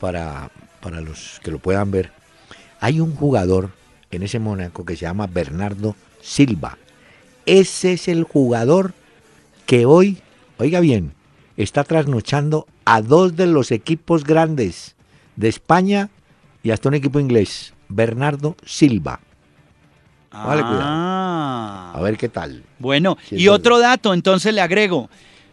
Para, 0.00 0.50
para 0.80 1.00
los 1.00 1.40
que 1.42 1.50
lo 1.50 1.58
puedan 1.58 1.90
ver. 1.90 2.10
Hay 2.80 2.98
un 2.98 3.14
jugador 3.14 3.70
en 4.10 4.22
ese 4.22 4.38
Mónaco 4.38 4.84
que 4.84 4.96
se 4.96 5.02
llama 5.02 5.26
Bernardo 5.26 5.94
Silva. 6.20 6.78
Ese 7.46 7.94
es 7.94 8.08
el 8.08 8.24
jugador 8.24 8.94
que 9.66 9.86
hoy, 9.86 10.18
oiga 10.58 10.80
bien, 10.80 11.14
está 11.56 11.84
trasnochando 11.84 12.66
a 12.84 13.02
dos 13.02 13.36
de 13.36 13.46
los 13.46 13.70
equipos 13.70 14.24
grandes 14.24 14.94
de 15.36 15.48
España 15.48 16.10
y 16.62 16.70
hasta 16.70 16.88
un 16.88 16.94
equipo 16.94 17.20
inglés, 17.20 17.74
Bernardo 17.88 18.56
Silva. 18.64 19.20
Vale, 20.30 20.62
cuidado. 20.62 20.82
Ah. 20.84 21.92
A 21.94 22.00
ver 22.00 22.16
qué 22.16 22.28
tal. 22.28 22.62
Bueno, 22.78 23.18
y 23.30 23.48
otro 23.48 23.78
dato, 23.78 24.14
entonces 24.14 24.54
le 24.54 24.60
agrego. 24.60 25.10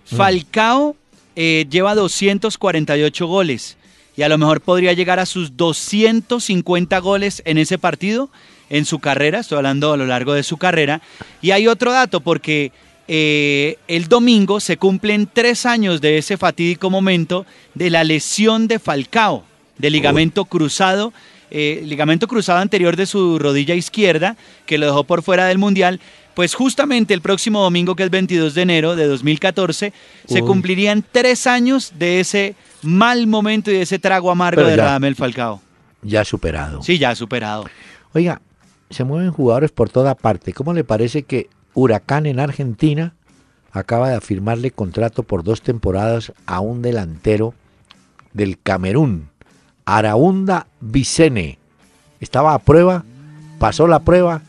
Mm. 0.10 0.16
Falcao 0.16 0.96
eh, 1.36 1.68
lleva 1.70 1.96
248 1.96 3.28
goles 3.28 3.78
y 4.16 4.22
a 4.22 4.30
lo 4.30 4.38
mejor 4.38 4.62
podría 4.62 4.94
llegar 4.94 5.20
a 5.20 5.26
sus 5.26 5.58
250 5.58 6.98
goles 7.00 7.42
en 7.46 7.58
ese 7.58 7.78
partido 7.78 8.30
en 8.70 8.86
su 8.86 9.00
carrera, 9.00 9.40
estoy 9.40 9.58
hablando 9.58 9.94
a 9.94 9.98
lo 9.98 10.06
largo 10.06 10.34
de 10.34 10.44
su 10.44 10.58
carrera. 10.58 11.02
Y 11.42 11.52
hay 11.52 11.68
otro 11.68 11.92
dato, 11.92 12.22
porque 12.22 12.72
eh, 13.08 13.78
el 13.88 14.08
domingo 14.08 14.60
se 14.60 14.78
cumplen 14.78 15.28
tres 15.32 15.66
años 15.66 16.02
de 16.02 16.18
ese 16.18 16.38
fatídico 16.38 16.90
momento 16.90 17.46
de 17.74 17.90
la 17.90 18.04
lesión 18.04 18.68
de 18.68 18.80
Falcao, 18.80 19.44
de 19.78 19.90
ligamento 19.90 20.46
cruzado. 20.46 21.14
Eh, 21.52 21.82
ligamento 21.84 22.28
cruzado 22.28 22.60
anterior 22.60 22.96
de 22.96 23.08
su 23.08 23.40
rodilla 23.40 23.74
izquierda, 23.74 24.38
que 24.68 24.78
lo 24.78 24.86
dejó 24.86 25.04
por 25.04 25.24
fuera 25.24 25.48
del 25.48 25.58
Mundial, 25.58 26.00
pues 26.36 26.54
justamente 26.54 27.14
el 27.16 27.22
próximo 27.22 27.64
domingo, 27.64 27.96
que 27.96 28.04
es 28.04 28.12
22 28.12 28.54
de 28.54 28.62
enero 28.62 28.96
de 28.96 29.08
2014, 29.08 29.92
se 30.28 30.42
cumplirían 30.42 31.04
tres 31.12 31.48
años 31.48 31.94
de 31.98 32.20
ese 32.20 32.56
mal 32.84 33.26
momento 33.26 33.72
y 33.72 33.74
de 33.74 33.82
ese 33.82 33.98
trago 33.98 34.30
amargo 34.30 34.64
de 34.64 34.76
Radamel 34.76 35.16
Falcao. 35.16 35.60
Ya 36.04 36.24
superado. 36.24 36.84
Sí, 36.84 36.98
ya 37.00 37.16
superado. 37.16 37.66
Oiga, 38.14 38.42
se 38.90 39.04
mueven 39.04 39.32
jugadores 39.32 39.72
por 39.72 39.90
toda 39.90 40.16
parte. 40.16 40.54
¿Cómo 40.54 40.74
le 40.74 40.84
parece 40.84 41.24
que 41.24 41.50
Huracán 41.74 42.26
en 42.26 42.40
Argentina 42.40 43.14
acaba 43.72 44.10
de 44.10 44.16
afirmarle 44.16 44.72
contrato 44.72 45.24
por 45.24 45.44
dos 45.44 45.62
temporadas 45.62 46.34
a 46.46 46.60
un 46.60 46.82
delantero 46.82 47.54
del 48.34 48.60
Camerún, 48.60 49.30
Araunda 49.86 50.68
Vicene? 50.80 51.60
Estaba 52.20 52.54
a 52.54 52.60
prueba, 52.60 53.06
pasó 53.60 53.88
la 53.88 54.00
prueba 54.00 54.42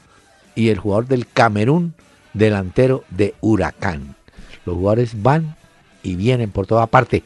y 0.54 0.68
el 0.68 0.78
jugador 0.78 1.06
del 1.06 1.26
Camerún, 1.26 1.94
delantero 2.32 3.04
de 3.10 3.34
Huracán. 3.40 4.16
Los 4.64 4.76
jugadores 4.76 5.22
van 5.22 5.56
y 6.02 6.16
vienen 6.16 6.50
por 6.50 6.66
toda 6.66 6.86
parte. 6.86 7.22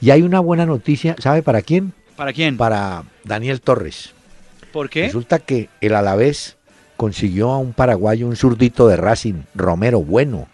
Y 0.00 0.10
hay 0.10 0.22
una 0.22 0.40
buena 0.40 0.66
noticia, 0.66 1.16
¿sabe 1.18 1.42
para 1.42 1.62
quién? 1.62 1.92
¿Para 2.16 2.32
quién? 2.32 2.56
Para 2.56 3.04
Daniel 3.24 3.60
Torres. 3.60 4.12
¿Por 4.72 4.90
qué? 4.90 5.06
Resulta 5.06 5.38
que 5.38 5.68
el 5.80 5.94
Alavés 5.94 6.57
consiguió 6.98 7.52
a 7.52 7.58
un 7.58 7.74
paraguayo, 7.74 8.26
un 8.26 8.34
zurdito 8.34 8.88
de 8.88 8.96
Racing, 8.96 9.44
Romero, 9.54 10.02
bueno. 10.02 10.48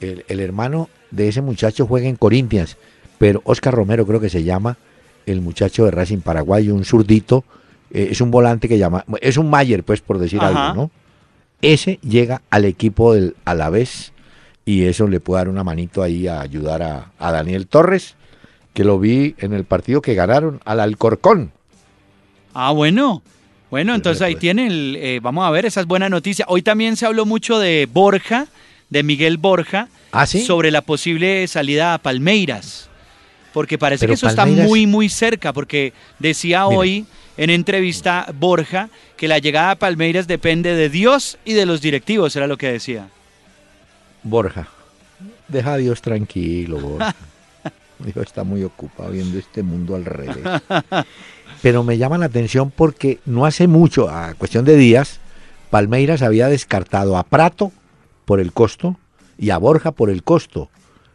El, 0.00 0.40
hermano 0.40 0.90
de 1.10 1.28
ese 1.28 1.40
muchacho 1.40 1.86
juega 1.86 2.06
en 2.06 2.16
Corinthians, 2.16 2.76
pero 3.16 3.40
Oscar 3.44 3.74
Romero 3.74 4.06
creo 4.06 4.20
que 4.20 4.28
se 4.28 4.44
llama 4.44 4.76
el 5.24 5.40
muchacho 5.40 5.86
de 5.86 5.92
Racing 5.92 6.18
paraguayo, 6.18 6.74
un 6.74 6.84
zurdito, 6.84 7.42
eh, 7.90 8.08
es 8.10 8.20
un 8.20 8.30
volante 8.30 8.68
que 8.68 8.76
llama, 8.76 9.06
es 9.22 9.38
un 9.38 9.48
Mayer, 9.48 9.82
pues 9.82 10.02
por 10.02 10.18
decir 10.18 10.42
algo, 10.42 10.74
¿no? 10.74 10.90
Ese 11.62 11.98
llega 12.02 12.42
al 12.50 12.66
equipo 12.66 13.14
del 13.14 13.34
Alavés 13.46 14.12
y 14.66 14.84
eso 14.84 15.08
le 15.08 15.20
puede 15.20 15.40
dar 15.40 15.48
una 15.48 15.64
manito 15.64 16.02
ahí 16.02 16.28
a 16.28 16.42
ayudar 16.42 16.82
a, 16.82 17.12
a 17.18 17.32
Daniel 17.32 17.66
Torres 17.66 18.14
que 18.74 18.84
lo 18.84 18.98
vi 18.98 19.34
en 19.38 19.54
el 19.54 19.64
partido 19.64 20.02
que 20.02 20.12
ganaron 20.12 20.60
al 20.66 20.80
Alcorcón. 20.80 21.50
Ah, 22.52 22.72
bueno. 22.72 23.22
Bueno, 23.70 23.94
entonces 23.94 24.22
ahí 24.22 24.36
tiene 24.36 24.66
el, 24.68 24.96
eh, 24.96 25.20
vamos 25.20 25.44
a 25.46 25.50
ver, 25.50 25.66
esa 25.66 25.80
es 25.80 25.86
buena 25.86 26.08
noticia. 26.08 26.44
Hoy 26.48 26.62
también 26.62 26.96
se 26.96 27.04
habló 27.06 27.26
mucho 27.26 27.58
de 27.58 27.88
Borja, 27.92 28.46
de 28.90 29.02
Miguel 29.02 29.38
Borja, 29.38 29.88
¿Ah, 30.12 30.26
sí? 30.26 30.44
sobre 30.44 30.70
la 30.70 30.82
posible 30.82 31.46
salida 31.48 31.94
a 31.94 31.98
Palmeiras. 31.98 32.88
Porque 33.52 33.76
parece 33.78 34.02
Pero 34.06 34.10
que 34.10 34.14
eso 34.14 34.26
Palmeiras- 34.28 34.58
está 34.60 34.68
muy, 34.68 34.86
muy 34.86 35.08
cerca, 35.08 35.52
porque 35.52 35.92
decía 36.18 36.66
hoy 36.66 37.06
en 37.36 37.50
entrevista 37.50 38.26
Borja 38.38 38.88
que 39.16 39.28
la 39.28 39.38
llegada 39.38 39.72
a 39.72 39.76
Palmeiras 39.76 40.26
depende 40.26 40.74
de 40.74 40.88
Dios 40.88 41.38
y 41.44 41.54
de 41.54 41.66
los 41.66 41.80
directivos, 41.80 42.36
era 42.36 42.46
lo 42.46 42.56
que 42.58 42.70
decía. 42.70 43.08
Borja, 44.22 44.68
deja 45.48 45.72
a 45.74 45.76
Dios 45.78 46.00
tranquilo, 46.02 46.78
Borja. 46.78 47.14
Dios 47.98 48.26
está 48.26 48.44
muy 48.44 48.62
ocupado 48.62 49.10
viendo 49.10 49.38
este 49.38 49.62
mundo 49.62 49.96
al 49.96 50.04
revés. 50.04 50.36
Pero 51.62 51.82
me 51.82 51.98
llama 51.98 52.18
la 52.18 52.26
atención 52.26 52.70
porque 52.70 53.18
no 53.26 53.46
hace 53.46 53.66
mucho, 53.66 54.08
a 54.10 54.34
cuestión 54.34 54.64
de 54.64 54.76
días, 54.76 55.20
Palmeiras 55.70 56.22
había 56.22 56.48
descartado 56.48 57.16
a 57.16 57.22
Prato 57.24 57.72
por 58.24 58.40
el 58.40 58.52
costo 58.52 58.96
y 59.38 59.50
a 59.50 59.58
Borja 59.58 59.92
por 59.92 60.10
el 60.10 60.22
costo. 60.22 60.70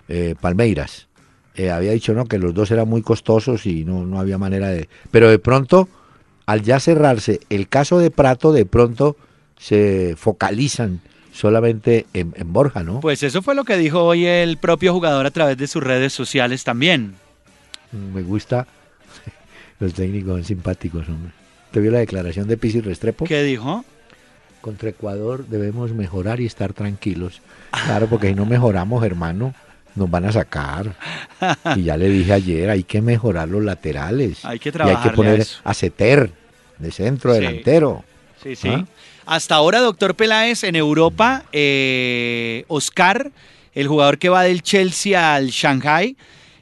eh, 0.07 0.35
Palmeiras 0.39 1.07
Eh, 1.55 1.69
había 1.69 1.91
dicho 1.91 2.13
no 2.13 2.25
que 2.25 2.37
los 2.37 2.53
dos 2.53 2.71
eran 2.71 2.87
muy 2.87 3.01
costosos 3.01 3.65
y 3.65 3.83
no, 3.83 4.05
no 4.05 4.19
había 4.19 4.37
manera 4.37 4.69
de. 4.69 4.87
Pero 5.11 5.29
de 5.29 5.37
pronto, 5.37 5.89
al 6.45 6.61
ya 6.63 6.79
cerrarse 6.79 7.41
el 7.49 7.67
caso 7.67 7.99
de 7.99 8.09
Prato, 8.09 8.53
de 8.53 8.65
pronto 8.65 9.17
se 9.59 10.15
focalizan 10.17 11.01
solamente 11.33 12.05
en, 12.13 12.33
en 12.37 12.53
Borja, 12.53 12.83
¿no? 12.83 13.01
Pues 13.01 13.21
eso 13.23 13.41
fue 13.41 13.53
lo 13.53 13.65
que 13.65 13.77
dijo 13.77 14.03
hoy 14.03 14.25
el 14.25 14.57
propio 14.57 14.93
jugador 14.93 15.25
a 15.25 15.31
través 15.31 15.57
de 15.57 15.67
sus 15.67 15.83
redes 15.83 16.13
sociales 16.13 16.63
también. 16.63 17.15
Me 17.91 18.21
gusta. 18.21 18.65
Los 19.81 19.93
técnicos 19.93 20.31
son 20.35 20.43
simpáticos, 20.45 21.09
hombre. 21.09 21.33
¿Te 21.71 21.79
vio 21.81 21.91
la 21.91 21.99
declaración 21.99 22.47
de 22.47 22.55
Pizzi 22.55 22.79
Restrepo? 22.81 23.25
¿Qué 23.25 23.43
dijo? 23.43 23.83
Contra 24.61 24.89
Ecuador 24.89 25.45
debemos 25.47 25.91
mejorar 25.91 26.39
y 26.39 26.45
estar 26.45 26.71
tranquilos. 26.71 27.41
Claro, 27.85 28.07
porque 28.07 28.27
si 28.29 28.35
no 28.35 28.45
mejoramos, 28.45 29.03
hermano, 29.03 29.55
nos 29.95 30.09
van 30.09 30.25
a 30.25 30.31
sacar. 30.31 30.95
Y 31.75 31.83
ya 31.83 31.97
le 31.97 32.09
dije 32.09 32.31
ayer, 32.31 32.69
hay 32.69 32.83
que 32.83 33.01
mejorar 33.01 33.47
los 33.49 33.63
laterales. 33.63 34.45
Hay 34.45 34.59
que 34.59 34.69
y 34.69 34.81
hay 34.89 34.97
que 34.97 35.09
poner 35.09 35.45
a 35.63 35.73
Ceter 35.73 36.31
de 36.77 36.91
centro 36.91 37.33
Sí. 37.33 37.39
delantero. 37.39 38.03
Sí, 38.43 38.55
sí. 38.55 38.69
¿Ah? 38.69 38.85
Hasta 39.25 39.55
ahora, 39.55 39.79
doctor 39.79 40.13
Peláez, 40.13 40.63
en 40.63 40.75
Europa, 40.75 41.43
eh, 41.51 42.65
Oscar, 42.67 43.31
el 43.73 43.87
jugador 43.87 44.19
que 44.19 44.29
va 44.29 44.43
del 44.43 44.61
Chelsea 44.61 45.33
al 45.35 45.47
Shanghai, 45.49 46.15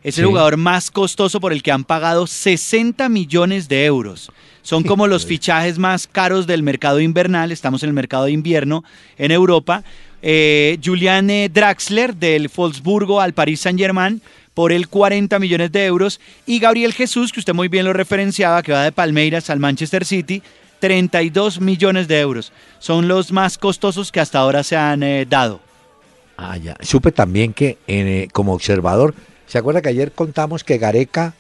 es 0.04 0.18
el 0.18 0.24
Sí. 0.26 0.28
jugador 0.30 0.58
más 0.58 0.92
costoso 0.92 1.40
por 1.40 1.52
el 1.54 1.62
que 1.64 1.72
han 1.72 1.84
pagado 1.84 2.28
60 2.28 3.10
millones 3.10 3.68
de 3.68 3.86
euros. 3.86 4.32
Son 4.62 4.84
como 4.84 5.08
los 5.08 5.26
fichajes 5.26 5.78
más 5.80 6.08
caros 6.08 6.46
del 6.46 6.64
mercado 6.64 7.00
invernal, 7.00 7.52
estamos 7.52 7.82
en 7.84 7.90
el 7.90 7.94
mercado 7.94 8.26
de 8.26 8.32
invierno 8.32 8.84
en 9.18 9.32
Europa. 9.32 9.84
Eh, 10.22 10.78
Julian 10.84 11.30
eh, 11.30 11.50
Draxler 11.50 12.16
del 12.16 12.50
Wolfsburgo 12.54 13.22
al 13.22 13.34
Paris 13.34 13.62
Saint-Germain 13.62 14.22
por 14.54 14.74
el 14.74 14.90
40 14.90 15.40
millones 15.40 15.72
de 15.72 15.86
euros 15.86 16.20
y 16.46 16.60
Gabriel 16.60 16.94
Jesús, 16.94 17.32
que 17.32 17.40
usted 17.40 17.54
muy 17.54 17.70
bien 17.70 17.86
lo 17.86 17.94
referenciaba, 17.94 18.62
que 18.62 18.74
va 18.74 18.84
de 18.84 18.92
Palmeiras 18.92 19.50
al 19.50 19.60
Manchester 19.60 20.04
City, 20.06 20.44
32 20.80 21.62
millones 21.62 22.08
de 22.10 22.20
euros. 22.20 22.52
Son 22.80 23.08
los 23.08 23.32
más 23.32 23.58
costosos 23.58 24.12
que 24.12 24.20
hasta 24.20 24.40
ahora 24.40 24.64
se 24.64 24.76
han 24.76 25.04
eh, 25.04 25.26
dado. 25.28 25.62
Ah, 26.38 26.58
ya. 26.58 26.76
Supe 26.82 27.12
también 27.12 27.54
que 27.54 27.78
eh, 27.88 28.28
como 28.34 28.54
observador, 28.54 29.14
¿se 29.50 29.58
acuerda 29.58 29.82
que 29.82 29.90
ayer 29.90 30.12
contamos 30.14 30.64
que 30.64 30.78
Gareca 30.78 31.34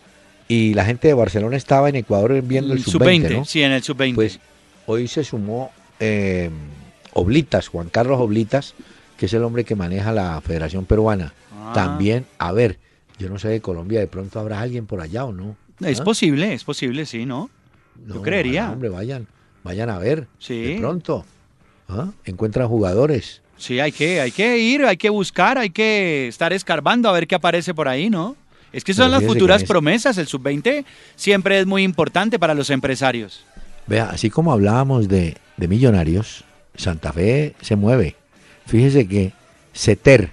y 0.47 0.74
la 0.74 0.84
gente 0.84 1.07
de 1.07 1.14
Barcelona 1.14 1.55
estaba 1.55 1.88
en 1.89 1.95
Ecuador 1.95 2.41
viendo 2.41 2.74
el 2.74 2.80
El 2.80 2.86
sub-20, 2.86 3.38
¿no? 3.38 3.45
sí, 3.45 3.62
en 3.62 3.72
el 3.72 3.84
sub-20. 3.84 4.16
Pues 4.16 4.39
hoy 4.88 5.07
se 5.07 5.24
sumó 5.24 5.72
eh, 5.99 6.49
Oblitas, 7.14 7.68
Juan 7.68 7.89
Carlos 7.89 8.20
Oblitas, 8.20 8.74
que 9.16 9.28
es 9.28 9.34
el 9.34 9.43
hombre 9.43 9.64
que 9.64 9.76
maneja 9.76 10.12
la 10.12 10.41
Federación 10.41 10.86
Peruana. 10.86 11.34
Ah. 11.53 11.72
También, 11.76 12.26
a 12.39 12.51
ver, 12.51 12.80
yo 13.20 13.30
no 13.30 13.38
sé 13.38 13.49
de 13.49 13.62
Colombia, 13.62 13.99
de 13.99 14.07
pronto 14.07 14.39
habrá 14.39 14.60
alguien 14.60 14.88
por 14.88 15.01
allá 15.01 15.26
o 15.26 15.32
no. 15.32 15.55
es 15.86 15.99
¿Ah? 15.99 16.03
posible, 16.03 16.53
es 16.53 16.64
posible, 16.64 17.05
sí, 17.05 17.26
¿no? 17.26 17.49
No, 18.05 18.16
yo 18.16 18.22
creería. 18.22 18.72
hombre, 18.72 18.89
vayan, 18.89 19.28
vayan 19.64 19.89
a 19.89 19.99
ver. 19.99 20.28
Sí. 20.39 20.60
De 20.62 20.78
pronto. 20.80 21.26
¿Ah? 21.88 22.12
Encuentran 22.26 22.68
jugadores. 22.68 23.41
Sí, 23.60 23.80
hay 23.80 23.91
que, 23.91 24.22
hay 24.22 24.32
que 24.32 24.57
ir, 24.57 24.86
hay 24.86 24.97
que 24.97 25.10
buscar, 25.10 25.57
hay 25.57 25.70
que 25.70 26.28
estar 26.30 26.53
escarbando 26.53 27.10
a 27.10 27.12
ver 27.12 27.28
qué 27.28 27.36
aparece 27.36 27.74
por 27.74 27.88
ahí, 27.88 28.10
¿no? 28.10 28.36
Es 28.72 28.84
que 28.84 28.93
son 28.93 29.12
Pero 29.12 29.20
las 29.20 29.30
futuras 29.30 29.64
promesas. 29.64 30.18
El 30.18 30.28
sub-20 30.28 30.86
siempre 31.16 31.60
es 31.60 31.66
muy 31.66 31.84
importante 31.84 32.39
para 32.39 32.53
los 32.53 32.70
empresarios. 32.70 33.43
Vea, 33.86 34.10
así 34.12 34.30
como 34.30 34.53
hablábamos 34.53 35.07
de, 35.10 35.38
de 35.57 35.68
millonarios, 35.68 36.45
Santa 36.76 37.12
Fe 37.12 37.55
se 37.62 37.76
mueve. 37.76 38.16
Fíjese 38.66 39.07
que 39.07 39.34
Ceter 39.74 40.30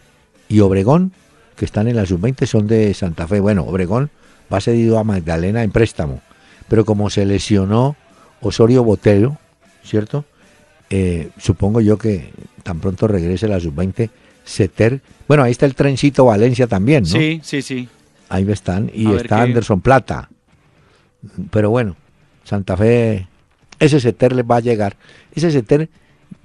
y 0.49 0.61
Obregón, 0.61 1.13
que 1.57 1.65
están 1.65 1.89
en 1.89 1.97
la 1.97 2.07
sub-20, 2.07 2.47
son 2.47 2.67
de 2.67 2.95
Santa 2.95 3.27
Fe. 3.27 3.41
Bueno, 3.41 3.65
Obregón 3.65 4.11
va 4.53 4.61
cedido 4.61 4.99
a 4.99 5.05
Magdalena 5.05 5.65
en 5.65 5.73
préstamo. 5.73 6.21
Pero 6.69 6.85
como 6.85 7.11
se 7.11 7.25
lesionó 7.25 7.97
Osorio 8.41 8.85
Botero, 8.85 9.39
¿cierto? 9.85 10.25
Eh, 10.91 11.31
supongo 11.39 11.81
yo 11.81 11.99
que 11.99 12.31
tan 12.63 12.81
pronto 12.81 13.09
regrese 13.09 13.49
la 13.49 13.59
sub-20, 13.61 14.11
Ceter. 14.45 15.01
Bueno, 15.27 15.43
ahí 15.43 15.51
está 15.53 15.67
el 15.67 15.75
trencito 15.75 16.25
Valencia 16.27 16.67
también, 16.67 17.03
¿no? 17.03 17.09
Sí, 17.11 17.41
sí, 17.43 17.63
sí. 17.63 17.89
Ahí 18.29 18.49
están. 18.51 18.91
Y 18.95 19.07
A 19.07 19.17
está 19.17 19.37
qué- 19.37 19.43
Anderson 19.43 19.81
Plata. 19.81 20.29
Pero 21.51 21.71
bueno, 21.71 21.97
Santa 22.45 22.77
Fe, 22.77 23.27
ese 23.81 24.01
Ceter 24.01 24.33
les 24.35 24.45
va 24.45 24.57
a 24.57 24.61
llegar. 24.61 24.97
Ese 25.35 25.51
Ceter 25.51 25.89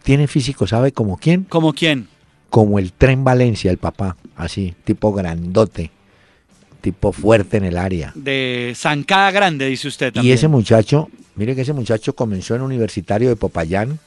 tiene 0.04 0.28
físico, 0.28 0.66
¿sabe 0.66 0.92
como 0.92 1.18
quién? 1.18 1.44
¿Como 1.44 1.74
quién? 1.74 2.08
Como 2.50 2.80
el 2.80 2.92
tren 2.94 3.24
Valencia, 3.24 3.70
el 3.72 3.78
papá. 3.78 4.18
Así, 4.36 4.74
tipo 4.84 5.14
grandote. 5.14 5.92
Tipo 6.82 7.12
fuerte 7.12 7.58
en 7.58 7.66
el 7.66 7.78
área. 7.78 8.12
De 8.16 8.74
zancada 8.76 9.30
grande, 9.30 9.68
dice 9.68 9.88
usted 9.88 10.08
Y 10.08 10.12
también. 10.14 10.34
ese 10.34 10.48
muchacho, 10.48 11.10
mire 11.36 11.54
que 11.56 11.62
ese 11.62 11.74
muchacho 11.74 12.16
comenzó 12.16 12.56
en 12.56 12.62
Universitario 12.64 13.30
de 13.30 13.36
Popayán. 13.36 14.00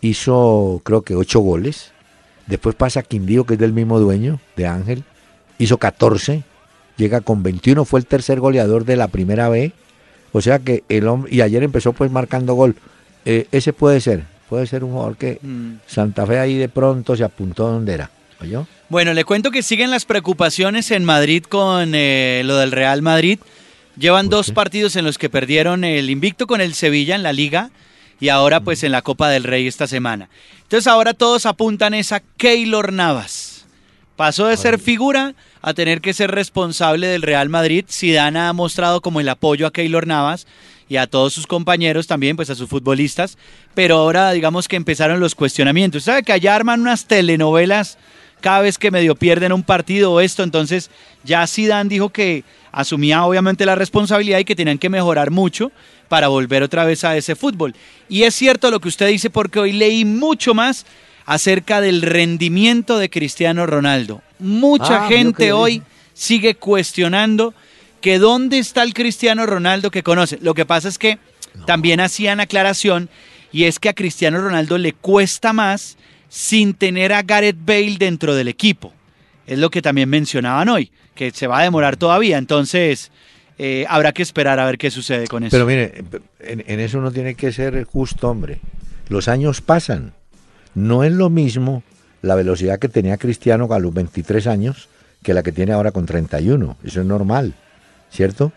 Hizo, 0.00 0.80
creo 0.84 1.02
que, 1.02 1.14
ocho 1.14 1.40
goles. 1.40 1.92
Después 2.46 2.74
pasa 2.74 3.00
a 3.00 3.02
Quindío, 3.02 3.44
que 3.44 3.54
es 3.54 3.60
del 3.60 3.72
mismo 3.72 4.00
dueño, 4.00 4.40
de 4.56 4.66
Ángel. 4.66 5.04
Hizo 5.58 5.78
14. 5.78 6.42
Llega 6.96 7.20
con 7.20 7.42
21. 7.42 7.84
Fue 7.84 8.00
el 8.00 8.06
tercer 8.06 8.40
goleador 8.40 8.84
de 8.84 8.96
la 8.96 9.08
primera 9.08 9.48
B. 9.48 9.72
O 10.32 10.40
sea 10.40 10.58
que 10.58 10.84
el 10.88 11.06
hombre. 11.08 11.34
Y 11.34 11.40
ayer 11.40 11.62
empezó 11.62 11.92
pues 11.92 12.10
marcando 12.10 12.54
gol. 12.54 12.76
Eh, 13.24 13.46
ese 13.52 13.72
puede 13.72 14.00
ser. 14.00 14.24
Puede 14.48 14.66
ser 14.66 14.82
un 14.82 14.92
jugador 14.92 15.16
que 15.16 15.38
Mm. 15.42 15.74
Santa 15.86 16.26
Fe 16.26 16.38
ahí 16.38 16.56
de 16.56 16.68
pronto 16.68 17.16
se 17.16 17.24
apuntó 17.24 17.68
donde 17.68 17.94
era. 17.94 18.10
¿Oyó? 18.40 18.66
Bueno, 18.88 19.12
le 19.12 19.24
cuento 19.24 19.50
que 19.50 19.62
siguen 19.62 19.90
las 19.90 20.04
preocupaciones 20.04 20.90
en 20.90 21.04
Madrid 21.04 21.42
con 21.42 21.92
eh, 21.94 22.42
lo 22.44 22.56
del 22.56 22.72
Real 22.72 23.02
Madrid. 23.02 23.38
Llevan 23.98 24.26
¿Por 24.26 24.36
dos 24.36 24.52
partidos 24.52 24.96
en 24.96 25.04
los 25.04 25.18
que 25.18 25.28
perdieron 25.28 25.84
el 25.84 26.08
invicto 26.08 26.46
con 26.46 26.60
el 26.60 26.74
Sevilla 26.74 27.16
en 27.16 27.24
la 27.24 27.32
liga 27.32 27.70
y 28.20 28.28
ahora 28.28 28.60
pues 28.60 28.82
en 28.82 28.92
la 28.92 29.02
Copa 29.02 29.28
del 29.28 29.44
Rey 29.44 29.66
esta 29.66 29.86
semana. 29.86 30.28
Entonces 30.62 30.86
ahora 30.86 31.14
todos 31.14 31.46
apuntan 31.46 31.94
es 31.94 32.12
a 32.12 32.20
Keylor 32.20 32.92
Navas. 32.92 33.66
Pasó 34.16 34.46
de 34.46 34.56
ser 34.56 34.80
figura 34.80 35.34
a 35.62 35.74
tener 35.74 36.00
que 36.00 36.12
ser 36.12 36.32
responsable 36.32 37.06
del 37.06 37.22
Real 37.22 37.48
Madrid. 37.48 37.84
Zidane 37.88 38.40
ha 38.40 38.52
mostrado 38.52 39.00
como 39.00 39.20
el 39.20 39.28
apoyo 39.28 39.66
a 39.66 39.72
Keylor 39.72 40.06
Navas 40.06 40.46
y 40.88 40.96
a 40.96 41.06
todos 41.06 41.32
sus 41.34 41.46
compañeros 41.46 42.06
también, 42.06 42.34
pues 42.34 42.50
a 42.50 42.56
sus 42.56 42.68
futbolistas. 42.68 43.38
Pero 43.74 43.98
ahora 43.98 44.32
digamos 44.32 44.66
que 44.66 44.76
empezaron 44.76 45.20
los 45.20 45.34
cuestionamientos. 45.34 46.04
¿Sabe 46.04 46.24
que 46.24 46.32
allá 46.32 46.56
arman 46.56 46.80
unas 46.80 47.06
telenovelas 47.06 47.98
cada 48.40 48.60
vez 48.60 48.78
que 48.78 48.90
medio 48.90 49.14
pierden 49.14 49.52
un 49.52 49.62
partido 49.62 50.12
o 50.12 50.20
esto? 50.20 50.42
Entonces 50.42 50.90
ya 51.22 51.46
Zidane 51.46 51.88
dijo 51.88 52.08
que 52.08 52.42
asumía 52.72 53.24
obviamente 53.24 53.66
la 53.66 53.76
responsabilidad 53.76 54.40
y 54.40 54.44
que 54.44 54.56
tenían 54.56 54.78
que 54.78 54.88
mejorar 54.88 55.30
mucho 55.30 55.70
para 56.08 56.28
volver 56.28 56.62
otra 56.62 56.84
vez 56.84 57.04
a 57.04 57.16
ese 57.16 57.36
fútbol. 57.36 57.74
Y 58.08 58.22
es 58.22 58.34
cierto 58.34 58.70
lo 58.70 58.80
que 58.80 58.88
usted 58.88 59.08
dice 59.08 59.30
porque 59.30 59.60
hoy 59.60 59.72
leí 59.72 60.04
mucho 60.04 60.54
más 60.54 60.86
acerca 61.26 61.80
del 61.80 62.02
rendimiento 62.02 62.98
de 62.98 63.10
Cristiano 63.10 63.66
Ronaldo. 63.66 64.22
Mucha 64.38 65.04
Ah, 65.04 65.08
gente 65.08 65.52
hoy 65.52 65.82
sigue 66.14 66.54
cuestionando 66.54 67.54
que 68.00 68.18
dónde 68.18 68.58
está 68.58 68.82
el 68.82 68.94
Cristiano 68.94 69.44
Ronaldo 69.44 69.90
que 69.90 70.02
conoce. 70.02 70.38
Lo 70.40 70.54
que 70.54 70.64
pasa 70.64 70.88
es 70.88 70.98
que 70.98 71.18
también 71.66 72.00
hacían 72.00 72.40
aclaración 72.40 73.10
y 73.52 73.64
es 73.64 73.78
que 73.78 73.88
a 73.88 73.94
Cristiano 73.94 74.40
Ronaldo 74.40 74.78
le 74.78 74.92
cuesta 74.92 75.52
más 75.52 75.96
sin 76.28 76.74
tener 76.74 77.12
a 77.12 77.22
Gareth 77.22 77.56
Bale 77.64 77.96
dentro 77.98 78.34
del 78.34 78.48
equipo. 78.48 78.92
Es 79.46 79.58
lo 79.58 79.70
que 79.70 79.82
también 79.82 80.08
mencionaban 80.08 80.68
hoy, 80.68 80.90
que 81.14 81.30
se 81.30 81.46
va 81.46 81.60
a 81.60 81.62
demorar 81.62 81.96
todavía. 81.96 82.38
Entonces, 82.38 83.10
eh, 83.58 83.84
habrá 83.88 84.12
que 84.12 84.22
esperar 84.22 84.58
a 84.60 84.66
ver 84.66 84.78
qué 84.78 84.90
sucede 84.90 85.26
con 85.26 85.42
eso. 85.44 85.50
Pero 85.54 85.66
mire, 85.66 86.04
en, 86.40 86.64
en 86.66 86.80
eso 86.80 86.98
uno 86.98 87.10
tiene 87.10 87.34
que 87.34 87.52
ser 87.52 87.84
justo, 87.84 88.28
hombre. 88.30 88.60
Los 89.08 89.28
años 89.28 89.60
pasan. 89.60 90.12
No 90.74 91.02
es 91.04 91.12
lo 91.12 91.28
mismo 91.30 91.82
la 92.22 92.34
velocidad 92.34 92.78
que 92.78 92.88
tenía 92.88 93.16
Cristiano 93.16 93.68
a 93.72 93.78
los 93.78 93.92
23 93.94 94.46
años 94.46 94.88
que 95.22 95.34
la 95.34 95.42
que 95.42 95.50
tiene 95.52 95.72
ahora 95.72 95.90
con 95.90 96.06
31. 96.06 96.76
Eso 96.84 97.00
es 97.00 97.06
normal. 97.06 97.54
¿cierto? 98.10 98.52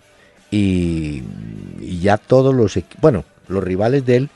Y, 0.50 1.24
y 1.82 2.00
ya 2.00 2.18
todos 2.18 2.54
los, 2.56 2.80
bueno, 3.02 3.26
los 3.48 3.64
rivales 3.64 4.06
de 4.06 4.16
él 4.18 4.30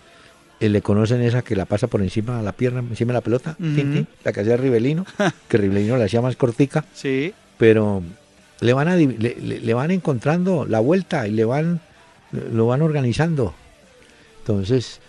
eh, 0.59 0.69
le 0.69 0.81
conocen 0.81 1.21
esa 1.21 1.41
que 1.41 1.55
la 1.55 1.65
pasa 1.65 1.87
por 1.87 2.01
encima 2.01 2.37
de 2.37 2.43
la 2.43 2.51
pierna, 2.53 2.79
encima 2.79 3.09
de 3.13 3.17
la 3.17 3.21
pelota, 3.21 3.55
la 4.23 4.33
que 4.33 4.39
hacía 4.41 4.57
Rivelino, 4.57 5.05
que 5.47 5.57
Rivelino 5.57 5.97
la 5.97 6.05
hacía 6.05 6.21
más 6.21 6.35
cortica, 6.35 6.83
Sí. 6.93 7.33
pero 7.57 8.01
le 8.61 8.73
van 8.73 8.87
a, 8.87 8.95
le 8.95 9.73
van 9.73 9.91
encontrando 9.91 10.65
la 10.65 10.79
vuelta 10.79 11.27
y 11.27 11.31
le 11.31 11.45
van 11.45 11.81
lo 12.31 12.67
van 12.67 12.81
organizando. 12.81 13.53
Entonces, 14.39 14.99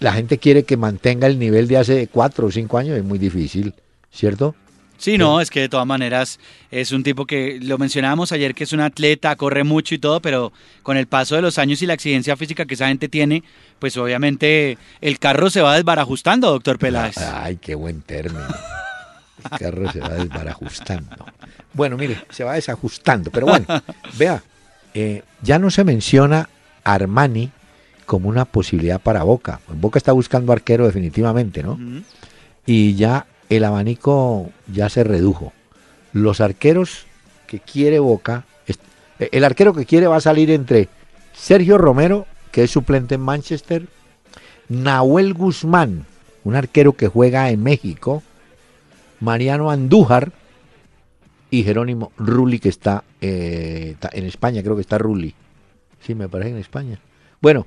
la 0.00 0.12
gente 0.12 0.38
quiere 0.38 0.64
que 0.64 0.76
mantenga 0.76 1.26
el 1.26 1.38
nivel 1.38 1.68
de 1.68 1.78
hace 1.78 2.08
cuatro 2.08 2.46
o 2.46 2.50
cinco 2.50 2.78
años, 2.78 2.96
es 2.96 3.04
muy 3.04 3.18
difícil, 3.18 3.74
¿cierto? 4.12 4.54
Sí, 4.98 5.18
no, 5.18 5.42
es 5.42 5.50
que 5.50 5.60
de 5.60 5.68
todas 5.68 5.86
maneras 5.86 6.40
es 6.70 6.90
un 6.90 7.02
tipo 7.02 7.26
que 7.26 7.58
lo 7.60 7.76
mencionábamos 7.76 8.32
ayer 8.32 8.54
que 8.54 8.64
es 8.64 8.72
un 8.72 8.80
atleta, 8.80 9.36
corre 9.36 9.62
mucho 9.62 9.94
y 9.94 9.98
todo, 9.98 10.20
pero 10.20 10.54
con 10.82 10.96
el 10.96 11.06
paso 11.06 11.34
de 11.34 11.42
los 11.42 11.58
años 11.58 11.82
y 11.82 11.86
la 11.86 11.92
exigencia 11.92 12.34
física 12.34 12.64
que 12.64 12.74
esa 12.74 12.88
gente 12.88 13.08
tiene, 13.08 13.42
pues 13.78 13.96
obviamente 13.98 14.78
el 15.02 15.18
carro 15.18 15.50
se 15.50 15.60
va 15.60 15.74
desbarajustando, 15.74 16.50
doctor 16.50 16.78
Peláez. 16.78 17.18
Ay, 17.18 17.58
qué 17.60 17.74
buen 17.74 18.00
término. 18.00 18.46
El 19.44 19.58
carro 19.58 19.92
se 19.92 20.00
va 20.00 20.14
desbarajustando. 20.14 21.26
Bueno, 21.76 21.96
mire, 21.96 22.18
se 22.30 22.42
va 22.44 22.54
desajustando, 22.54 23.30
pero 23.30 23.46
bueno, 23.46 23.66
vea, 24.18 24.42
eh, 24.94 25.22
ya 25.42 25.58
no 25.58 25.70
se 25.70 25.84
menciona 25.84 26.48
Armani 26.84 27.50
como 28.06 28.28
una 28.28 28.44
posibilidad 28.44 29.00
para 29.00 29.22
Boca. 29.24 29.60
Boca 29.68 29.98
está 29.98 30.12
buscando 30.12 30.52
arquero 30.52 30.86
definitivamente, 30.86 31.62
¿no? 31.62 31.78
Y 32.64 32.94
ya 32.94 33.26
el 33.48 33.64
abanico 33.64 34.50
ya 34.72 34.88
se 34.88 35.04
redujo. 35.04 35.52
Los 36.12 36.40
arqueros 36.40 37.04
que 37.46 37.60
quiere 37.60 37.98
Boca, 37.98 38.44
est- 38.66 38.80
el 39.18 39.44
arquero 39.44 39.74
que 39.74 39.84
quiere 39.86 40.06
va 40.06 40.16
a 40.16 40.20
salir 40.20 40.50
entre 40.50 40.88
Sergio 41.34 41.78
Romero, 41.78 42.26
que 42.52 42.64
es 42.64 42.70
suplente 42.70 43.16
en 43.16 43.20
Manchester, 43.20 43.86
Nahuel 44.68 45.34
Guzmán, 45.34 46.06
un 46.44 46.56
arquero 46.56 46.94
que 46.94 47.08
juega 47.08 47.50
en 47.50 47.62
México, 47.62 48.22
Mariano 49.20 49.70
Andújar 49.70 50.32
y 51.50 51.62
Jerónimo 51.62 52.12
Rulli, 52.18 52.58
que 52.58 52.68
está, 52.68 53.04
eh, 53.20 53.90
está 53.92 54.10
en 54.12 54.24
España, 54.26 54.62
creo 54.62 54.74
que 54.74 54.80
está 54.82 54.98
Rulli. 54.98 55.34
Sí, 56.04 56.14
me 56.14 56.28
parece 56.28 56.50
en 56.50 56.58
España. 56.58 56.98
Bueno, 57.40 57.66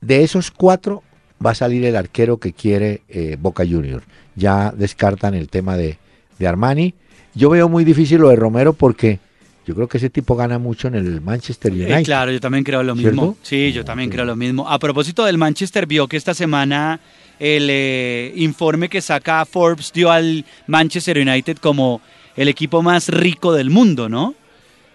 de 0.00 0.22
esos 0.24 0.50
cuatro 0.50 1.02
va 1.44 1.50
a 1.52 1.54
salir 1.54 1.84
el 1.84 1.96
arquero 1.96 2.38
que 2.38 2.52
quiere 2.52 3.02
eh, 3.08 3.36
Boca 3.40 3.64
Juniors. 3.66 4.04
Ya 4.36 4.72
descartan 4.76 5.34
el 5.34 5.48
tema 5.48 5.76
de, 5.76 5.98
de 6.38 6.46
Armani. 6.48 6.94
Yo 7.34 7.50
veo 7.50 7.68
muy 7.68 7.84
difícil 7.84 8.20
lo 8.20 8.28
de 8.30 8.36
Romero 8.36 8.72
porque 8.72 9.18
yo 9.66 9.74
creo 9.74 9.88
que 9.88 9.98
ese 9.98 10.10
tipo 10.10 10.34
gana 10.36 10.58
mucho 10.58 10.88
en 10.88 10.94
el 10.96 11.20
Manchester 11.20 11.72
Eh, 11.72 11.76
United. 11.76 12.04
claro, 12.04 12.32
yo 12.32 12.40
también 12.40 12.64
creo 12.64 12.82
lo 12.82 12.94
mismo. 12.94 13.22
¿Cierto? 13.22 13.36
Sí, 13.42 13.72
yo 13.72 13.84
también 13.84 14.10
creo 14.10 14.24
lo 14.24 14.36
mismo. 14.36 14.68
A 14.68 14.78
propósito 14.78 15.24
del 15.24 15.38
Manchester, 15.38 15.86
vio 15.86 16.08
que 16.08 16.16
esta 16.16 16.34
semana 16.34 17.00
el 17.38 17.68
eh, 17.70 18.32
informe 18.36 18.88
que 18.88 19.00
saca 19.00 19.44
Forbes 19.46 19.92
dio 19.92 20.10
al 20.10 20.44
Manchester 20.66 21.18
United 21.18 21.56
como 21.58 22.00
el 22.40 22.48
equipo 22.48 22.80
más 22.80 23.08
rico 23.08 23.52
del 23.52 23.68
mundo, 23.68 24.08
¿no? 24.08 24.34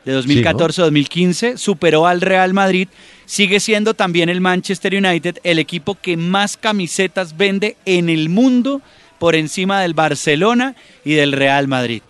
De 0.03 0.19
2014-2015, 0.19 1.57
superó 1.57 2.07
al 2.07 2.21
Real 2.21 2.55
Madrid, 2.55 2.87
sigue 3.27 3.59
siendo 3.59 3.93
también 3.93 4.29
el 4.29 4.41
Manchester 4.41 4.95
United 4.95 5.37
el 5.43 5.59
equipo 5.59 5.93
que 5.93 6.17
más 6.17 6.57
camisetas 6.57 7.37
vende 7.37 7.77
en 7.85 8.09
el 8.09 8.29
mundo 8.29 8.81
por 9.19 9.35
encima 9.35 9.79
del 9.81 9.93
Barcelona 9.93 10.75
y 11.03 11.13
del 11.13 11.33
Real 11.33 11.67
Madrid. 11.67 12.01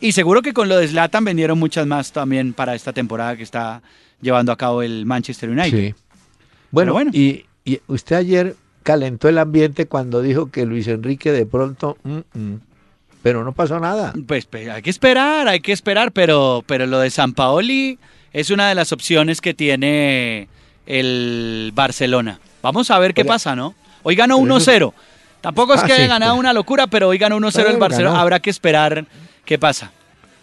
Y 0.00 0.12
seguro 0.12 0.40
que 0.40 0.54
con 0.54 0.70
lo 0.70 0.78
de 0.78 0.88
Zlatan 0.88 1.26
vendieron 1.26 1.58
muchas 1.58 1.86
más 1.86 2.10
también 2.10 2.54
para 2.54 2.74
esta 2.74 2.94
temporada 2.94 3.36
que 3.36 3.42
está 3.42 3.82
llevando 4.22 4.52
a 4.52 4.56
cabo 4.56 4.80
el 4.80 5.04
Manchester 5.04 5.50
United. 5.50 5.88
Sí. 5.88 5.94
Bueno, 6.70 6.94
bueno. 6.94 7.10
Y, 7.12 7.44
y 7.66 7.78
usted 7.88 8.16
ayer 8.16 8.56
calentó 8.82 9.28
el 9.28 9.36
ambiente 9.36 9.84
cuando 9.84 10.22
dijo 10.22 10.50
que 10.50 10.64
Luis 10.64 10.88
Enrique 10.88 11.30
de 11.30 11.44
pronto, 11.44 11.98
mm, 12.04 12.18
mm, 12.32 12.60
pero 13.22 13.44
no 13.44 13.52
pasó 13.52 13.78
nada. 13.80 14.12
Pues, 14.26 14.46
pues, 14.46 14.68
hay 14.68 14.82
que 14.82 14.90
esperar, 14.90 15.48
hay 15.48 15.60
que 15.60 15.72
esperar, 15.72 16.12
pero, 16.12 16.62
pero 16.66 16.86
lo 16.86 16.98
de 17.00 17.10
San 17.10 17.32
Paoli 17.34 17.98
es 18.32 18.50
una 18.50 18.68
de 18.68 18.74
las 18.74 18.92
opciones 18.92 19.40
que 19.40 19.54
tiene 19.54 20.48
el 20.86 21.72
Barcelona. 21.74 22.40
Vamos 22.62 22.90
a 22.90 22.98
ver 22.98 23.14
qué 23.14 23.22
Oiga, 23.22 23.34
pasa, 23.34 23.56
¿no? 23.56 23.74
Hoy 24.02 24.14
ganó 24.16 24.40
pero 24.40 24.56
eso- 24.58 24.70
1-0. 24.70 24.94
Tampoco 25.40 25.74
es 25.74 25.82
Ah, 25.82 25.86
que 25.86 25.92
haya 25.94 26.04
sí, 26.04 26.08
ganado 26.08 26.36
una 26.36 26.52
locura, 26.52 26.86
pero 26.86 27.08
hoy 27.08 27.18
ganó 27.18 27.36
1-0 27.36 27.68
el 27.70 27.76
Barcelona. 27.78 28.10
ganó. 28.10 28.20
Habrá 28.22 28.40
que 28.40 28.50
esperar 28.50 29.04
qué 29.44 29.58
pasa. 29.58 29.90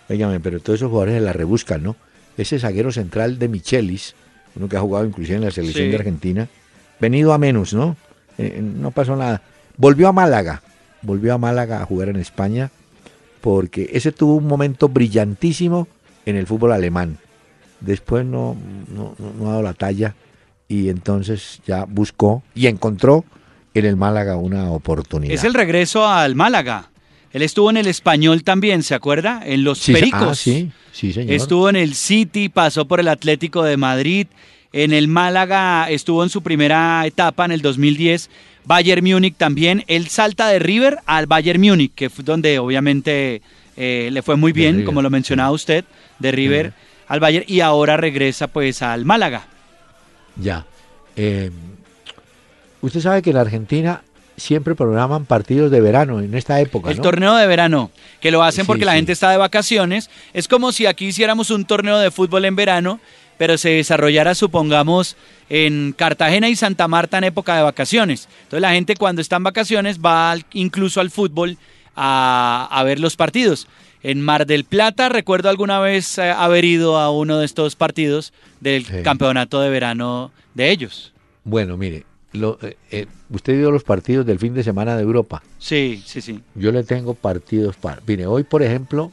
Óigame, 0.09 0.39
pero 0.41 0.59
todos 0.59 0.79
esos 0.79 0.89
jugadores 0.89 1.15
se 1.15 1.21
la 1.21 1.31
rebuscan, 1.33 1.83
¿no? 1.83 1.95
Ese 2.37 2.59
zaguero 2.59 2.91
central 2.91 3.39
de 3.39 3.47
Michelis, 3.47 4.15
uno 4.55 4.67
que 4.67 4.75
ha 4.75 4.81
jugado 4.81 5.05
inclusive 5.05 5.37
en 5.37 5.45
la 5.45 5.51
selección 5.51 5.85
Sí. 5.85 5.91
de 5.91 5.97
Argentina, 5.97 6.47
venido 6.99 7.31
a 7.31 7.37
menos, 7.37 7.73
¿no? 7.73 7.95
Eh, 8.37 8.59
no 8.61 8.91
pasó 8.91 9.15
nada. 9.15 9.41
Volvió 9.77 10.09
a 10.09 10.11
Málaga, 10.13 10.61
volvió 11.01 11.33
a 11.33 11.37
Málaga 11.37 11.81
a 11.81 11.85
jugar 11.85 12.09
en 12.09 12.17
España, 12.17 12.71
porque 13.41 13.89
ese 13.93 14.11
tuvo 14.11 14.35
un 14.35 14.47
momento 14.47 14.89
brillantísimo 14.89 15.87
en 16.25 16.35
el 16.35 16.45
fútbol 16.47 16.71
alemán. 16.73 17.17
Después 17.79 18.25
no, 18.25 18.55
no, 18.93 19.15
no- 19.17 19.45
ha 19.47 19.49
dado 19.51 19.63
la 19.63 19.73
talla 19.73 20.15
y 20.67 20.89
entonces 20.89 21.61
ya 21.65 21.85
buscó 21.85 22.43
y 22.53 22.67
encontró 22.67 23.23
en 23.73 23.85
el 23.85 23.95
Málaga 23.95 24.35
una 24.35 24.71
oportunidad. 24.71 25.33
Es 25.33 25.43
el 25.43 25.53
regreso 25.53 26.05
al 26.07 26.35
Málaga. 26.35 26.89
Él 27.31 27.43
estuvo 27.43 27.69
en 27.69 27.77
el 27.77 27.87
español 27.87 28.43
también, 28.43 28.81
¿se 28.83 28.95
acuerda? 28.95 29.41
En 29.45 29.63
los 29.63 29.77
Sí, 29.77 29.93
Pericos. 29.93 30.21
ah, 30.23 30.35
sí, 30.35 30.71
sí, 30.91 31.13
señor. 31.13 31.33
Estuvo 31.33 31.69
en 31.69 31.75
el 31.75 31.93
City, 31.93 32.49
pasó 32.49 32.85
por 32.87 32.99
el 32.99 33.07
Atlético 33.07 33.63
de 33.63 33.77
Madrid, 33.77 34.27
en 34.73 34.93
el 34.93 35.07
Málaga 35.07 35.89
estuvo 35.89 36.23
en 36.23 36.29
su 36.29 36.41
primera 36.43 37.05
etapa 37.05 37.45
en 37.45 37.51
el 37.51 37.61
2010, 37.61 38.29
Bayern 38.65 39.03
Múnich 39.03 39.35
también, 39.35 39.83
él 39.87 40.07
salta 40.09 40.47
de 40.47 40.59
River 40.59 40.99
al 41.05 41.25
Bayern 41.25 41.59
Múnich, 41.61 41.93
que 41.95 42.09
fue 42.09 42.23
donde 42.23 42.59
obviamente 42.59 43.41
eh, 43.77 44.09
le 44.11 44.21
fue 44.21 44.35
muy 44.35 44.51
bien, 44.51 44.73
River, 44.75 44.85
como 44.85 45.01
lo 45.01 45.09
mencionaba 45.09 45.51
usted, 45.51 45.85
de 46.19 46.31
River 46.31 46.73
al 47.07 47.19
Bayern 47.19 47.45
y 47.47 47.61
ahora 47.61 47.97
regresa 47.97 48.47
pues 48.47 48.81
al 48.81 49.05
Málaga. 49.05 49.47
Ya. 50.35 50.65
Eh, 51.15 51.49
usted 52.81 52.99
sabe 52.99 53.21
que 53.21 53.31
en 53.31 53.35
la 53.37 53.41
Argentina 53.41 54.03
siempre 54.37 54.75
programan 54.75 55.25
partidos 55.25 55.69
de 55.71 55.81
verano 55.81 56.21
en 56.21 56.33
esta 56.33 56.59
época, 56.61 56.91
El 56.91 56.97
¿no? 56.97 57.03
torneo 57.03 57.35
de 57.35 57.45
verano, 57.47 57.91
que 58.21 58.31
lo 58.31 58.41
hacen 58.43 58.63
Sí, 58.63 58.67
porque 58.67 58.85
la 58.85 58.93
sí. 58.93 58.97
gente 58.99 59.11
está 59.11 59.31
de 59.31 59.37
vacaciones. 59.37 60.09
Es 60.33 60.47
como 60.47 60.71
si 60.71 60.85
aquí 60.85 61.07
hiciéramos 61.07 61.49
un 61.49 61.65
torneo 61.65 61.97
de 61.99 62.11
fútbol 62.11 62.45
en 62.45 62.55
verano, 62.55 62.99
pero 63.39 63.57
se 63.57 63.69
desarrollara, 63.69 64.35
supongamos, 64.35 65.15
en 65.49 65.93
Cartagena 65.97 66.49
y 66.49 66.55
Santa 66.55 66.87
Marta 66.87 67.17
en 67.17 67.23
época 67.23 67.55
de 67.55 67.63
vacaciones. 67.63 68.27
Entonces 68.43 68.61
la 68.61 68.73
gente 68.73 68.95
cuando 68.95 69.21
está 69.21 69.37
en 69.37 69.43
vacaciones 69.45 69.99
va 69.99 70.29
al- 70.31 70.45
incluso 70.53 70.99
al 71.01 71.09
fútbol 71.09 71.57
a, 71.95 72.67
a 72.69 72.83
ver 72.83 72.99
los 72.99 73.15
partidos. 73.15 73.67
En 74.03 74.21
Mar 74.21 74.45
del 74.45 74.63
Plata 74.65 75.09
recuerdo 75.09 75.49
alguna 75.49 75.79
vez 75.79 76.17
eh, 76.17 76.29
haber 76.31 76.65
ido 76.65 76.97
a 76.97 77.11
uno 77.11 77.37
de 77.39 77.45
estos 77.45 77.75
partidos 77.75 78.31
del 78.59 78.85
Sí. 78.85 79.01
campeonato 79.03 79.59
de 79.61 79.69
verano 79.69 80.31
de 80.53 80.69
ellos. 80.71 81.13
Bueno, 81.45 81.77
mire, 81.77 82.05
lo- 82.33 82.59
eh, 82.61 82.77
eh, 82.91 83.05
usted 83.29 83.57
vio 83.57 83.71
los 83.71 83.83
partidos 83.83 84.25
del 84.25 84.37
fin 84.39 84.53
de 84.53 84.63
semana 84.63 84.95
de 84.97 85.03
Europa. 85.03 85.41
Sí, 85.59 86.03
sí, 86.05 86.21
sí. 86.21 86.41
Yo 86.55 86.71
le 86.71 86.83
tengo 86.83 87.13
partidos 87.13 87.75
para. 87.77 88.01
Mire, 88.05 88.25
hoy, 88.27 88.43
por 88.43 88.63
ejemplo, 88.63 89.11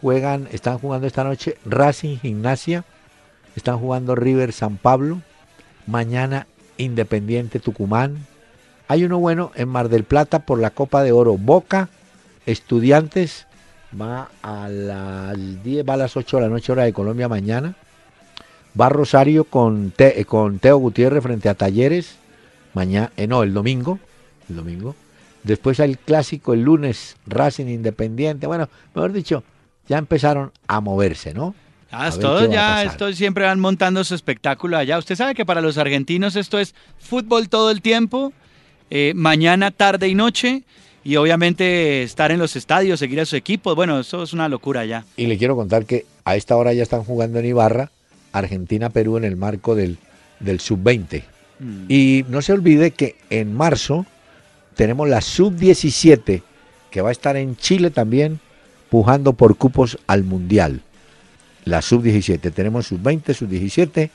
juegan, 0.00 0.48
están 0.52 0.78
jugando 0.78 1.06
esta 1.06 1.24
noche 1.24 1.56
Racing 1.64 2.18
Gimnasia, 2.18 2.84
están 3.56 3.78
jugando 3.78 4.14
River 4.14 4.52
San 4.52 4.76
Pablo, 4.76 5.20
mañana 5.86 6.46
Independiente 6.76 7.60
Tucumán. 7.60 8.26
Hay 8.88 9.04
uno 9.04 9.18
bueno 9.18 9.50
en 9.54 9.68
Mar 9.68 9.88
del 9.88 10.04
Plata 10.04 10.40
por 10.40 10.58
la 10.58 10.70
Copa 10.70 11.02
de 11.02 11.12
Oro. 11.12 11.36
Boca, 11.38 11.88
Estudiantes, 12.46 13.46
va 13.98 14.28
a 14.42 14.68
las 14.68 15.62
10, 15.62 15.88
va 15.88 15.94
a 15.94 15.98
las 15.98 16.16
8 16.16 16.36
de 16.36 16.42
la 16.42 16.48
noche 16.48 16.72
hora 16.72 16.84
de 16.84 16.92
Colombia 16.92 17.28
mañana. 17.28 17.74
Va 18.78 18.88
Rosario 18.88 19.44
con, 19.44 19.92
Te- 19.92 20.20
eh, 20.20 20.24
con 20.24 20.58
Teo 20.58 20.76
Gutiérrez 20.78 21.22
frente 21.22 21.48
a 21.48 21.54
Talleres, 21.54 22.16
mañana, 22.74 23.12
eh, 23.16 23.26
no, 23.26 23.42
el 23.44 23.54
domingo, 23.54 23.98
el 24.50 24.56
domingo. 24.56 24.94
Después 25.44 25.78
el 25.80 25.96
clásico 25.98 26.54
el 26.54 26.62
lunes, 26.62 27.16
Racing 27.26 27.66
Independiente. 27.66 28.46
Bueno, 28.46 28.68
mejor 28.94 29.12
dicho, 29.12 29.44
ya 29.88 29.98
empezaron 29.98 30.52
a 30.66 30.80
moverse, 30.80 31.32
¿no? 31.34 31.54
Ah, 31.94 32.04
A 32.04 32.08
es 32.08 32.16
ver 32.16 32.22
todo 32.22 32.40
qué 32.40 32.46
va 32.48 32.52
a 32.52 32.54
ya, 32.54 32.66
pasar. 32.68 32.86
esto 32.86 33.12
siempre 33.12 33.44
van 33.44 33.60
montando 33.60 34.02
su 34.04 34.14
espectáculo 34.14 34.76
allá. 34.76 34.98
Usted 34.98 35.16
sabe 35.16 35.34
que 35.34 35.46
para 35.46 35.60
los 35.60 35.78
argentinos 35.78 36.36
esto 36.36 36.58
es 36.58 36.74
fútbol 36.98 37.48
todo 37.48 37.70
el 37.70 37.80
tiempo, 37.82 38.32
eh, 38.90 39.12
mañana, 39.14 39.70
tarde 39.70 40.08
y 40.08 40.14
noche, 40.14 40.62
y 41.04 41.16
obviamente 41.16 42.02
estar 42.02 42.32
en 42.32 42.38
los 42.38 42.56
estadios, 42.56 42.98
seguir 42.98 43.20
a 43.20 43.26
su 43.26 43.36
equipo. 43.36 43.74
Bueno, 43.74 44.00
eso 44.00 44.22
es 44.22 44.32
una 44.32 44.48
locura 44.48 44.84
ya. 44.84 45.04
Y 45.16 45.26
le 45.26 45.36
quiero 45.38 45.54
contar 45.56 45.84
que 45.84 46.06
a 46.24 46.36
esta 46.36 46.56
hora 46.56 46.72
ya 46.72 46.82
están 46.82 47.04
jugando 47.04 47.38
en 47.38 47.46
Ibarra, 47.46 47.90
Argentina-Perú 48.32 49.18
en 49.18 49.24
el 49.24 49.36
marco 49.36 49.74
del, 49.74 49.98
del 50.40 50.60
sub-20. 50.60 51.22
Mm. 51.60 51.84
Y 51.88 52.24
no 52.28 52.42
se 52.42 52.52
olvide 52.52 52.90
que 52.90 53.16
en 53.30 53.54
marzo 53.54 54.06
tenemos 54.74 55.08
la 55.08 55.20
sub-17, 55.20 56.42
que 56.90 57.00
va 57.00 57.10
a 57.10 57.12
estar 57.12 57.36
en 57.36 57.56
Chile 57.56 57.90
también, 57.90 58.40
pujando 58.90 59.34
por 59.34 59.56
cupos 59.56 59.98
al 60.06 60.24
Mundial. 60.24 60.80
La 61.64 61.82
sub-17. 61.82 62.52
Tenemos 62.52 62.86
sub-20, 62.88 63.34
sub-17 63.34 64.10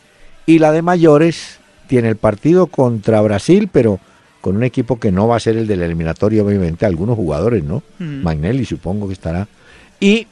y 0.45 0.59
la 0.59 0.71
de 0.71 0.81
mayores 0.81 1.59
tiene 1.87 2.09
el 2.09 2.15
partido 2.15 2.67
contra 2.67 3.21
Brasil, 3.21 3.69
pero 3.71 3.99
con 4.41 4.55
un 4.55 4.63
equipo 4.63 4.99
que 4.99 5.11
no 5.11 5.27
va 5.27 5.35
a 5.35 5.39
ser 5.39 5.57
el 5.57 5.67
del 5.67 5.81
eliminatorio, 5.81 6.45
obviamente, 6.45 6.85
algunos 6.85 7.15
jugadores, 7.15 7.63
¿no? 7.63 7.83
Mm. 7.99 8.21
Magnelli 8.23 8.65
supongo 8.65 9.07
que 9.07 9.13
estará. 9.13 9.47
Y 9.99 10.27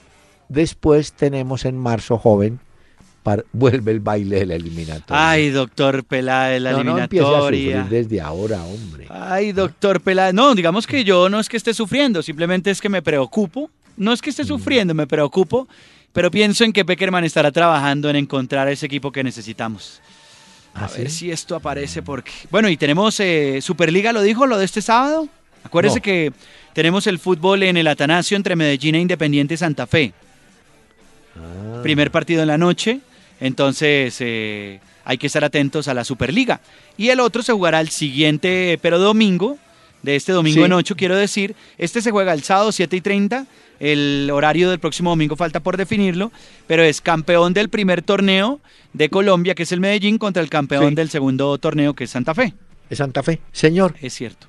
después 0.50 1.14
tenemos 1.14 1.66
en 1.66 1.78
marzo 1.78 2.18
joven, 2.18 2.60
vuelve 3.52 3.92
el 3.92 4.00
baile 4.00 4.40
del 4.40 4.52
eliminatorio. 4.52 5.22
Ay, 5.22 5.50
doctor 5.50 6.06
Peláez, 6.06 6.62
la 6.62 6.72
no, 6.72 6.84
no 6.84 6.98
empiece 6.98 7.26
a 7.26 7.40
sufrir 7.42 7.60
eliminatoria. 7.60 8.00
desde 8.00 8.22
ahora, 8.22 8.64
hombre. 8.64 9.08
Ay, 9.10 9.52
doctor 9.52 10.00
Peláez. 10.00 10.34
No, 10.34 10.56
digamos 10.56 10.88
que 10.88 11.04
yo 11.04 11.28
no 11.28 11.40
es 11.40 11.50
que 11.50 11.58
esté 11.58 11.74
sufriendo, 11.74 12.22
simplemente 12.24 12.72
es 12.72 12.80
que 12.80 12.88
me 12.90 13.02
preocupo. 13.02 13.70
No 13.98 14.14
es 14.14 14.22
que 14.22 14.30
Mm. 14.30 14.32
esté 14.32 14.44
sufriendo, 14.46 14.94
me 14.94 15.08
preocupo, 15.08 15.68
pero 16.18 16.32
pienso 16.32 16.64
en 16.64 16.74
que 16.74 16.84
Peckerman 16.84 17.26
estará 17.26 17.52
trabajando 17.52 18.10
en 18.10 18.16
encontrar 18.16 18.68
ese 18.70 18.88
equipo 18.88 19.12
que 19.12 19.24
necesitamos. 19.24 20.02
A 20.74 20.86
¿Ah, 20.86 20.90
ver 20.98 21.12
sí? 21.12 21.20
si 21.20 21.32
esto 21.32 21.56
aparece 21.56 22.02
porque... 22.02 22.32
Bueno, 22.50 22.70
y 22.70 22.76
tenemos 22.76 23.20
eh, 23.20 23.60
Superliga, 23.62 24.12
¿lo 24.12 24.24
dijo 24.24 24.48
lo 24.48 24.58
de 24.58 24.66
este 24.66 24.82
sábado? 24.82 25.30
Acuérdese 25.64 25.98
No. 25.98 26.02
que 26.02 26.34
tenemos 26.74 27.06
el 27.06 27.20
fútbol 27.20 27.62
en 27.62 27.78
el 27.78 27.86
Atanasio 27.86 28.36
entre 28.36 28.56
Medellín 28.56 28.96
e 28.96 29.00
Independiente 29.02 29.56
Santa 29.58 29.86
Fe. 29.86 30.12
Ah. 31.36 31.82
Primer 31.84 32.10
partido 32.10 32.42
en 32.42 32.48
la 32.48 32.58
noche, 32.58 33.00
entonces 33.40 34.18
eh, 34.20 34.80
hay 35.06 35.20
que 35.20 35.28
estar 35.28 35.44
atentos 35.44 35.88
a 35.88 35.94
la 35.94 36.04
Superliga. 36.04 36.62
Y 36.98 37.10
el 37.10 37.20
otro 37.20 37.44
se 37.44 37.54
jugará 37.54 37.80
el 37.80 37.90
siguiente, 37.90 38.80
pero 38.82 38.98
domingo, 38.98 39.60
de 40.02 40.16
este 40.16 40.32
domingo 40.32 40.62
Sí. 40.62 40.66
en 40.66 40.74
8, 40.74 40.96
quiero 40.96 41.16
decir. 41.16 41.56
Este 41.78 42.02
se 42.02 42.10
juega 42.10 42.34
el 42.34 42.42
sábado 42.42 42.72
7 42.72 42.96
y 42.96 43.02
30. 43.02 43.46
El 43.80 44.30
horario 44.34 44.70
del 44.70 44.80
próximo 44.80 45.12
domingo 45.12 45.36
falta 45.36 45.60
por 45.60 45.78
definirlo, 45.78 46.32
pero 46.68 46.84
es 46.84 47.02
campeón 47.02 47.54
del 47.54 47.70
primer 47.70 48.02
torneo 48.02 48.60
de 48.94 49.10
Colombia, 49.10 49.54
que 49.56 49.64
es 49.64 49.72
el 49.72 49.80
Medellín, 49.80 50.18
contra 50.18 50.42
el 50.42 50.50
campeón 50.50 50.90
Sí. 50.90 50.96
del 50.96 51.10
segundo 51.10 51.58
torneo, 51.58 51.94
que 51.94 52.06
es 52.06 52.10
Santa 52.10 52.34
Fe. 52.34 52.54
De 52.90 52.96
Santa 52.96 53.22
Fe. 53.24 53.40
Señor, 53.52 53.96
Es 54.02 54.14
cierto. 54.14 54.48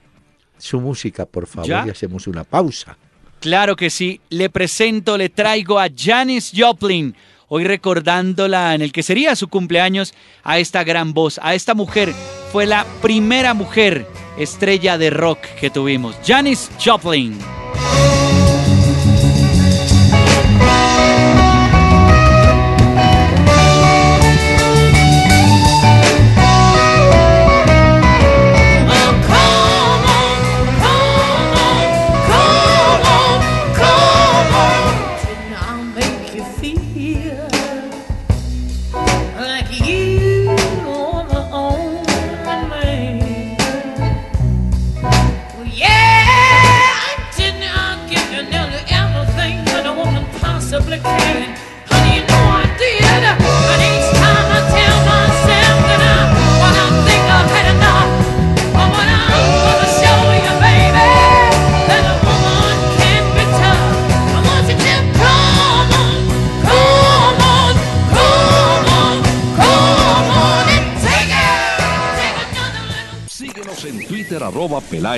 su 0.59 0.81
música, 0.81 1.27
por 1.27 1.47
favor, 1.47 1.69
¿Ya? 1.69 1.85
y 1.87 1.91
hacemos 1.91 2.27
una 2.27 2.45
pausa. 2.45 2.97
Claro 3.41 3.77
que 3.77 3.91
sí. 3.91 4.21
Le 4.31 4.51
presento, 4.51 5.17
le 5.17 5.29
traigo 5.29 5.79
a 5.79 5.89
Janis 5.97 6.53
Joplin. 6.57 7.15
Hoy 7.49 7.65
recordándola 7.65 8.75
en 8.75 8.83
el 8.83 8.93
que 8.93 9.03
sería 9.03 9.37
su 9.37 9.49
cumpleaños 9.49 10.13
a 10.43 10.59
esta 10.59 10.83
gran 10.85 11.15
voz, 11.15 11.39
a 11.43 11.55
esta 11.55 11.75
mujer. 11.75 12.13
Fue 12.53 12.67
la 12.67 12.85
primera 13.01 13.55
mujer 13.55 14.07
estrella 14.39 14.99
de 14.99 15.11
rock 15.11 15.39
que 15.61 15.71
tuvimos. 15.71 16.17
Janis 16.27 16.71
Joplin. 16.85 17.39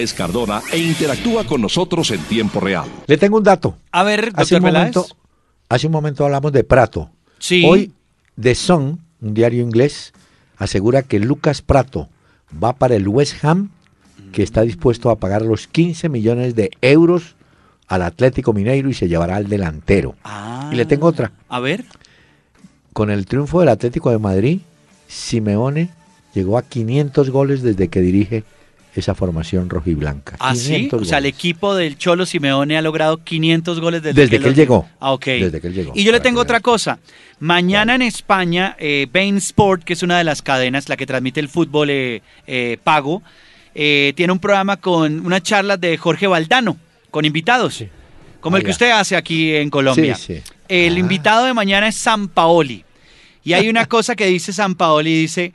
Peláez 0.00 0.14
Cardona 0.14 0.62
e 0.72 0.78
interactúa 0.78 1.44
con 1.44 1.60
nosotros 1.60 2.10
en 2.10 2.20
tiempo 2.22 2.58
real. 2.58 2.86
Le 3.06 3.18
tengo 3.18 3.36
un 3.36 3.42
dato. 3.42 3.76
A 3.92 4.02
ver, 4.02 4.32
Hace 4.34 4.56
un, 4.56 4.62
Peláez. 4.62 4.96
momento, 4.96 5.16
hace 5.68 5.86
un 5.88 5.92
momento 5.92 6.24
hablamos 6.24 6.52
de 6.52 6.64
Prato. 6.64 7.10
Sí. 7.38 7.66
Hoy, 7.66 7.92
The 8.40 8.54
Sun, 8.54 8.98
un 9.20 9.34
diario 9.34 9.62
inglés, 9.62 10.14
asegura 10.56 11.02
que 11.02 11.18
Lucas 11.18 11.60
Prato 11.60 12.08
va 12.50 12.72
para 12.72 12.94
el 12.94 13.06
West 13.08 13.44
Ham, 13.44 13.68
que 14.32 14.42
está 14.42 14.62
dispuesto 14.62 15.10
a 15.10 15.16
pagar 15.16 15.42
los 15.42 15.66
15 15.66 16.08
millones 16.08 16.54
de 16.54 16.70
euros 16.80 17.34
al 17.86 18.00
Atlético 18.00 18.54
Mineiro 18.54 18.88
y 18.88 18.94
se 18.94 19.06
llevará 19.06 19.36
al 19.36 19.50
delantero. 19.50 20.14
Ah. 20.24 20.70
Y 20.72 20.76
le 20.76 20.86
tengo 20.86 21.08
otra. 21.08 21.32
A 21.50 21.60
ver. 21.60 21.84
Con 22.94 23.10
el 23.10 23.26
triunfo 23.26 23.60
del 23.60 23.68
Atlético 23.68 24.10
de 24.10 24.18
Madrid, 24.18 24.60
Simeone 25.08 25.90
llegó 26.32 26.56
a 26.56 26.62
500 26.62 27.28
goles 27.28 27.60
desde 27.60 27.88
que 27.88 28.00
dirige 28.00 28.44
esa 28.94 29.14
formación 29.14 29.70
rojiblanca. 29.70 30.36
Ah, 30.40 30.54
sí. 30.54 30.72
500 30.74 31.02
O 31.02 31.04
sea, 31.04 31.18
el 31.18 31.26
equipo 31.26 31.74
del 31.74 31.96
Cholo 31.96 32.26
Simeone 32.26 32.76
ha 32.76 32.82
logrado 32.82 33.22
500 33.22 33.80
goles 33.80 34.02
desde, 34.02 34.20
Desde 34.22 34.40
que 34.40 34.48
él 34.48 34.54
llegó. 34.54 34.88
Ah, 34.98 35.12
ok. 35.12 35.24
Desde 35.26 35.60
que 35.60 35.66
él 35.68 35.74
llegó, 35.74 35.92
Y 35.94 36.02
yo 36.04 36.12
le 36.12 36.20
tengo 36.20 36.40
otra 36.40 36.60
cosa. 36.60 36.98
Mañana 37.38 37.94
en 37.94 38.02
España, 38.02 38.76
eh, 38.78 39.06
Bein 39.12 39.36
Sport, 39.38 39.84
que 39.84 39.92
es 39.94 40.02
una 40.02 40.18
de 40.18 40.24
las 40.24 40.42
cadenas, 40.42 40.88
la 40.88 40.96
que 40.96 41.06
transmite 41.06 41.40
el 41.40 41.48
fútbol 41.48 41.88
eh, 41.90 42.22
eh, 42.46 42.78
pago, 42.82 43.22
eh, 43.74 44.12
tiene 44.16 44.32
un 44.32 44.38
programa 44.40 44.76
con 44.76 45.24
unas 45.24 45.42
charlas 45.42 45.80
de 45.80 45.96
Jorge 45.96 46.26
Valdano, 46.26 46.76
con 47.10 47.24
invitados, 47.24 47.84
como 48.40 48.56
el 48.56 48.60
Ah, 48.62 48.64
que 48.64 48.68
ya. 48.68 48.72
usted 48.72 48.90
hace 48.90 49.16
aquí 49.16 49.54
en 49.54 49.70
Colombia. 49.70 50.16
Sí, 50.16 50.36
sí. 50.36 50.42
El 50.68 50.96
Ah. 50.96 50.98
invitado 50.98 51.44
de 51.46 51.54
mañana 51.54 51.88
es 51.88 51.94
San 51.96 52.28
Paoli. 52.28 52.84
Y 53.44 53.52
hay 53.54 53.68
una 53.68 53.86
cosa 53.86 54.16
que 54.16 54.26
dice 54.26 54.52
San 54.52 54.74
Paoli, 54.74 55.14
dice, 55.22 55.52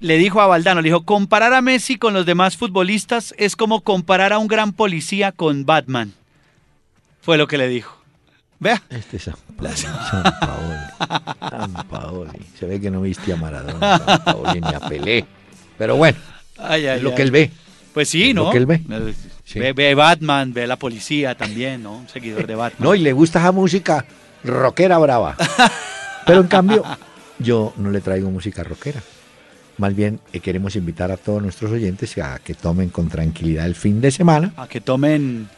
le 0.00 0.16
dijo 0.18 0.40
a 0.40 0.46
Valdano, 0.46 0.80
le 0.80 0.88
dijo, 0.88 1.04
comparar 1.04 1.52
a 1.54 1.60
Messi 1.60 1.96
con 1.96 2.14
los 2.14 2.26
demás 2.26 2.56
futbolistas 2.56 3.34
es 3.38 3.56
como 3.56 3.82
comparar 3.82 4.32
a 4.32 4.38
un 4.38 4.46
gran 4.48 4.72
policía 4.72 5.32
con 5.32 5.66
Batman. 5.66 6.12
Fue 7.20 7.36
lo 7.36 7.46
que 7.46 7.58
le 7.58 7.68
dijo. 7.68 7.96
Vea. 8.60 8.82
Este 8.90 9.18
es 9.18 9.24
San 9.24 9.34
Paoli. 9.56 9.76
San 9.76 10.22
Paoli. 10.40 11.50
San 11.50 11.72
Paoli. 11.88 12.46
Se 12.58 12.66
ve 12.66 12.80
que 12.80 12.90
no 12.90 13.00
viste 13.02 13.32
a 13.32 13.36
Maradona, 13.36 13.98
San 13.98 14.24
Paoli, 14.24 14.60
ni 14.60 14.74
a 14.74 14.80
Pelé. 14.80 15.24
Pero 15.76 15.96
bueno, 15.96 16.18
Ay, 16.56 16.86
ay, 16.86 16.96
es 16.96 17.02
lo 17.02 17.10
ay. 17.10 17.14
que 17.16 17.22
él 17.22 17.30
ve. 17.30 17.50
Pues 17.94 18.08
sí, 18.08 18.30
es 18.30 18.34
lo 18.34 18.44
¿no? 18.44 18.50
que 18.50 18.58
él 18.58 18.66
ve. 18.66 18.80
Sí. 19.44 19.58
Ve, 19.60 19.72
ve 19.72 19.94
Batman, 19.94 20.52
ve 20.52 20.66
la 20.66 20.76
policía 20.76 21.36
también, 21.36 21.82
¿no? 21.82 21.98
Un 21.98 22.08
seguidor 22.08 22.46
de 22.46 22.54
Batman. 22.54 22.86
No, 22.88 22.94
y 22.94 22.98
le 23.00 23.12
gusta 23.12 23.38
esa 23.38 23.52
música 23.52 24.04
rockera 24.44 24.98
brava. 24.98 25.36
Pero 26.26 26.40
en 26.40 26.48
cambio, 26.48 26.84
yo 27.38 27.72
no 27.76 27.90
le 27.90 28.00
traigo 28.00 28.30
música 28.30 28.62
rockera. 28.64 29.00
Más 29.78 29.94
bien 29.94 30.20
eh, 30.32 30.40
queremos 30.40 30.76
invitar 30.76 31.10
a 31.10 31.16
todos 31.16 31.40
nuestros 31.40 31.70
oyentes 31.70 32.18
a 32.18 32.38
que 32.40 32.54
tomen 32.54 32.90
con 32.90 33.08
tranquilidad 33.08 33.66
el 33.66 33.74
fin 33.74 34.00
de 34.00 34.10
semana. 34.10 34.52
A 34.56 34.68
que 34.68 34.80
tomen 34.80 35.48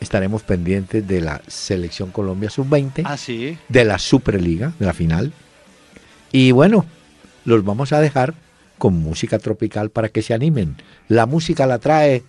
estaremos 0.00 0.42
pendientes 0.42 1.06
de 1.06 1.20
la 1.20 1.40
selección 1.46 2.10
Colombia 2.10 2.50
sub-20, 2.50 3.02
ah, 3.04 3.16
¿sí? 3.16 3.56
de 3.68 3.84
la 3.84 3.98
Superliga, 3.98 4.72
de 4.78 4.86
la 4.86 4.92
final. 4.92 5.32
Y 6.32 6.50
bueno, 6.50 6.84
los 7.44 7.64
vamos 7.64 7.92
a 7.92 8.00
dejar 8.00 8.34
con 8.78 8.94
música 8.94 9.38
tropical 9.38 9.90
para 9.90 10.08
que 10.08 10.22
se 10.22 10.34
animen. 10.34 10.76
La 11.08 11.26
música 11.26 11.66
la 11.66 11.78
trae 11.78 12.24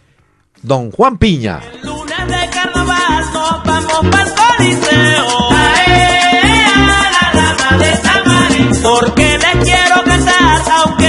Don 0.61 0.91
Juan 0.91 1.17
Piña. 1.17 1.61
Lunes 1.82 2.28
de 2.28 2.49
carnaval 2.51 3.24
nos 3.34 3.63
vamos 3.63 4.11
para 4.11 4.36
coliseo. 4.36 5.51
Ae, 5.51 6.65
a 6.65 7.34
la 7.34 7.78
de 7.78 7.93
porque 8.84 9.38
les 9.38 9.63
quiero 9.63 10.03
cantar 10.03 10.61
aunque 10.71 11.03